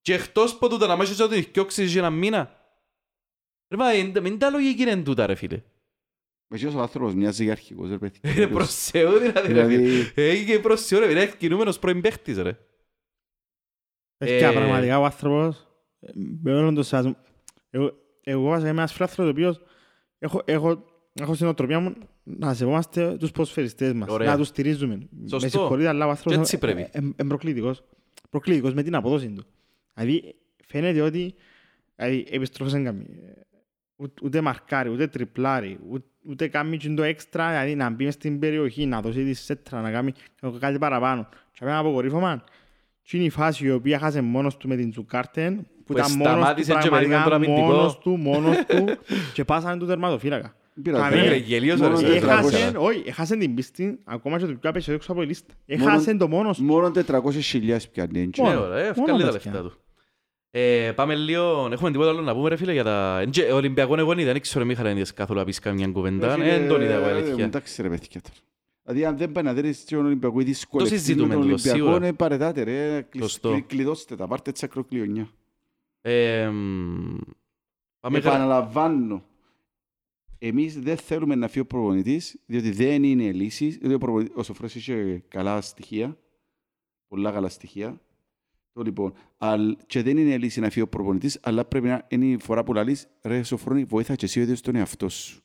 [0.00, 2.50] Και εκτός από τούτα να μάχεις ότι διώξεις για ένα μήνα.
[3.68, 5.62] Ρε μα εν- μην τα λογική είναι τούτα ρε φίλε.
[6.48, 8.18] Εκείνος ο άνθρωπος μοιάζει για αρχηγός ρε παιδί.
[8.36, 9.76] Είναι προς Θεού δηλαδή ρε φίλε.
[9.76, 12.58] Δηλαδή, Έχει και προς Θεού ρε φίλε, έχει κινούμενος πρώην παίχτης ρε.
[14.16, 15.68] Παιδιά, Ε, πραγματικά ο άνθρωπος,
[16.00, 16.10] ε,
[16.42, 17.16] με όλον τον σεβασμό.
[17.70, 19.60] Εγώ, εγώ βασικά είμαι ένας φιλάθλος ο οποίος
[20.18, 24.30] έχω, έχω, έχω στην οτροπία μου να σεβόμαστε τους ποδοσφαιριστές μας, Ωραία.
[24.30, 25.08] να τους στηρίζουμε.
[25.20, 25.38] Σωστό.
[25.40, 26.80] Με συγχωρείτε, αλλά ο Και άνθρωπος έτσι πρέπει.
[26.80, 27.82] ε, ε, ε, προκλητικός.
[28.30, 29.44] Προκλητικός με την απόδοση του.
[29.94, 30.34] Δηλαδή,
[30.66, 31.34] φαίνεται ότι
[31.96, 33.06] δηλαδή, επιστροφές δεν κάνει.
[34.04, 38.04] Ε, ούτε- Ούτε μαρκάρει, ούτε τριπλάρει, ούτε, ούτε κάνει και το έξτρα, δηλαδή να μπει
[38.04, 40.12] μες στην περιοχή, να δώσει τη σέτρα, να κάνει
[40.58, 41.28] κάτι παραπάνω.
[41.52, 42.44] Και απέναντι από κορύφωμα,
[43.02, 46.10] και είναι η φάση η οποία χάσε μόνος του με την Τζουκάρτεν, που Που ήταν
[46.12, 47.66] μόνος του, σταμάτησε και περίμενε πραγματικά τον αμυντικό.
[47.76, 48.84] μόνος του, μόνος του,
[49.32, 50.54] και πάσανε του τερματοφύλακα.
[50.82, 51.02] πειράζει.
[51.14, 51.28] Καμία.
[51.28, 52.58] Ρε, γελίος Μόνο ρε, το σε τετρακόσια.
[52.58, 55.54] Έχασε, όχι, έχασε την πίστη, ακόμα και το πιο απέσιο έξω από η λίστα.
[55.66, 56.64] Έχασε το μόνος του.
[56.64, 58.20] Μόνο 400.000 πιάνει.
[58.20, 58.42] έτσι.
[58.42, 58.60] Ναι, Μόνο.
[58.60, 59.60] ωραία, ε, Μόνο ευκάλλει τα τα λεφτά φτιά.
[59.60, 59.72] του.
[60.56, 63.18] Ε, πάμε λίγο, έχουμε τίποτα άλλο να πούμε ρε φίλε για τα...
[63.20, 66.42] Εν και- Ολυμπιακό εγώ δεν ξέρω Μίχαλα αν είδες καθόλου να πεις καμιά κουβέντα, Ρε
[66.42, 67.44] φίλε, δεν τον είδα εγώ ε, αλήθεια.
[67.44, 68.34] Εντάξει ρε παιδιά τώρα.
[68.82, 71.98] Δηλαδή αν δεν πάει να δέρεις τον Ολυμπιακό ή δυσκολευτεί συζητούμε τον λίγο, Ολυμπιακό, σίγουρα.
[71.98, 73.02] ναι, παρετάτε ρε.
[73.02, 73.50] κλεισ- Σωστό.
[73.50, 75.28] κλει- Κλειδώστε τα, πάρτε τις ακροκλειονιά.
[76.00, 77.16] Ε, μ,
[78.00, 79.24] Πάμε γρα- Επαναλαμβάνω.
[80.38, 83.68] Εμείς δεν θέλουμε να φύγει ο προπονητής, διότι δεν είναι λύση.
[83.68, 86.16] Διότι ο, προπονητής, ο Σοφρός είχε καλά στοιχεία,
[87.08, 88.00] πολλά καλά στοιχεία.
[88.74, 92.26] Το λοιπόν, αλ, και δεν είναι λύση να φύγει ο προπονητής, αλλά πρέπει να είναι
[92.26, 95.42] η φορά που λαλείς, ρε Σοφρόνη, βοήθα και εσύ ο ίδιος τον εαυτό σου.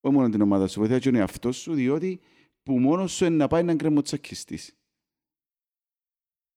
[0.00, 2.20] Όχι μόνο την ομάδα σου, βοήθα και τον εαυτό σου, διότι
[2.62, 4.76] που μόνος σου είναι να πάει να γκρεμοτσακιστείς.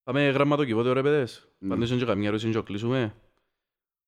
[0.04, 1.50] Πάμε γραμματοκιβώτιο ρε παιδες.
[1.58, 1.68] Ναι.
[1.74, 3.16] Απαντήσουν και καμιά ερώτηση και το κλείσουμε.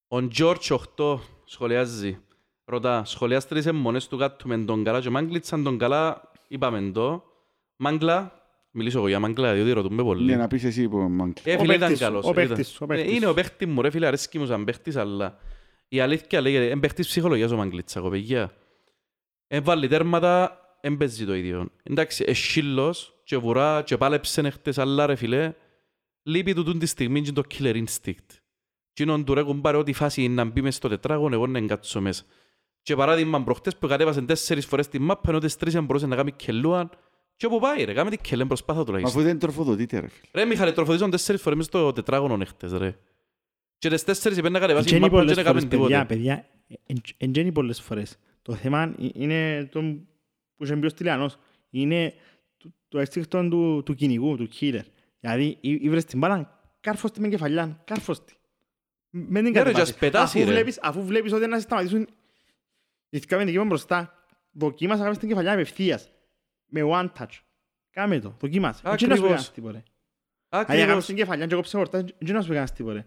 [0.08, 2.20] Ο Τζόρτς 8 σχολιάζει.
[2.66, 7.24] Ρωτά, σχολιάστε τις αιμονές του κάτω με τον καλά και μάγκλιτσαν τον καλά, είπαμε το.
[7.76, 8.43] Μάγκλα,
[8.74, 10.24] μιλήσω εγώ για μάγκλα, διότι ρωτούμε πολύ.
[10.26, 11.34] Ναι, να πεις εσύ που μάγκη.
[11.44, 12.26] Ε, Ο φίλε, ήταν παίκτης σου, καλός.
[12.26, 12.48] ο ήταν.
[12.48, 13.32] παίκτης σου, ο Ε, παίκτης Είναι σου.
[13.32, 15.38] ο παίχτης μου, ρε φίλε, αρέσκει μου σαν παίχτης, αλλά
[15.88, 18.54] η αλήθεια λέγεται, είναι παίχτης ψυχολογίας ο Μαγκλίτσα, κοπεγιά.
[19.48, 21.70] Έβαλε τέρματα, δεν παίζει το ίδιο.
[21.84, 25.54] Εντάξει, εσύλλος και βουρά και πάλεψε χτες, αλλά ρε φίλε,
[26.24, 28.28] λείπει του τούν τη στιγμή και το killer instinct.
[28.94, 31.58] Τι είναι του ρε κουμπάρε ό,τι φάση είναι να μπει μες στο τετράγωνο, εγώ να
[31.58, 32.24] εγκάτσω μέσα.
[32.82, 36.16] Και παράδειγμα προχτές που κατέβασε τέσσερις φορές τη μάπα, ενώ τις τρεις δεν μπορούσε να
[36.16, 36.90] κάνει κελούαν,
[37.44, 39.20] και όπου πάει ρε, κάμε την κελέν προσπάθα Μα τουλάχιστον.
[39.22, 40.44] αφού δεν τροφοδοτείτε ρε φίλε.
[40.44, 42.96] Ρε Μιχάλη, τροφοδίζον τέσσερις φορές μες στο τετράγωνο νύχτες ρε.
[43.78, 46.06] Και τις τέσσερις είπαν να κατεβάσει η Εντζένει μάπα και πολλές να φορές, κάνουν παιδιά,
[46.08, 46.46] τίποτε.
[46.86, 48.18] παιδιά, εντζένει πολλές φορές.
[48.42, 49.82] Το θέμα ε- είναι το
[50.56, 51.38] που είχε μπει ο Στυλιανός.
[51.70, 52.14] Είναι
[52.58, 54.82] το- το αισθήκτο του, του κυνηγού, του killer.
[55.20, 58.34] Δηλαδή, ή- ήβρες την μπάλα, κάρφωστη με κεφαλιά, κάρφωστη.
[59.10, 59.74] Με την Ναι, ρε, κατεβάσεις.
[59.76, 60.54] και ας πετάσει, Αφού ρε.
[60.54, 62.08] βλέπεις- Αφού βλέπεις ότι να σε σταματήσουν
[63.10, 64.14] οι δυο με μπροστά,
[64.52, 66.08] δοκίμασα να κάνεις την κεφαλιά απευθείας.
[66.76, 67.40] Με one touch.
[67.92, 68.82] Κάμε το, δοκίμασε.
[68.86, 69.30] Έτσι να σου Ακριβώς.
[69.30, 69.84] κάνεις τίποτε.
[70.50, 71.06] Αν έκανες Ακριβώς.
[71.06, 73.06] την κεφαλιά και κόψε χορτά, δεν να σου κάνεις τίποτε.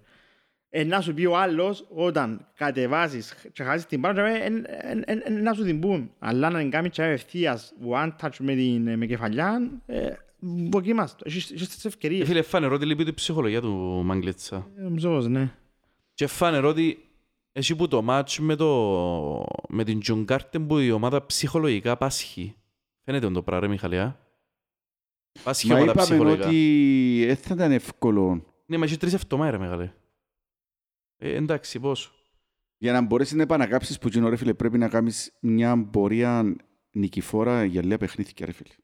[0.68, 5.22] Ε, να σου πει ο άλλος, όταν κατεβάσεις και χάσεις την μπάλα, ε, ε, ε,
[5.24, 6.10] ε, να σου την πούν.
[6.18, 10.12] Αλλά να την κάνεις και ευθείας one touch με την με κεφαλιά, ε,
[10.68, 11.22] δοκίμας το.
[11.24, 12.28] Έχεις έχεις τις Ε, ευκαιρίες.
[12.28, 14.70] Φίλε, φάνερ ότι λείπει η ψυχολογία του Μαγκλίτσα.
[14.78, 15.52] Ε, Νομίζω πως ναι.
[16.14, 17.08] Και φάνερ ότι
[17.52, 19.46] εσύ που το μάτς με, το...
[19.68, 22.54] με την Τζουγκάρτεν που η ομάδα ψυχολογικά πάσχει.
[23.06, 24.20] Φαίνεται το πράγμα, ρε Μιχαλιά.
[25.42, 26.46] Πάσχει η Μα ομάδα είπαμε ψυχολογικά.
[26.46, 29.92] ότι δεν θα ήταν εύκολο Ναι, μα έχει τρεις εβδομάδες, ρε μεγάλε.
[31.16, 32.10] Ε, εντάξει, πώς.
[32.78, 36.56] Για να μπορέσεις να επανακάψεις που γίνω, ρε φίλε, πρέπει να κάνεις μια πορεία
[36.90, 38.74] νικηφόρα για λίγα παιχνίδια, ρε φίλε.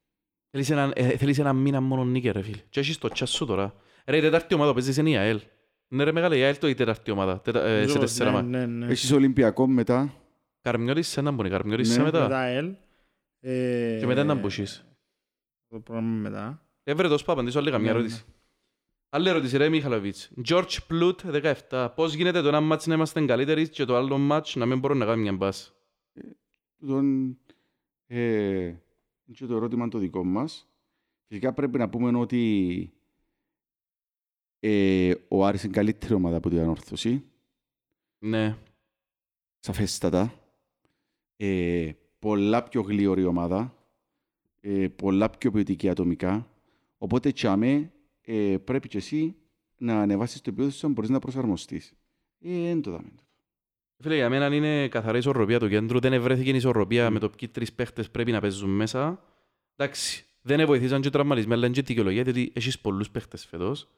[0.50, 2.62] Θέλεις ένα, ε, θέλεις ένα μήνα μόνο νίκη, ρε φίλε.
[2.68, 3.74] Και έχεις το τσάς σου τώρα.
[4.06, 5.40] Ρε, η τετάρτη ομάδα παίζεις είναι η ΑΕΛ.
[5.88, 7.40] Ναι, ρε μεγάλε, η ΑΕΛ το η τετάρτη ομάδα.
[7.40, 8.42] Τετα, ε, σε Νομίζω πως τέσσερα ναι, μα.
[8.42, 8.86] ναι, ναι.
[8.92, 10.14] Έχεις Ολυμπιακό μετά.
[10.60, 12.22] Καρμιώτης, έναν που είναι, Καρμιώτης Ναι, μετά.
[12.22, 12.74] Μετά ελ.
[13.44, 14.84] Ε, Και μετά έναν που έχεις.
[15.68, 16.66] Το πρόγραμμα μετά.
[16.82, 18.24] Έβρε το σπά, απαντήσω άλλη καμιά Ναι, ερώτηση.
[19.08, 20.30] Άλλη ερώτηση, ρε Μιχαλοβίτς.
[20.48, 21.20] George Πλούτ,
[21.68, 21.92] 17.
[21.94, 24.98] Πώς γίνεται το ένα μάτς να είμαστε καλύτεροι και το άλλο μάτς να μην μπορούμε
[24.98, 25.72] να κάνουμε μια μπάση.
[26.86, 27.38] Τον,
[28.06, 28.74] ε,
[29.32, 30.68] και το ερώτημα το δικό μας.
[31.26, 32.92] Φυσικά πρέπει να πούμε ότι
[34.60, 37.24] ε, ο Άρης είναι καλύτερη ομάδα από την ανόρθωση.
[38.18, 38.56] Ναι.
[39.58, 40.34] Σαφέστατα.
[41.36, 43.74] Ε, πολλά πιο γλίωρη ομάδα.
[44.60, 46.48] Ε, πολλά πιο ποιοτική ατομικά.
[46.98, 49.34] Οπότε, τσάμε, ε, πρέπει και εσύ
[49.76, 51.92] να ανεβάσεις το επίπεδο σου αν μπορείς να προσαρμοστείς.
[52.40, 53.12] Ε, εν το δάμε.
[53.98, 55.98] Φίλε, για μένα είναι καθαρή ισορροπία του κέντρου.
[56.00, 59.24] Δεν ευρέθηκε η ισορροπία με το ποιοι τρεις παίχτες πρέπει να παίζουν μέσα.
[59.76, 63.88] Εντάξει, Δεν βοηθήσαν και οι τραυματισμένοι, αλλά είναι και δικαιολογία, διότι έχεις πολλούς παίχτες φέτος.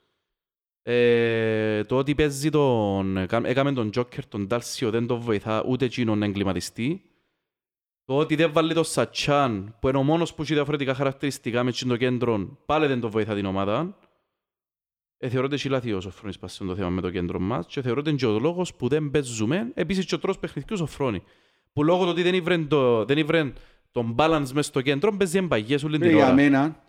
[0.82, 6.18] Ε, το ότι παίζει τον, έκαμε τον Τζόκερ, τον Ντάλσιο, δεν τον βοηθά ούτε εκείνον
[6.18, 7.02] να εγκληματιστεί.
[8.04, 11.72] Το ότι δεν βάλει τον Σατσάν, που είναι ο μόνος που έχει διαφορετικά χαρακτηριστικά με
[11.72, 13.98] το κέντρο, πάλι δεν τον βοηθά την ομάδα.
[15.16, 17.82] Ε, θεωρώ ότι έχει λάθη ο Σοφρόνης πας το θέμα με το κέντρο μας και
[17.82, 19.70] θεωρώ ότι είναι και ο λόγος που δεν παίζουμε.
[19.74, 21.22] Επίσης και ο τρόπος παιχνιδιού Σοφρόνη.
[21.72, 23.54] Που λόγω του ότι δεν ήβρεν, το, δεν ήβρεν
[23.90, 26.34] τον balance μέσα στο κέντρο, παίζει εμπαγιές όλη την Ε, Για ώρα.
[26.34, 26.84] μένα,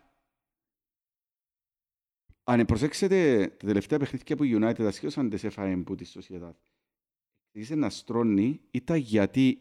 [2.44, 6.56] αν προσέξετε τα τελευταία παιχνίδια που η United ασχέωσαν τις έφαγε που της Sociedad.
[7.52, 9.60] Ήρθε να στρώνει, ήταν γιατί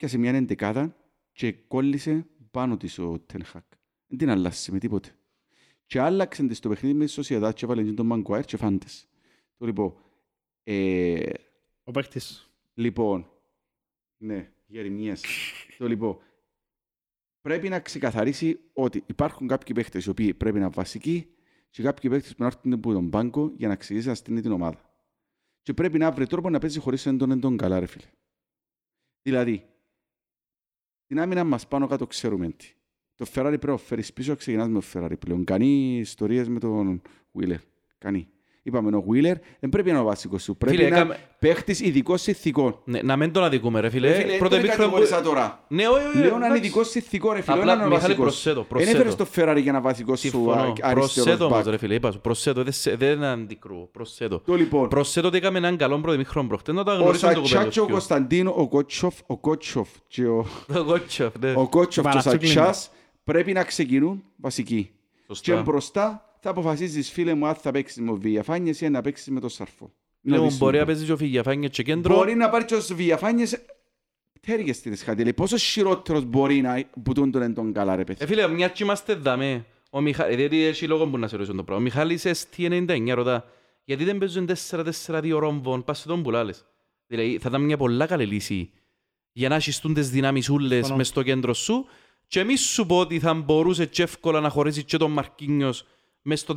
[0.00, 0.96] πιάσε μια εντεκάδα
[1.32, 3.64] και κόλλησε πάνω της ο Τενχάκ.
[4.06, 5.14] Δεν την αλλάσε με τίποτε.
[5.86, 9.08] Και άλλαξε της το παιχνίδι μες τη Sociedad και έβαλε και τον Μαγκουάερ και φάντες.
[9.56, 9.94] Το λοιπόν,
[10.62, 11.30] ε,
[11.84, 12.50] Ο παίχτης.
[12.74, 13.30] Λοιπόν,
[14.16, 15.22] ναι, Γερεμίας.
[15.78, 16.18] το λοιπόν,
[17.40, 21.34] πρέπει να ξεκαθαρίσει ότι υπάρχουν κάποιοι παίχτες οι οποίοι πρέπει να είναι βασικοί
[21.70, 24.52] και κάποιοι παίχτες που να έρθουν από τον πάγκο για να ξεκινήσει να στείλει την
[24.52, 24.90] ομάδα.
[25.62, 28.10] Και πρέπει να βρει τρόπο να παίζει χωρίς έντον έντον καλά, ρε φίλε.
[29.22, 29.64] Δηλαδή,
[31.10, 32.72] την άμυνα μας πάνω κάτω ξέρουμε τι.
[33.14, 35.44] Το Ferrari πρέπει να φέρεις πίσω, ξεκινάς με το Ferrari πλέον.
[35.44, 37.02] Κάνει ιστορίες με τον
[37.34, 37.58] Wheeler.
[37.98, 38.28] Κάνει.
[38.78, 40.56] Είπαμε, ο Wheeler δεν πρέπει να είναι ο βασικός σου.
[40.56, 42.78] Πρέπει Φίλε, να έκαμε- είναι παίχτης ειδικών συνθηκών.
[42.84, 44.08] Ναι, να μην τον αδικούμε ρε φίλε.
[44.08, 45.64] Ρε φίλε, Πρώτο δεν τον επίχρονο που- κατηγορήσα τώρα.
[45.68, 46.62] Ναι, όχι, όχι, Λέω να είναι εντάξει.
[46.62, 47.56] ειδικός συνθηκό, ρε φίλε.
[47.56, 48.24] Απλά, Απλά, να είναι Μιχάλη, βασικός.
[48.32, 48.96] προσθέτω, Δεν προσθέτω.
[48.96, 50.50] έφερες το Ferrari για να βασικό σου Συμφωνώ.
[50.50, 51.70] α- Προσθέτω αριστερός όμως back.
[51.70, 52.20] ρε φίλε, είπα σου.
[52.20, 53.88] Προσθέτω, δεν σε- δεν αντικρούω.
[53.92, 54.38] Προσθέτω.
[54.46, 57.44] Το λοιπόν, Προσθέτω ότι έκαμε έναν καλό πρώτο ημίχρονο προχτές, να το ο αγνωρίσουμε το
[57.44, 57.88] Σατσά και ο κοπέλο.
[57.98, 61.52] Κωνσταντίνο, ο Κότσοφ, ο Κότσοφ και ο, Το κότσο, ναι.
[61.56, 62.52] ο Κότσοφ και ο Παρατσούκλιν.
[62.52, 62.90] Σατσάς
[63.24, 64.90] πρέπει να ξεκινούν βασικοί.
[65.26, 65.62] Και Σωστά.
[65.62, 69.48] μπροστά θα αποφασίζεις φίλε μου αν θα παίξεις με Βιαφάνιες ή να παίξεις με τον
[69.50, 69.92] Σαρφό.
[70.22, 70.70] Είναι Λέω, δύσκολο.
[70.70, 72.14] μπορεί να παίζεις και ο Φιγιαφάνιες και κέντρο.
[72.14, 73.58] Μπορεί να πάρεις και ο Βιαφάνιες
[74.40, 75.32] τέργες στην Σχατήλη.
[75.32, 78.26] Πόσο χειρότερος μπορεί να που τούν τον εντόν καλά ρε Ε, παιδί.
[78.26, 79.64] φίλε, μια και είμαστε δαμέ.
[79.90, 80.26] Ο Μιχα...
[80.26, 81.82] διότι έχει λόγο που να σε ρωτήσω το πράγμα.
[81.82, 83.44] Ο Μιχάλης ST99 ρωτά,
[83.84, 84.48] γιατί δεν παίζουν
[85.06, 86.64] 4-4-2 ρόμβων, πας σε τον πουλάλες.
[87.06, 88.70] Δηλαδή, θα ήταν μια πολλά καλή λύση
[89.32, 90.96] για να έχεις τούντες δυνάμεις ούλες Συμφωνώ.
[90.96, 91.86] μες στο κέντρο σου
[92.26, 95.86] και μη σου πω ότι θα μπορούσε και εύκολα να χωρίσει και τον Μαρκίνιος
[96.30, 96.54] μες στο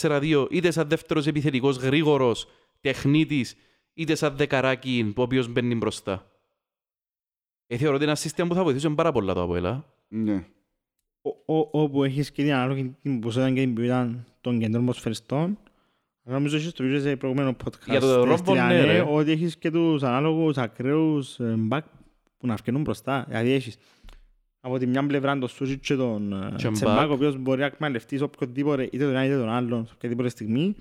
[0.00, 2.46] 4-4-2 είτε σαν δεύτερος επιθετικός γρήγορος,
[2.80, 3.54] τεχνίτης,
[3.94, 6.26] είτε σαν δεκαράκι ο οποίος μπαίνει μπροστά.
[7.66, 9.84] Ε, θεωρώ ότι είναι ένα σύστημα που θα βοηθούσε πάρα πολλά το Αποέλα.
[10.08, 10.44] Ναι.
[11.22, 15.58] Ο- ο- όπου έχεις και την ανάλογη την ποσότητα και την ποιότητα των κέντρων ποσφαιριστών
[16.24, 19.00] αλλά νομίζω έχεις το ίδιο σε προηγούμενο podcast Για το στη ρόμπο, Στυλιανέ, ναι, ρε.
[19.00, 21.80] ότι έχεις και τους ανάλογους ακραίους ε, back
[22.38, 23.76] που να φκαινούν μπροστά δηλαδή έχεις
[24.64, 27.10] από τη μια πλευρά τον Σούζιτ και τον ε, Και Τσεμπάκ back.
[27.10, 30.28] ο οποίος μπορεί να εκμεταλλευτεί σε οποιοδήποτε είτε τον ένα είτε τον άλλον σε οποιαδήποτε
[30.28, 30.74] στιγμή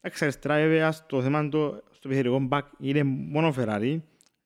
[0.00, 3.98] Εντάξει, αριστερά βέβαια στο θέμα το, στο επιθετικό back είναι μόνο Ferrari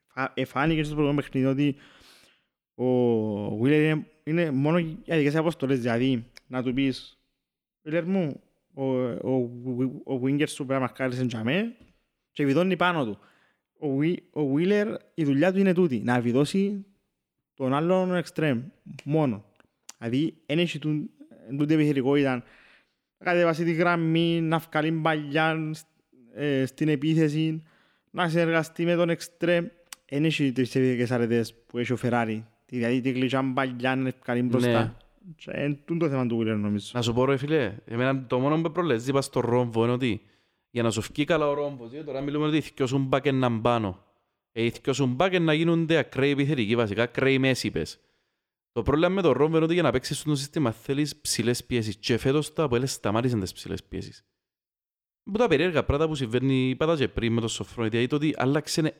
[0.06, 1.76] Φα- εφάνηκε και στο προηγούμενο παιχνίδι ότι
[2.74, 7.18] ο Wheeler είναι, είναι μόνο για δικές αποστολές, δηλαδή να του πεις
[7.84, 8.40] Wheeler μου,
[8.74, 9.34] ο, ο,
[10.14, 11.74] ο winger σου πρέπει να μαρκάρεις εν τζαμέ
[12.32, 13.18] και βιδώνει πάνω του.
[13.78, 16.84] Ο, Whe- ο Wheeler η δουλειά του είναι τούτη, να βιδώσει
[17.60, 18.60] τον άλλον extreme,
[19.04, 19.44] μόνο.
[19.98, 21.10] Δηλαδή, δεν έχει τούν-
[21.58, 22.34] τούτη επιθετικότητα
[23.18, 25.72] να κατεβάσει τη γραμμή, να βγάλει μπαλιά
[26.34, 27.62] ε, στην επίθεση,
[28.10, 29.64] να συνεργαστεί με τον extreme.
[30.08, 32.42] Δεν έχει τις επιθετικές αρετές που έχει ο Ferrari.
[32.66, 34.82] Δηλαδή, τη γλυκιά μπαλιά να βγάλει μπροστά.
[34.82, 34.92] Ναι.
[35.36, 36.90] Και Είναι τούτο το θέμα του Wheeler, νομίζω.
[36.94, 40.20] Να σου πω ρε φίλε, εμένα το μόνο που προλέζει είπα στο ρόμβο είναι ότι
[40.70, 43.34] για να σου φκεί καλά ο ρόμβος, γιατί τώρα μιλούμε ότι οι δυο σου μπάκεν
[43.34, 43.88] να μπάνω.
[43.88, 44.09] Ε,
[44.52, 48.00] οι δυο σου μπάκεν να γίνονται ακραίοι επιθετικοί βασικά, ακραίοι μέση πες.
[48.72, 51.96] Το πρόβλημα με το ρόμβο είναι ότι για να παίξεις στο σύστημα θέλεις ψηλές πιέσεις
[51.96, 54.24] και φέτος τα Αποέλες σταμάτησαν τις ψηλές πιέσεις.
[55.22, 58.16] Που τα περίεργα πράγματα που συμβαίνει, είπα τα και πριν με το Σοφρόνη, δηλαδή το
[58.16, 58.94] ότι άλλαξε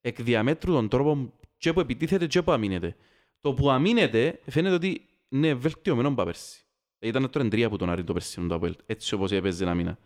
[0.00, 2.96] εκ διαμέτρου τον τρόπο και που επιτίθεται και που αμήνεται.
[3.40, 6.64] Το που αμήνεται φαίνεται ότι είναι βελτιωμένο από πέρσι.
[6.98, 9.98] Ήταν το 3 που τον άρει το περσίνο το Αποέλ, έτσι όπως έπαιζε να μήνα.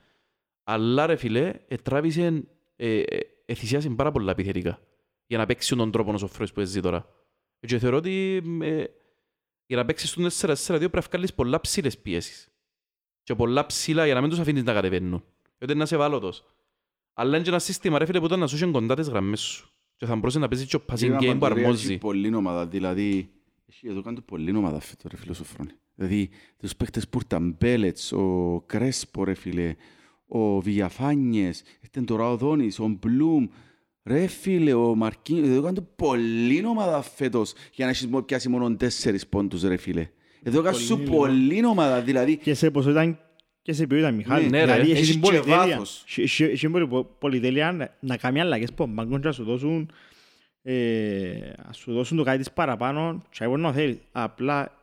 [0.65, 2.45] Αλλά ρε φίλε, ετράβησε,
[2.77, 3.19] ε, ε,
[3.49, 4.81] εθυσιάσε πάρα πολλά επιθετικά
[5.27, 7.07] για να παίξει τον τρόπο ο Σοφρόνης που έζει τώρα.
[7.61, 8.85] Και θεωρώ ότι ε,
[9.67, 12.49] για να παίξεις τον 4-4-2 πρέπει να βγάλεις πολλά ψηλές πιέσεις.
[13.23, 15.25] Και πολλά ψηλά για να μην τους αφήνεις να κατεβαίνουν.
[15.59, 16.45] Γιατί είναι να σε ευάλωτος.
[17.13, 19.41] Αλλά είναι και ένα σύστημα ρε φίλε που ήταν να σου είχε κοντά τις γραμμές
[19.41, 19.71] σου.
[19.97, 21.87] Και θα μπορούσε να παίζει και ο passing Κύριε game που Παντορία, αρμόζει.
[21.87, 23.31] Έχει πολλή ομάδα, δηλαδή...
[23.67, 25.71] Έχει εδώ κάνει πολλή ομάδα φέτο, ρε φίλε, ο Σοφρόνη.
[25.95, 29.75] Δηλαδή, τους παίχτες που ήταν Μπέλετς, ο Κρέσπο, ρε φίλε,
[30.29, 33.47] ο Βιαφάνιες, ήρθε τώρα ο Δόνης, ο Μπλουμ,
[34.05, 38.77] ρε φίλε, ο Μαρκίνο, εδώ κάνει πολλή ομάδα φέτος για να έχεις μο- πιάσει μόνο
[38.77, 40.09] τέσσερις πόντους, ρε φίλε.
[40.43, 43.19] Εδώ κάνει σου Πολύ, πολλή ομάδα, δηλαδή, Και σε ποσότητα
[43.63, 44.49] και σε ποιότητα, Μιχάλη.
[44.49, 44.73] Ναι, ρε.
[44.73, 45.57] δηλαδή, έχεις Έχει την και πολυτέλεια.
[45.59, 46.05] βάθος.
[46.09, 49.91] Έχει- έχει- Έχει πολυ- πολυτέλεια να- να κάνει αλλαγές που μπαγκόν και να σου δώσουν
[50.63, 53.97] ε, να σου δώσουν το κάτι της παραπάνω και εγώ να θέλεις.
[54.13, 54.78] Απλά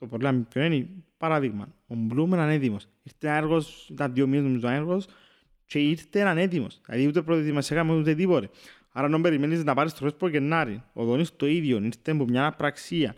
[0.00, 1.74] το πολύ αμυντικό είναι παράδειγμα.
[1.86, 2.86] Ο Μπλουμ είναι ανέτοιμος.
[3.02, 5.06] Ήρθε έργος, ήταν δύο μήνες νομίζω έργος
[5.66, 6.80] και ήρθε ανέτοιμος.
[6.86, 8.50] Δηλαδή ούτε προετοιμασία έκαμε ούτε τίποτε.
[8.92, 10.82] Άρα να περιμένεις να πάρεις τρόπες από Γενάρη.
[10.92, 13.14] Ο Δόνης το ίδιο, ήρθε από μια πραξία.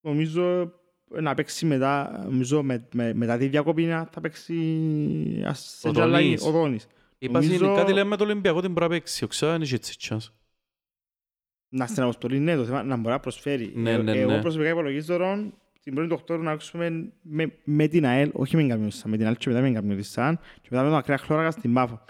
[0.00, 0.72] Νομίζω
[1.20, 6.00] να παίξει μετά, νομίζω με, με, μετά τη διακοπή να θα παίξει ας, Ο σε
[6.02, 6.44] αλλαγή, Δόνης.
[6.46, 6.86] ο Δόνης.
[7.18, 9.24] Είπα Νομίζω- κάτι λέμε με το Ολυμπιακό την μπορεί να παίξει.
[9.24, 10.32] Οξά, είναι και έτσι chance.
[11.76, 13.72] Να στην αποστολή ναι, το θέμα να μπορεί να προσφέρει.
[13.74, 14.40] Ναι, Ε, ναι, Εγώ ναι.
[14.40, 18.60] προσωπικά υπολογίζω τον την πρώτη του Οκτώβρου να παίξουμε με, με την ΑΕΛ, όχι με
[18.62, 21.18] την Καμιώτισσα, με την ΑΕΛ και μετά με την Καμιώτισσα και μετά με τον Ακραία
[21.18, 22.04] Χλώρακα στην Πάφο.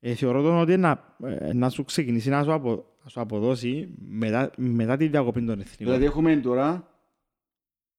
[0.00, 3.94] Ε, θεωρώ τον ότι να, ε, να σου ξεκινήσει να σου, απο, να σου αποδώσει
[4.08, 5.86] μετά, μετά τη διακοπή των εθνικών.
[5.86, 6.90] Δηλαδή έχουμε τώρα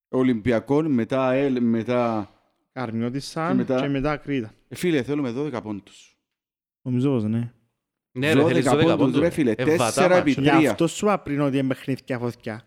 [0.09, 2.31] Ολυμπιακό, μετά ΑΕΛ, μετά...
[2.71, 4.53] Καρμιώτισσα και μετά- και μετά Κρήτα.
[4.67, 6.17] Ε, Φίλε, θέλουμε 12 πόντους.
[6.81, 7.51] Νομίζω πως ναι.
[8.17, 9.19] Ναι ρε, θέλεις 12 πόντους.
[9.19, 10.19] ρε φίλε, Ε, βατά τέσσερα μάτς.
[10.19, 10.69] επί Γι' τρία.
[10.71, 12.63] αυτός σου είπα πριν ότι είναι παιχνίδια φωτιά.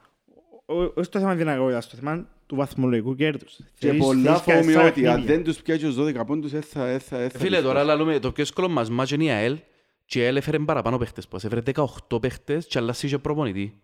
[0.66, 3.56] Ο- ο- Όχι το θέμα δυνατότητας, το θέμα του βαθμολογικού κέρδους.
[3.56, 5.34] Και Θέλεις- πολλά θέλεις και φοβούμαι τέσσερα ότι αν παιχνίδια.
[5.34, 6.84] δεν τους πιάσει τους 12 πόντους, δεν θα...
[6.84, 7.86] δεν θα- δεν θα Φίλε, τους τώρα πιάσει.
[7.96, 9.58] λαλούμε, το πιο εύκολο μας μάτς είναι η ΑΕΛ
[10.04, 11.44] και η ΑΕΛ έφερε παραπάνω παίχτες πως.
[11.44, 13.80] Έφερε 18 παίχτες και αλλάσει και προπονητή.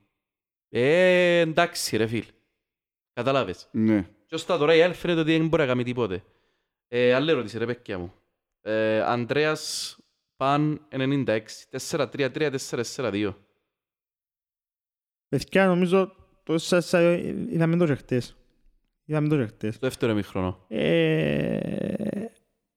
[0.69, 2.25] Ε, εντάξει ρε φίλ.
[3.13, 3.69] Κατάλαβες.
[3.71, 4.07] Ναι.
[4.27, 6.23] Και ώστα τώρα η ΑΕΛ φαίνεται ότι δεν μπορεί να κάνει τίποτε.
[6.89, 8.13] Ε, άλλη ερώτηση ρε παιδιά μου.
[8.63, 9.97] Ε, Ανδρέας
[10.37, 11.39] Παν 96.
[11.91, 13.33] 4-3-3, 4-4-2.
[15.29, 16.93] Παιδιά, νομίζω το σας
[17.51, 18.37] είδαμε το και χτες.
[19.05, 19.75] Είδαμε το και χτες.
[19.75, 20.65] Στο δεύτερο ημίχρονο.
[20.69, 22.25] Ε,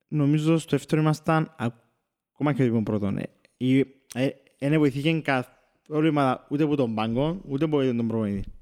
[0.08, 3.06] νομίζω στο δεύτερο ήμασταν ακόμα και τον πρώτο.
[3.06, 3.22] Ε,
[3.56, 3.78] η-
[4.14, 4.28] ε,
[4.58, 8.52] Δεν βοηθήκε καθόλου η ομάδα ούτε από τον πάγκο, ούτε από τον προπονητή.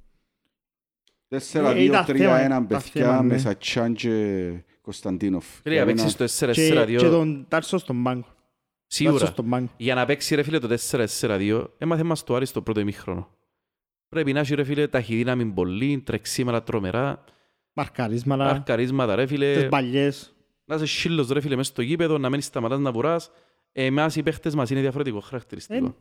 [1.29, 3.39] 4, Ε, ήταν 2, 3, θέμα, 1 ήταν παιδιά θέμα, με ναι.
[3.39, 5.47] Σατσάν και Κωνσταντίνοφ.
[5.63, 6.97] Φίλε, για να παίξεις το Και, 4-4-2.
[6.99, 8.27] και τον Τάρσο στον πάγκο.
[8.89, 9.27] Τάρσο Σίγουρα.
[9.27, 9.69] στον πάγκο.
[9.77, 13.29] Για να παίξει ρε φίλε το 4-4-2, έμαθε μας το Άρης στο πρώτο ημίχρονο.
[14.09, 17.25] Πρέπει να έχει ρε φίλε ταχυδύναμη πολύ, τρεξίματα τρομερά,
[17.73, 20.35] Μαρκαρίσματα, αρκαρίσματα ρε τις φίλε, παλιές.
[20.65, 23.31] να είσαι σύλλος ρε φίλε μέσα στο γήπεδο, να μην σταματάς να βουράς.
[23.73, 25.87] Εμάς οι παίχτες μας είναι διαφορετικό χαρακτηριστικό.
[25.87, 25.95] Ε,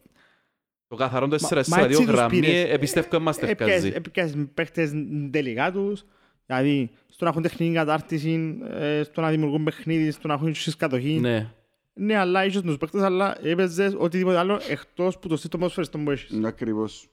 [0.87, 2.69] Το καθαρό μα 4-4-2 έτσι τους γραμμή πήρες.
[2.71, 3.91] ε, πιστεύω μας τερκάζει.
[3.95, 4.91] Έπιασες παίχτες
[5.31, 6.05] τελικά τους,
[6.45, 10.75] δηλαδή στο να έχουν τεχνική κατάρτιση, ε, στο να δημιουργούν παιχνίδι, στο να έχουν ίσως
[10.75, 11.19] κατοχή.
[11.19, 11.51] Ναι.
[11.97, 16.11] Ναι, αλλά ίσως τους παίχτες, αλλά έπαιζες οτιδήποτε άλλο εκτός που το σύστημα ποδοσφαιριστών που
[16.11, 16.31] έχεις.
[16.31, 17.09] Ναι, ακριβώς.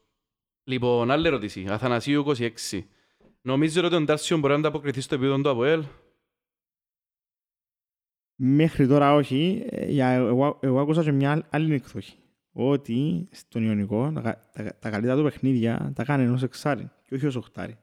[0.65, 1.67] Λοιπόν, άλλη ερώτηση.
[1.69, 2.25] Αθανασίου
[2.71, 2.81] 26.
[3.43, 5.85] Νομίζω ότι ο Ντάρσιον μπορεί να ανταποκριθεί στο επίπεδο του ΑΠΟΕΛ.
[8.37, 9.65] Μέχρι τώρα όχι.
[9.71, 12.15] Ε, για- Εγώ, εγώ άκουσα και μια άλλη εκδοχή.
[12.53, 17.15] Ότι στον Ιωνικό τα, κα- τα, τα καλύτερα του παιχνίδια τα κάνει ενός εξάρι και
[17.15, 17.79] όχι ως οχτάρι.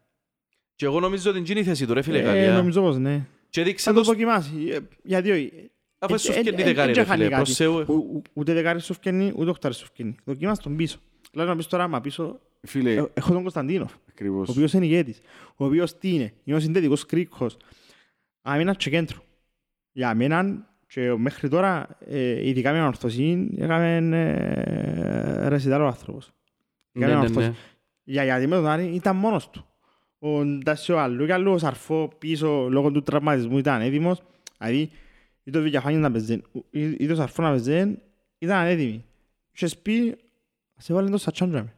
[0.76, 2.54] Και εγώ νομίζω ότι είναι η θέση του ρε φίλε Ε, Γαλλία.
[2.56, 3.26] νομίζω πως ναι.
[3.50, 4.68] Και δείξε Θα το το δοκιμάσει.
[4.70, 5.72] Ε, Γιατί όχι.
[6.04, 7.26] Αφού Ε, σου ε, φτιάχνει ε, δεκάρι ε, ρε ε, φίλε.
[7.26, 7.76] ε, Προς Θεού.
[7.88, 10.16] Ο- ο- Ούτε δεκάρι σου φκένει, ούτε οχτάρι σου φκένει.
[10.24, 11.00] Δοκιμάσαι τον πίσω.
[11.32, 14.50] Δηλαδή να πεις τώρα, μα πίσω, Φίλε, ε, έχω τον Κωνσταντίνοφ, ο ακριβώς.
[14.50, 15.22] οποίος είναι ηγέτης,
[15.56, 17.58] ο οποίος τι είναι, είναι ο συνδετικός κρίκος,
[18.42, 19.18] άμυνας και κέντρο.
[19.92, 26.32] Για μένα, και μέχρι τώρα, ε, ειδικά με την ορθωσή, έκαμε ε, ρεσιτάλ ο άνθρωπος.
[26.92, 27.44] Ναι, Έκανε ναι, ορθώς.
[27.48, 27.54] ναι.
[28.04, 29.66] Για, γιατί με τον Άρη ήταν μόνος του.
[30.20, 34.22] Ο Ντάσιο αλλού και αλλού ο Σαρφό πίσω λόγω του τραυματισμού ήταν έτοιμος.
[34.58, 34.90] Δηλαδή,
[35.44, 37.98] ή το Βηγιαφάνης να παίζει, ή ή το Σαρφό να παίζει,
[38.38, 39.06] ήταν έτοιμοι.
[39.52, 40.16] Και σπί,
[40.76, 41.74] ας έβαλε το Σατσάντζαμε.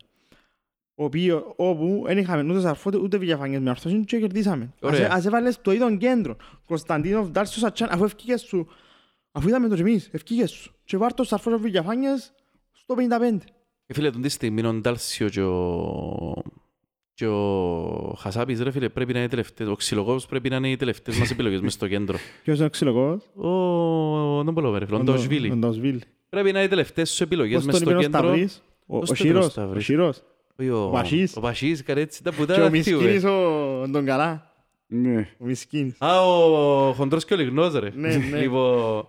[0.95, 4.73] Ο οποίο, όπου δεν είχαμε ούτε Σαρφό ούτε Βηγιαφάνης με ορθώσιν και κερδίσαμε.
[4.81, 5.09] Ας, Ωραία.
[5.11, 6.35] ας έβαλες το ίδιο κέντρο.
[6.65, 8.67] Κωνσταντίνοφ, Ντάρσιο Σατσάν, αφού ευκήγες σου,
[9.31, 10.75] αφού είδαμε το και εμείς, ευκήγες σου.
[10.83, 12.33] Και βάρ' το Σαρφό και ο Βηγιαφάνης
[12.71, 13.37] στο 55.
[13.85, 16.43] Ε, Φίλε, τον τη στιγμή ο Ντάλσιο και ο...
[17.15, 19.67] και ο Χασάπης ρε φίλε πρέπει να είναι οι τελευταίες.
[19.69, 22.17] Ο Ξυλοκόπος πρέπει να είναι οι τελευταίες μας επιλογές μες στο κέντρο.
[22.43, 24.43] Ποιος είναι ο ξυλοκός; Ο...
[24.43, 25.51] Δεν μπορώ ρε φίλε, ο Ντοσβίλη.
[25.51, 26.01] Ο Ντοσβίλη.
[26.29, 28.19] Πρέπει να είναι οι τελευταίες σου επιλογές Πώς μες τον στο είπε ο κέντρο.
[28.27, 29.45] Σταυρής; Ο, Πώς ο τον είπε ο Σύρος.
[29.45, 30.21] Ο Σταυρής; Σύρος.
[30.59, 31.35] Όχι, Ο Πασίς.
[31.35, 33.03] Ο Πασίς, κάτι έτσι, τα Και πουτάνα ο θύουμε.
[33.03, 34.51] Μισκίνης ο τον καλά.
[34.87, 35.29] Ναι.
[35.37, 35.95] Ο Μισκίνης.
[35.99, 37.91] Α, ο χοντρός και ο λιγνός ρε.
[37.95, 38.39] Ναι, ναι.
[38.39, 39.07] Λοιπόν,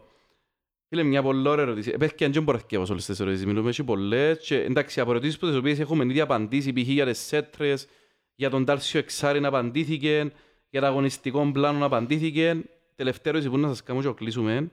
[0.95, 1.91] φίλε, μια πολύ ωραία ερώτηση.
[1.91, 3.47] Ε, Πες και αν δεν μπορώ να θυκεύω όλες τις ερωτήσεις.
[3.47, 4.47] Μιλούμε και πολλές.
[4.47, 6.89] Και, εντάξει, από ερωτήσεις που τις οποίες έχουμε ήδη απαντήσει, π.χ.
[6.89, 7.87] για τις σέτρες,
[8.35, 10.33] για τον Τάρσιο Εξάρι να απαντήθηκε,
[10.71, 12.65] για το αγωνιστικό πλάνο να απαντήθηκε.
[12.95, 14.71] Τελευταία ερώτηση που να σας κάνω και να κλείσουμε.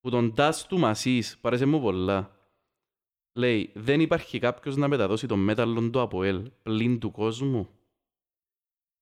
[0.00, 2.30] Που τον Τάς του Μασίς, παρέσε μου πολλά.
[3.32, 7.68] Λέει, δεν υπάρχει κάποιος να μεταδώσει τον μέταλλον του ΑΠΟΕΛ πλην του κόσμου.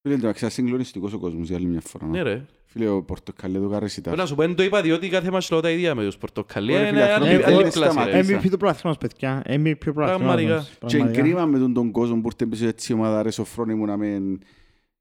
[0.06, 2.06] Φίλε, εντάξει, συγκλονιστικός ο κόσμος για άλλη μια φορά.
[2.06, 2.44] Ναι ρε.
[2.66, 4.02] Φίλε, ο Πορτοκαλέ του Καρεσιτά.
[4.02, 6.16] Πρέπει να σου πω, δεν το είπα διότι κάθε μας λέω τα ίδια με τους
[6.16, 6.72] πορτοκαλί.
[6.72, 8.02] Ωραία, Είναι φίλε, άλλη- αυτό άλλη δεν κλάση, ρε.
[8.02, 8.34] σταματήσει.
[8.42, 9.42] MVP του προαθλήματος, παιδιά.
[9.46, 10.24] MVP του Πραγματικά.
[10.24, 10.68] προαθλήματος.
[10.68, 11.20] Και Πραγματικά.
[11.22, 13.96] κρίμα με τον, τον κόσμο που ήρθε πίσω έτσι η ομάδα ρε σοφρόνη μου να
[13.96, 14.38] μην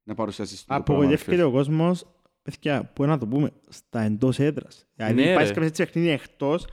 [0.04, 0.84] να παρουσιάσεις το πράγμα.
[0.88, 2.04] Απογοητεύεται ο κόσμος,
[2.42, 4.86] παιδιά, που να το πούμε, στα εντός έδρας.
[4.96, 5.52] Δηλαδή, Ναι, πάει ρε.
[5.52, 6.66] και έτσι παιχνίδι εκτός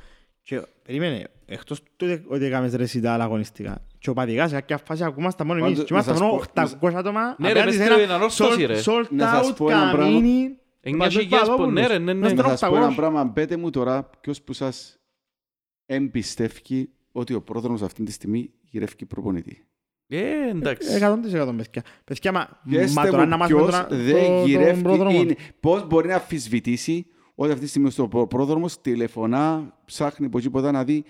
[0.44, 3.86] και περίμενε, εκτός του ότι- ότι έκαμες ρεσιτάλ αγωνιστικά.
[3.98, 5.72] Και ο Παδηγάς σε κάποια φάση ακούμασταν μόνο εμείς.
[5.72, 7.36] Πάντως, Και ήμασταν να σας μόνο πω- 800 άτομα.
[7.40, 8.80] Ναι, ρε, απέναντι μες σε στην ένα ανόρθωση, sold- ρε.
[8.86, 10.14] sold Να σας out πω ένα πράγμα.
[10.14, 10.56] καμίνι.
[10.82, 12.20] Εννιά χιλιάδες πο- ναι, ρε, ναι, ναι.
[12.20, 12.96] Μες Να στον σας πω ένα 800.
[12.96, 13.30] πράγμα.
[13.32, 15.00] Πέτε μου τώρα ποιος που σας
[15.86, 19.66] εμπιστεύει ότι ο πρόδρομος αυτή τη στιγμή γυρεύει προπονητή.
[20.08, 20.94] Ε, εντάξει.
[20.94, 21.84] 100% παιδιά.
[22.04, 25.20] Παιδιά, μα, Πιέστε μα τώρα μου να μάθουμε ποιος τώρα δεν το- τον γυρεύει, πρόδρομο.
[25.20, 27.06] είναι, πώς μπορεί να αμφισβητήσει
[27.36, 31.04] ότι αυτή τη στιγμή στο πρό- πρόδρομος τηλεφωνά, ψάχνει από εκεί ποτέ να δει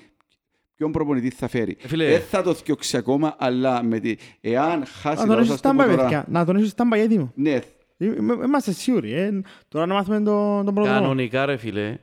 [0.82, 1.78] ποιον προπονητή θα φέρει.
[1.82, 2.06] Ε, φίλε.
[2.10, 4.16] Δεν θα το θιώξει ακόμα, αλλά με τη...
[4.41, 6.26] εάν χάσει Να τον λαό έχεις σας το πω στάμπα, τώρα, παιδιά.
[6.30, 7.32] Να τον έχεις στάμπα έτοιμο.
[7.36, 7.62] ναι, Ε,
[7.98, 8.06] ε,
[8.45, 9.12] Είμαστε σίγουροι.
[9.14, 9.41] ε.
[9.68, 10.99] Τώρα να μάθουμε τον τον πρόδρομο.
[10.99, 11.98] Κανονικά ρε φίλε,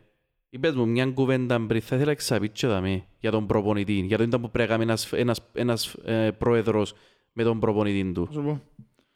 [0.50, 4.40] είπες μου μια κουβέντα πριν, θα ήθελα εξαπίτσιο δαμέ για τον προπονητή, για το ήταν
[4.40, 6.94] που πρέπει να κάνει ένας, ένας, ένας ε, πρόεδρος
[7.32, 8.26] με τον προπονητή του.
[8.26, 8.60] Θα σου πω.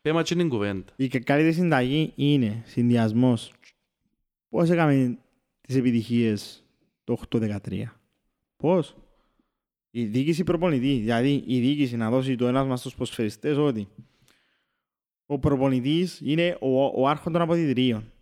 [0.02, 0.92] Πέμα και την κουβέντα.
[0.96, 3.52] Η κα- καλύτερη συνταγή είναι συνδυασμός.
[4.48, 5.18] Πώς έκαμε
[5.60, 6.64] τις επιτυχίες
[7.04, 7.48] το 8-13;
[8.56, 8.94] Πώς;
[9.94, 10.92] Η διοίκηση προπονητή.
[10.98, 13.88] Δηλαδή η διοίκηση να δώσει το ένας μας στους ποσφαιριστές ότι
[15.26, 18.12] ο προπονητής είναι ο, ο άρχον των αποδητηρίων.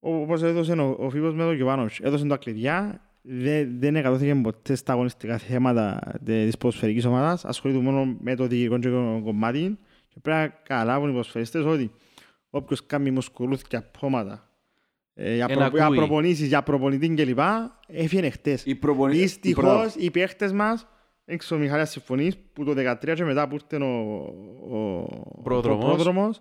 [0.00, 1.98] Ο- Όπως έδωσε ο, ο Φίβος με τον Γιωβάνοβιτς.
[2.00, 3.00] Έδωσε τα κλειδιά.
[3.22, 7.44] Δεν, δεν εκατώθηκε ποτέ στα αγωνιστικά θέματα τε- της ποδοσφαιρικής ομάδας.
[7.44, 9.78] Ασχολείται μόνο με το διοικητικό και το κομμάτι.
[10.08, 11.90] Και πρέπει να καταλάβουν οι ποδοσφαιριστές ότι
[12.50, 14.50] όποιος κάνει μουσκουλούθια πόματα
[15.14, 15.96] ε, για, Εν προ, για ακούει.
[15.96, 17.38] προπονήσεις, για προπονητή κλπ.
[17.86, 18.64] Έφυγε χτες.
[18.64, 19.18] η προπονητή...
[19.18, 20.86] Δυστυχώς οι παίχτες μας,
[21.28, 23.86] έξω ο Μιχάλης συμφωνείς, που το 2013 και μετά που ήρθε ο,
[24.70, 25.84] ο, Πρόδρομος.
[25.84, 26.40] ο πρόδρομος,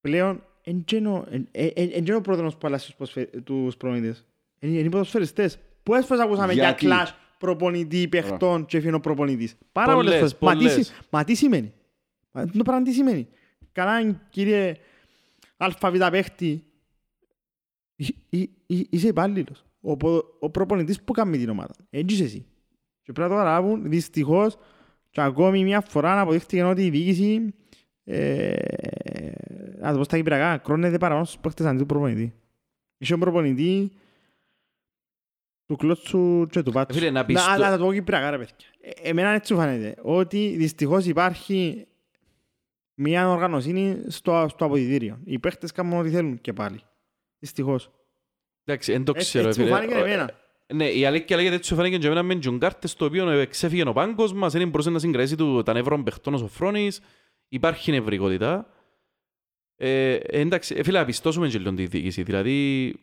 [0.00, 2.84] πλέον εν και είναι ο- εν- εν- εν- εν και είναι ο πρόδρομος που αλλάζει
[2.84, 4.24] τους ποδοσφαι- τους προπονητές.
[4.58, 5.58] Είναι είναι οι ποδοσφαιριστές.
[5.82, 9.56] Πόσες φορές ακούσαμε για Γιατί; κλάσ προπονητή παιχτών και έφυγε ο προπονητής.
[9.72, 10.54] Πάρα Πολλές, πολλές φορές.
[10.54, 10.86] Μα τι, πολλές.
[10.86, 11.72] σι- μα τι σημαίνει;
[12.32, 13.28] Μα το πράγμα τι σημαίνει;
[13.72, 14.76] Καλά κύριε
[15.56, 16.64] αλφαβήτα παίχτη,
[17.96, 19.64] Εί- εί- εί- είσαι υπάλληλος.
[19.80, 21.74] Ο, πο- ο προπονητής που κάνει την ομάδα.
[21.90, 22.46] Έτσι είσαι εσύ.
[23.04, 24.56] Και πρέπει να το καταλάβουν, δυστυχώς,
[25.10, 27.54] και ακόμη μια φορά να αποδείχτηκε ότι η διοίκηση,
[28.04, 28.52] ε,
[29.80, 32.34] να το πω στα κυπριακά, κρόνεται παραπάνω στους παίχτες αντί του προπονητή.
[32.98, 33.92] Είσαι ο προπονητή
[35.66, 36.98] του κλώτσου και του πάτσου.
[36.98, 38.54] Φίλε, να πεις να, το- να το πω κυπριακά ρε παιδιά.
[38.80, 41.86] Ε, εμένα έτσι μου φαίνεται, ότι δυστυχώς υπάρχει
[42.94, 45.18] μια οργανωσύνη στο, στο αποδητήριο.
[45.24, 46.80] Οι παίχτες κάνουν ό,τι θέλουν και πάλι.
[47.38, 47.90] Δυστυχώς.
[48.64, 49.48] Εντάξει, δεν το Έτσι, ξέρω.
[49.48, 49.76] έτσι μου φίλε.
[49.78, 50.30] φάνηκε εμένα.
[50.72, 53.88] Ναι, η αλήθεια λέγεται έτσι σου φάνηκε και εμένα με τζουγκάρτες το οποίο ε, ξέφυγε
[53.88, 57.00] ο πάγκος μας, δεν μπορούσε να συγκρατήσει του, τα νεύρων παιχτών ο Σοφρόνης,
[57.48, 58.66] υπάρχει νευρικότητα.
[59.76, 62.94] Ε, εντάξει, ε, φίλε, να πιστώσουμε και λίγο τη διοίκηση, δηλαδή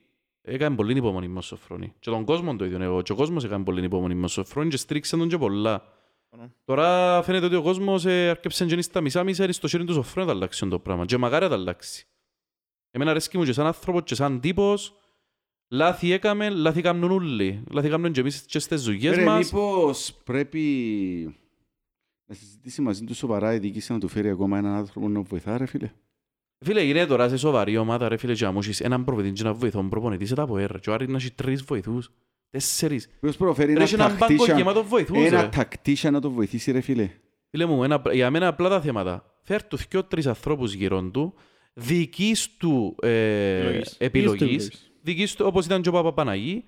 [0.42, 1.94] έκανε πολύ υπομονή με ο Σοφρόνη.
[2.00, 4.70] Και τον κόσμο το ίδιο, εγώ, και ο κόσμος έκανε πολύ υπομονή με ο Σοφρόνη
[4.70, 5.84] και στήριξε τον και πολλά.
[6.30, 6.54] Συμφωνώ.
[6.66, 9.84] Τώρα φαίνεται ότι ο κόσμος ε, αρκέψε και είναι στα μισά μισά είναι στο χέρι
[9.84, 12.06] του Σοφρόνη να αλλάξει το πράγμα και μακάρι να τα αλλάξει.
[12.92, 14.96] Εμένα αρέσκει μου και σαν άνθρωπο και σαν τύπος
[15.74, 17.64] Λάθη έκαμε, λάθη κάνουν όλοι.
[17.72, 19.52] Λάθη κάνουν και εμείς και στις δουλειές Ρε, μας.
[19.52, 20.62] μήπως πρέπει
[22.26, 25.58] να συζητήσει μαζί του σοβαρά η διοίκηση να του φέρει ακόμα έναν άνθρωπο να βοηθά,
[25.58, 25.92] ρε φίλε.
[26.66, 29.44] Φίλε, είναι τώρα σε σοβαρή ομάδα, ρε φίλε, και να μου έχεις έναν προπονητή και
[29.44, 30.80] να βοηθόν προπονητή σε τα ποέρ.
[30.80, 32.12] Και ο Άρης να έχει τρεις βοηθούς.
[32.50, 33.10] Τέσσερις.
[33.20, 35.48] Ποιος προφέρει Ρε, ένα έχει έναν πάγκο τακτήσια, γεμάτο βοηθούς, ένα ρε.
[35.48, 37.10] τακτήσια να το βοηθήσει, ρε φίλε.
[37.50, 39.36] Φίλε μου, ένα, για μένα απλά τα θέματα.
[39.44, 41.34] Φέρ τους δυο τρεις ανθρώπους γύρω του,
[41.74, 44.91] δικής του ε, Επιλογής.
[45.02, 45.34] Επιλογής, επιλογής.
[45.34, 46.64] δικής του, όπως ήταν και ο Παπαπαναγή,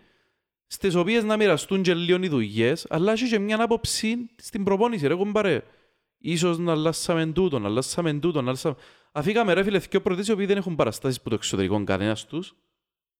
[0.67, 5.07] στις οποίες να μοιραστούν και λίγο οι δουλειές, αλλά έχει και μια άποψη στην προπόνηση,
[5.07, 5.63] ρε κομπάρε.
[6.17, 8.75] Ίσως να αλλάσαμε τούτο, να αλλάσαμε τούτο, να αλλάσαμε...
[9.11, 12.55] Αφήκαμε ρε φίλε δυο προτήσεις οι οποίοι δεν έχουν παραστάσεις που το εξωτερικό κανένας τους.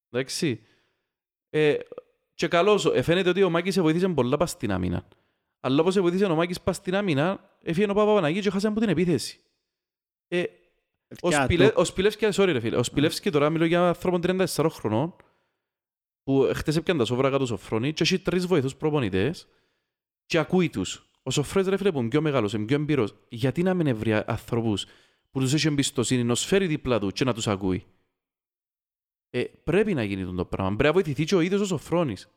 [0.09, 0.61] Εντάξει.
[1.49, 1.75] Ε,
[2.33, 5.07] και καλώς, ε, φαίνεται ότι ο Μάκης σε βοήθησε πολλά πας στην άμυνα.
[5.59, 8.79] Αλλά όπως σε βοήθησε ο Μάκης πας στην άμυνα, έφυγε ο Παπαπαναγή και χάσαμε από
[8.79, 9.39] την επίθεση.
[10.27, 10.43] Ε,
[11.21, 11.69] ο, Παιδιά, Σπιλε...
[11.69, 15.15] το- ο Σπιλεύσκη, sorry ρε φίλε, ο Σπιλεύσκη τώρα μιλώ για άνθρωπο 34 χρονών
[16.23, 19.47] που χτες έπιαν τα σόβρακα του Σοφρόνη και έχει τρεις βοηθούς προπονητές
[20.25, 21.09] και ακούει τους.
[21.23, 24.13] Ο Σοφρόνης ρε φίλε που είναι πιο μεγάλος, είναι πιο εμπειρός, γιατί να μην βρει
[24.13, 24.85] ανθρώπους
[25.31, 27.85] που τους έχει εμπιστοσύνη, να σφέρει δίπλα του και να τους ακούει;
[29.29, 30.69] Ε, πρέπει να γίνει το πράγμα.
[30.75, 32.29] Πρέπει να βοηθηθεί και ο ίδιος ο Σοφρόνης.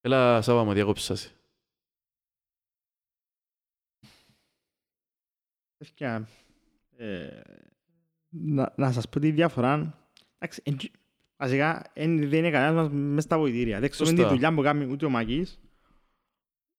[0.00, 1.32] Έλα, Σάβα μου, διάκοψα σε.
[5.82, 6.28] Παιδιά,
[6.96, 7.26] ε,
[8.28, 9.98] να, να σας πω τη διαφορά.
[10.38, 10.92] Εντάξει, εν τζι-
[11.36, 13.80] βασικά εν- δεν είναι κανένας μας μες στα βοηθήρια.
[13.80, 14.34] Δεν ξέρουμε τη Σωστά.
[14.34, 15.60] δουλειά που κάνει ούτε ο Μακής,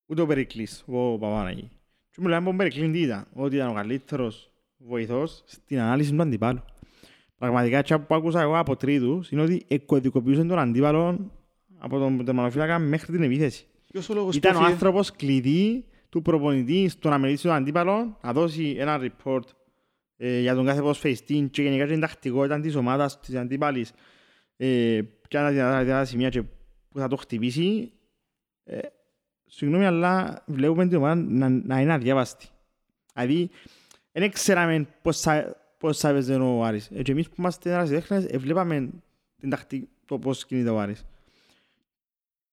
[0.06, 1.70] ούτε ο Περικλής, ο Παπαναγής.
[2.10, 6.22] Και μου λέμε ο Περικλής τι ήταν, ότι ήταν ο καλύτερος βοηθός στην ανάλυση του
[6.22, 6.64] αντιπάλου.
[7.38, 11.32] Πραγματικά έτσι που άκουσα εγώ από τρίτους είναι ότι εκκωδικοποιούσαν τον αντίπαλο
[11.78, 13.66] από τον τερματοφύλακα μέχρι την επίθεση.
[13.92, 17.56] Ποιος ο λόγος Ήταν που ο έφυγε; άνθρωπος κλειδί του προπονητή στο να μελετήσει τον
[17.56, 19.44] αντίπαλο, να δώσει ένα report
[20.18, 23.92] ε, για τον κάθε ποδοσφαιριστή και γενικά την τακτικότητα της ομάδας, της αντίπαλης,
[24.58, 26.42] ε, ποια είναι τα δυνατά- δυνατά σημεία και
[26.90, 27.92] που θα το χτυπήσει,
[28.64, 28.80] ε,
[29.46, 32.48] συγγνώμη, αλλά βλέπουμε την ομάδα να, να είναι αδιάβαστη.
[33.14, 33.50] Δηλαδή,
[34.12, 36.90] δεν ξέραμε πώς θα, πώς θα έπαιζε ο Άρης.
[36.94, 38.90] Ε, και εμείς που είμαστε ερασιτέχνες, ε, βλέπαμε
[39.40, 41.06] την τακτική, το πώς κινείται ο Άρης.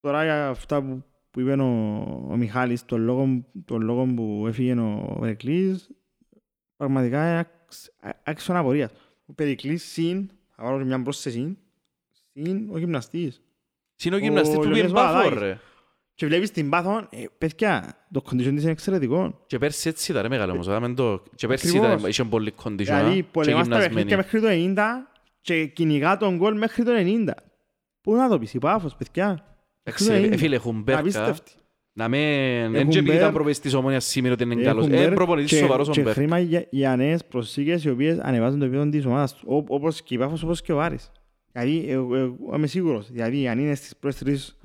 [0.00, 4.72] Τώρα για αυτά που, που είπε ο, ο Μιχάλης, τον λόγο, τον λόγο που έφυγε
[4.80, 5.90] ο Περικλής,
[6.76, 7.46] πραγματικά
[8.24, 8.90] άξιον απορίας.
[9.26, 11.58] Ο Περικλής συν, θα βάλω μια πρόσθεση,
[12.32, 13.42] συν ο γυμναστής.
[14.04, 15.38] Είναι ο γυμναστής που Λεωνίδας πήγε μπάφο, Παπαδάκης.
[15.40, 15.58] ρε.
[16.14, 19.42] Και βλέπεις την πάθο, ε, παιδιά, το condition της είναι εξαιρετικό.
[19.46, 20.66] Και πέρσι έτσι ήταν, ρε μεγάλο όμως.
[20.66, 21.98] είδαμε το- Και πέρσι Ακριβώς.
[21.98, 22.76] ήταν, είχε πολύ condition.
[22.76, 23.94] Δηλαδή, και πολεμάς τα γυμνασμένοι.
[23.94, 27.34] παιχνίδια μέχρι το 90 και κυνηγά τον γκολ μέχρι το 90.
[28.00, 29.49] Πού να το πεις, η Πάφος, παιδιά.
[29.90, 30.38] Εντάξει, Μέχρι το ρε, 90.
[30.38, 31.00] φίλε, έχουν μπέρκα.
[31.00, 31.52] Απίστευτη.
[31.92, 32.18] Να με...
[32.60, 33.16] Έχουν Εν και επειδή μπέρ.
[33.16, 34.84] ήταν προπονητής της Ομόνιας σήμερα ότι είναι καλός.
[34.86, 36.12] Έχουν Ε, μπέρ προπονητής και- σοβαρός ο Και Μπέρ.
[36.12, 39.44] χρήμα για, για νέες προσήκες οι οποίες ανεβάζουν το επίπεδο της ομάδας του.
[39.46, 41.10] Ό- Όπως και η Πάφος, όπως και ο Άρης.
[41.52, 43.10] Δηλαδή, εγώ, εγώ είμαι σίγουρος.
[43.12, 44.56] Δηλαδή, αν είναι στις πρώτες τρεις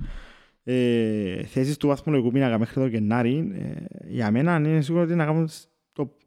[0.64, 5.24] ε, θέσεις του βαθμολογικού πίνακα μέχρι το Γενάρη, ε, για μένα είναι σίγουρο ότι να
[5.24, 5.52] κάνουν το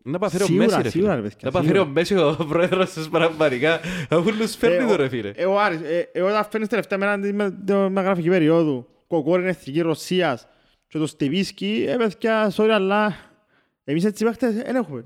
[0.04, 1.22] Να παθαίρει ο Σίγουρα, Μέση, ρε σίγουρα, φίλε.
[1.22, 1.92] ρε παιδιά, Να παθαίρει ο σίγουρα.
[1.94, 3.80] Μέση ο πρόεδρος της πραγματικά.
[4.10, 5.32] Αφού τους φέρνει Ε, το ο- ρε φίλε.
[5.36, 8.88] Ε, ο Άρης, ε, εγώ όταν φέρνεις τελευταία μέρα της με- το- με γραφική περίοδου,
[9.08, 10.48] κοκόριν εθνική Ρωσίας
[10.88, 13.16] και το Στεβίσκι, ε, παιδιά, sorry, αλλά
[13.84, 15.04] εμείς έτσι παίχτες δεν έχουμε.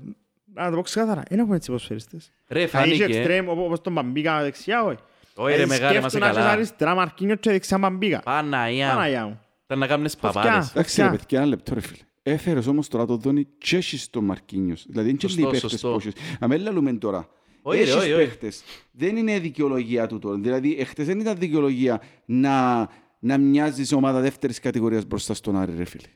[0.54, 2.32] Να το πω ξεκάθαρα, δεν έχουμε έτσι ποδοσφαιριστές.
[2.48, 3.18] Ρε Θα είχε φάνηκε.
[3.18, 4.96] εξτρέμ, οπό- όπως τον Μπαμπίκα δεξιά, όχι.
[5.34, 6.50] Όχι ρε μεγάλε, είμαστε Σκέφτομαι να έχεις καλά.
[6.50, 8.20] αριστερά Μαρκίνιος και δεξιά Μπαμπίκα.
[8.24, 8.88] Παναγιά.
[8.88, 9.40] Παναγιά μου.
[9.64, 10.40] Ήταν να κάνεις Φωτιά.
[10.42, 10.70] παπάδες.
[10.70, 11.18] Εντάξει ρε Φωτιά.
[11.20, 12.02] παιδιά, ένα λεπτό ρε φίλε.
[12.26, 14.84] Έφερες όμως τώρα το δόνι και έχεις τον Μαρκίνιος.
[14.88, 15.90] Δηλαδή είναι και Σωστό, λίγοι παίχτες σωστό.
[15.90, 16.12] που έχεις.
[16.40, 17.28] Να μην λαλούμε τώρα.
[17.62, 18.24] Όχι, ρε, Έχεις όχι, όχι.
[18.24, 18.62] παίχτες.
[18.92, 20.36] Δεν είναι δικαιολογία του τώρα.
[20.38, 22.88] Δηλαδή εχθές δεν ήταν δικαιολογία να,
[23.18, 26.06] να μοιάζεις ομάδα δεύτερης κατηγορίας μπροστά στον Άρη ρε φίλε.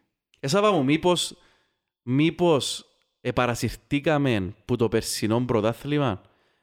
[0.40, 1.36] Εσάβα μου, μήπως,
[2.02, 2.84] μήπως
[3.20, 6.20] επαρασυρθήκαμε που το περσινό πρωτάθλημα.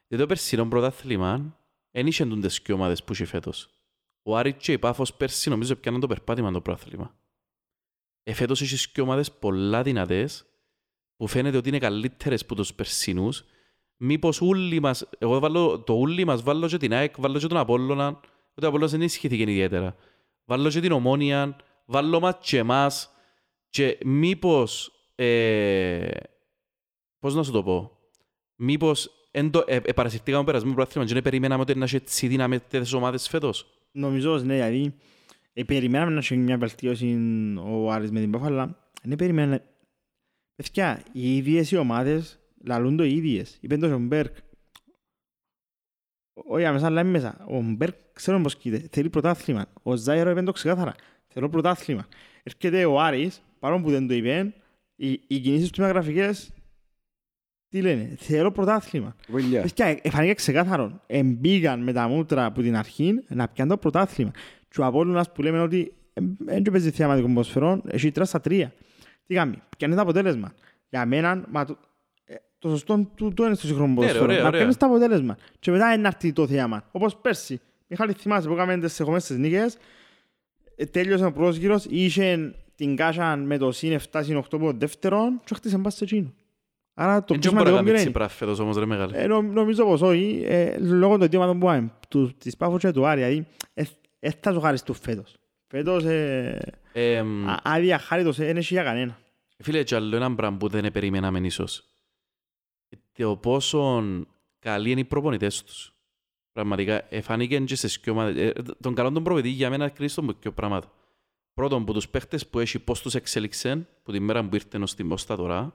[0.08, 1.58] Γιατί το περσινό πρωτάθλημα
[1.92, 3.70] δεν είχε τούντες και ομάδες που είχε φέτος.
[4.24, 7.16] Ο Άρης και η Πάφος πέρσι νομίζω πιάναν το περπάτημα το πρωτάθλημα.
[8.28, 10.46] Ε, φέτος είχες και ομάδες πολλά δυνατές
[11.18, 13.44] που φαίνεται ότι είναι καλύτερες που τους περσινούς.
[13.98, 17.58] Μήπως ούλοι μας, εγώ βάλω, το ούλοι μας βάλω και την ΑΕΚ, βάλω και τον
[17.58, 18.08] Απόλλωνα,
[18.56, 19.96] ότι ο Απόλλωνας δεν ισχύθηκε ιδιαίτερα.
[20.46, 23.12] Βάλω και την Ομόνια, βάλω μας και εμάς
[23.70, 26.10] και μήπως, ε,
[27.20, 27.92] πώς να σου το πω,
[28.56, 32.28] μήπως εν το, ε, ε, παρασυρθήκαμε περασμένο πρωτάθλημα και δεν περιμέναμε ότι να έχει έτσι
[32.28, 33.66] δυναμετές ομάδες φέτος.
[33.92, 34.96] Νομίζω πως ναι, δηλαδή
[35.58, 37.18] ε, περιμέναμε να έχει μια βελτίωση
[37.66, 39.64] ο Άρης με την Πάφο, αλλά δεν περιμέναμε.
[40.56, 43.58] Παιδιά, οι ίδιες οι ομάδες λαλούν το οι ίδιες.
[43.62, 44.36] Είπεν το ο Μπέρκ.
[46.34, 47.46] Όχι αμέσως, αλλά μέσα.
[47.48, 48.88] Ο Μπέρκ ξέρουμε πώς κοίται.
[48.92, 49.66] Θέλει πρωτάθλημα.
[49.84, 50.94] Ο Ζάιρο είπε το ξεκάθαρα.
[51.28, 52.08] Θέλω πρωτάθλημα.
[52.44, 54.54] Έρχεται ο Άρης, παρόλο που δεν το είπε,
[54.96, 56.54] οι, οι κινήσεις του μεταγραφικές
[57.70, 59.16] τι λένε, θέλω πρωτάθλημα.
[59.28, 59.62] Βολιά.
[59.62, 61.02] Παιδιά, εφανήκε ξεκάθαρο.
[61.08, 64.32] Εμπήγαν με τα μούτρα από την αρχή να πιάνουν το πρωτάθλημα.
[64.76, 65.94] Και ο Απόλλωνας που λέμε ότι
[66.38, 68.74] δεν του παίζει θεαματικό ποδοσφαιρό, έχει τρία στα τρία.
[69.28, 70.54] Τι κάνει, πιάνει το αποτέλεσμα.
[70.90, 71.78] Για μένα, μα, το,
[72.26, 74.24] ε, το σωστό του το είναι στο σύγχρονο Ναι, ρε, ποδοσφαιρό.
[74.26, 74.60] ωραία, Να ωραία.
[74.60, 75.38] πιάνεις το αποτέλεσμα.
[75.60, 76.84] Και μετά είναι να έρθει το θέαμα.
[76.92, 77.62] Όπως πέρσι.
[77.88, 79.78] Μιχάλη θυμάσαι που έκαμε τιςεχομές νίκες.
[80.76, 84.72] Ε, τέλειωσε ο πρώτος γύρος, είχε την κάσα με το συν 7 συν 8 από
[84.72, 86.34] το δεύτερο και χτίσαν πας σε εκείνο.
[86.94, 88.02] Άρα το Δεν πιο μπορεί να σημαντικό κάνει ποιο είναι.
[88.04, 89.18] τσίπρα φέτος όμως ρε μεγάλε.
[89.18, 92.78] Ε, νο, νομίζω πως όχι, ε, λόγω των δύο ομάδων που πάμε, του, της Πάφου
[92.78, 93.46] και του Άρη, δηλαδή,
[94.26, 95.36] ε, ε, θα ζωγαριστούν φέτος.
[95.68, 96.60] Φέτος, ε,
[96.94, 99.20] Ε, μ, α- άδεια χάριτος, ε, δεν έχει για κανένα.
[99.58, 101.84] Φίλε, και άλλο έναν πράγμα που δεν περιμέναμε ίσως.
[103.18, 104.04] Το πόσο
[104.60, 105.94] καλοί είναι οι προπονητές τους.
[106.52, 108.36] Πραγματικά, εφάνηκε και σε σκιο ομάδες.
[108.50, 110.92] Ε, τον καλό τον προπονητή για μένα κρίσει τον πιο πράγματα.
[111.54, 114.96] Πρώτον, που τους παίχτες που έχει πώς τους εξέλιξαν, που την μέρα που ήρθε ως
[114.96, 115.74] την πόστα τώρα,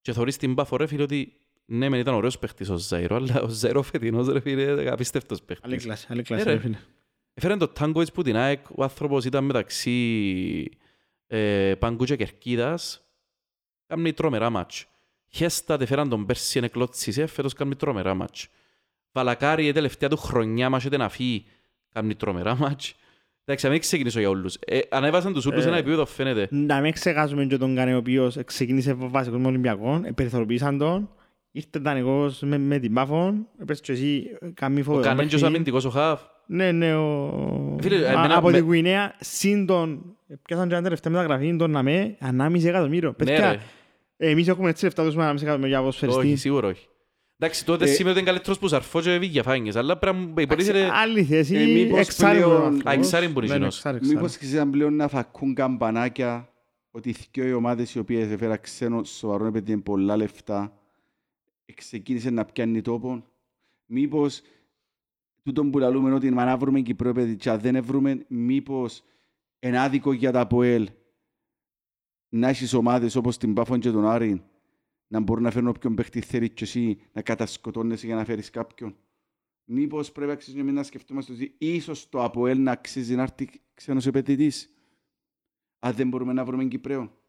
[0.00, 1.32] και θωρείς την πάφο ρε φίλε ότι
[1.64, 5.38] ναι, μεν ήταν ωραίος παίχτης ο Ζαϊρό, αλλά ο Ζαϊρό φετινός ρε φίλε, είναι απίστευτος
[5.38, 5.84] Άλλη παίχτης.
[5.84, 6.52] κλάση, άλλη Ε, κλάση, ρε.
[6.52, 6.78] ρε φίλε.
[7.34, 10.68] Έφεραν το Τάγκοβιτς που την ΑΕΚ, ο άνθρωπος ήταν μεταξύ
[11.26, 13.06] ε, Πάγκου και Κερκίδας.
[13.86, 14.86] Κάμνει τρομερά μάτς.
[15.28, 18.48] Χέστα τε φέραν τον πέρσι είναι κλώτσισε, φέτος κάμνει τρομερά μάτς.
[19.12, 21.44] Βαλακάρι η τελευταία του χρονιά μας να φύγει,
[21.92, 22.94] κάμνει τρομερά μάτς.
[23.44, 24.56] Εντάξει, να μην ξεκινήσω για όλους.
[24.64, 26.48] Ε, ανέβασαν τους ούλους Ε, ένα επίπεδο φαίνεται.
[26.50, 31.10] Να μην ξεχάσουμε και τον Κάνε, ο οποίος ξεκίνησε βασικός με Ολυμπιακό, ε, περιθωριοποίησαν τον,
[31.50, 35.54] ήρθε δανεικός με, με την Πάφο, έπαιξε και εσύ, καμή Ο φοβερό Κανέντιος παιχνίδι.
[35.54, 36.20] αμυντικός ο Χαβ.
[36.46, 37.76] Ναι, ναι, ο...
[37.80, 41.70] Φίλε, Α- εμένα- από με- την Γουινέα, συν τον, πιάσαν και ένα τελευταία μεταγραφή, τον
[41.70, 43.08] Ναμέ, ανάμιση εκατομμύριο.
[43.08, 43.50] Ναι Παιδιά,
[44.16, 46.36] ρε, εμείς έχουμε έτσι λεφτά τους με ανάμιση εκατομμύρια όχι, ποδοσφαιριστή.
[46.40, 46.86] σίγουρα όχι.
[47.38, 49.44] Εντάξει, τότε Ε, σήμερα ήταν καλύτερος που Σαρφό και Βίγια
[49.74, 50.88] αλλά πρέπει να υποτίθεται...
[50.92, 52.86] Άλλη θέση, Ε, μήπως εξάρι πλέον- ο άνθρωπος.
[52.86, 53.76] Α, εξάρι μπορεί Ναι, ναι, γίνος.
[53.76, 54.14] εξάρι, εξάρι.
[54.14, 56.48] Μήπως ξεσύταν πλέον να φακούν καμπανάκια
[56.90, 60.72] ότι οι δυο οι ομάδες οι οποίες έφεραν ξένο σοβαρό επειδή είναι πολλά λεφτά
[61.74, 63.24] ξεκίνησε να πιάνει τόπο.
[63.86, 64.40] Μήπως
[65.42, 69.02] τούτον που λαλούμε ότι μα να βρούμε Κυπρό παιδί και αν δεν βρούμε μήπως
[69.60, 70.88] είναι άδικο για τα ΑΠΟΕΛ
[72.28, 74.44] να έχεις ομάδες όπως την Πάφον και τον Άρη
[75.12, 78.96] να μπορούν να φέρουν όποιον παίχτη θέλει και εσύ να κατασκοτώνεσαι για να φέρεις κάποιον.
[79.64, 84.06] Μήπως πρέπει αξίζει εμείς να σκεφτόμαστε ότι ίσως το ΑΠΟΕΛ να αξίζει να έρθει ξένος
[84.06, 84.74] επενδυτής.
[85.78, 87.20] Αν δεν μπορούμε να βρούμε Κυπρέο.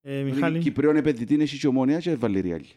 [0.00, 0.34] Ε, Μιχάλη.
[0.34, 2.64] Μιχάλη, Κυπρέον επενδυτή είναι και ομόνια και Βαλεριάλη.
[2.64, 2.76] Και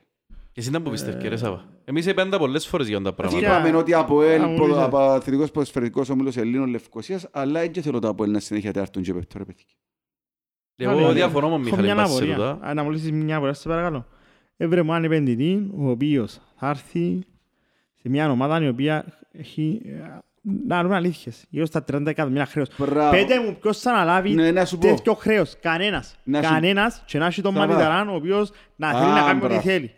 [0.56, 1.64] εσύ ήταν που πιστεύεις, ρε Σάβα.
[1.86, 3.40] Εμείς είπαμε τα πολλές φορές για τα Έτσι πράγματα.
[3.46, 3.60] Φυσικά.
[3.60, 4.78] είπαμε ότι από Α, ΕΛ, μου λες.
[4.94, 9.14] αθλητικός ποδοσφαιρικός όμιλος Ελλήνων Λευκοσίας, αλλά δεν θέλω το από ΕΛ να συνέχεια έρθουν και
[9.14, 9.66] πέφτω ρε παιδιά.
[10.76, 12.36] Εγώ Μιχάλη, διαφωνώ με έχω Μιχάλη μια πας σε απορία.
[12.36, 12.60] τούτα.
[12.62, 14.06] Α, Να μου λύσεις μια απορία, σε παρακαλώ.
[14.58, 17.20] Έβρε μου έναν επενδυτή, ο οποίος θα έρθει
[18.02, 19.82] σε μια ομάδα η οποία έχει...
[19.86, 20.18] ε,
[20.68, 21.46] Να δούμε αλήθειες.
[21.50, 22.68] Γύρω στα 30 εκατομμύρια χρέος.
[22.78, 23.12] Μπράβο.
[23.12, 24.88] Πέτε μου ποιος θα αναλάβει Ναι, να σου πω.
[24.88, 26.16] τέτοιο χρέος; Κανένας.
[26.24, 27.68] Να σου- Κανένας και να έχει τον Σαββά.
[27.68, 29.62] Μανιταράν ο οποίος να Α, θέλει να κάνει ό,τι μπράβο.
[29.62, 29.92] θέλει.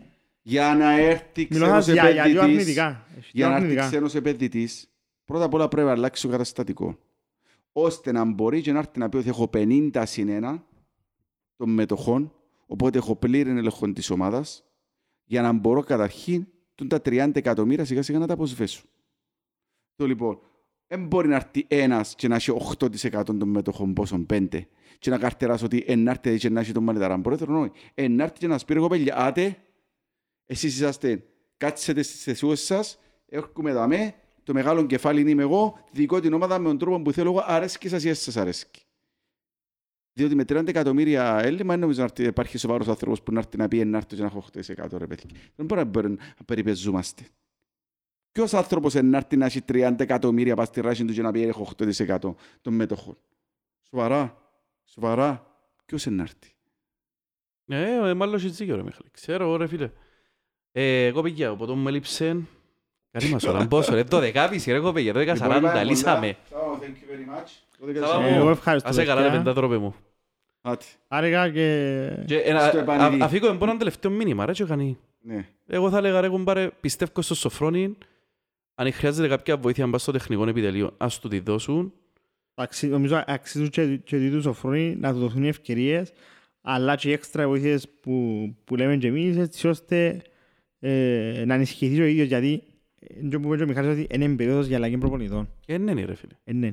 [0.47, 3.05] Για να έρθει Μιλώ ξένος για, για δύο επενδυτής, αρνητικά.
[3.17, 3.87] Έχει δύο για να έρθει αρνητικά.
[3.87, 4.89] ξένος επενδυτής,
[5.25, 6.97] πρώτα απ' όλα πρέπει να αλλάξει το καταστατικό.
[7.71, 10.63] Ώστε να μπορεί και να έρθει να πει ότι έχω 50 συν 1
[11.57, 12.33] των μετοχών,
[12.65, 14.63] οπότε έχω πλήρη έλεγχο της ομάδας,
[15.23, 18.83] για να μπορώ καταρχήν τούν τα 30 εκατομμύρια σιγά σιγά να τα αποσβέσω.
[19.95, 20.39] Το λοιπόν,
[20.87, 24.47] δεν μπορεί να έρθει ένας και να έχει 8% των μετοχών πόσων 5
[24.99, 27.71] και να καρτεράσει ότι ενάρτη και να έχει τον μανιταράν πρόεδρος, όχι.
[27.93, 29.57] Ενάρτη και να σπείρει εγώ παιδιά, άτε,
[30.45, 31.23] εσείς είσαστε,
[31.57, 36.59] κάτσετε στις θεσούες σας, έρχομαι εδώ με, το μεγάλο κεφάλι είμαι εγώ, δικό την ομάδα
[36.59, 38.79] με τον τρόπο που θέλω εγώ, αρέσκει σας ή δεν σας αρέσκει.
[40.13, 43.57] Διότι με 30 εκατομμύρια έλλειμμα δεν νομίζω να έρθει- υπάρχει σοβαρός άνθρωπος που να έρθει
[43.57, 45.29] να πει ενάρτη και να έχω 8% ρε παιδιά.
[45.55, 47.27] Δεν μπορεί να μπορεί να περιπεζούμαστε.
[48.31, 51.41] Ποιος άνθρωπος να έρθει να έχει 30 εκατομμύρια πας στη ράση του και να πει
[51.41, 53.17] έχω 8% των μετοχών.
[53.89, 54.37] Σοβαρά.
[54.83, 55.47] Σοβαρά.
[55.85, 56.53] Ποιος να έρθει;
[57.67, 59.09] Ε, ε, μάλλον έχεις δίκιο ρε Μιχάλη.
[59.11, 59.91] Ξέρω ρε φίλε.
[60.77, 62.37] Ε, εγώ πήγα, οπότε μου έλειψε...
[63.11, 66.37] Καλή μας ώρα, πόσο ρε, το δεκάπιση ρε εγώ πήγα, το Λοιπόν, 10.40, λύσαμε.
[66.49, 68.27] Σάβα, μου.
[68.27, 68.89] Ε, Εγώ ευχαριστώ.
[68.89, 69.41] Ας έκανα ρε παιδιά.
[69.43, 69.95] πεντάδροπε μου.
[70.61, 70.85] Άτι.
[71.07, 72.09] Άργα και...
[72.25, 73.23] Και ένα- Στο α- επανειδή.
[73.23, 74.97] Αφήκω εμπό έναν τελευταίο μήνυμα ρε και κάνει.
[75.21, 75.47] Ναι.
[75.67, 77.97] Εγώ θα έλεγα ρε κουμπάρε, πιστεύω στο Σοφρόνι,
[78.75, 81.93] αν χρειάζεται κάποια βοήθεια να πας στο τεχνικό επιτελείο, ας του τη δώσουν.
[82.55, 86.11] Αξι- Νομίζω αξίζουν και, και δι' του Σοφρόνη να του δοθούν οι ευκαιρίες
[86.61, 90.21] αλλά και οι έξτρα βοήθειες που, που λέμε και εμείς έτσι ώστε
[90.87, 92.63] ε, να ενισχυθεί ο ίδιος γιατί
[92.99, 95.49] ε, που είπε και ο Μιχάλης ότι είναι περίοδος για αλλαγή προπονητών.
[95.65, 96.33] Ε, ναι, ναι, ρε φίλε.
[96.43, 96.71] Ε, ναι.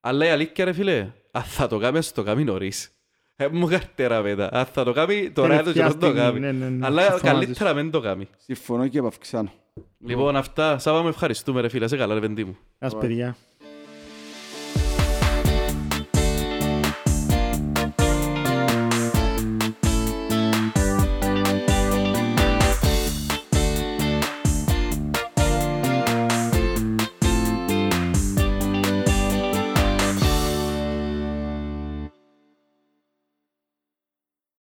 [0.00, 2.90] Αλλά η αλήθεια ρε φίλε, αν θα το κάνει, ας το κάνει νωρίς.
[3.36, 4.48] Ε, μου καρτέρα πέτα.
[4.52, 6.40] Αν θα το κάνει, τώρα είναι το Τελευταία καιρός να το στιγμή, κάνει.
[6.40, 6.86] ναι, ναι, ναι.
[6.86, 8.28] Αλλά Συμφωνώ μαζί καλύτερα μην το κάνει.
[8.36, 9.52] Συμφωνώ και επαυξάνω.
[9.98, 10.78] Λοιπόν, αυτά.
[10.78, 11.88] Σάβα με ευχαριστούμε ρε φίλε.
[11.88, 12.56] Σε καλά ρε πεντή μου.
[12.78, 13.36] Ας παιδιά.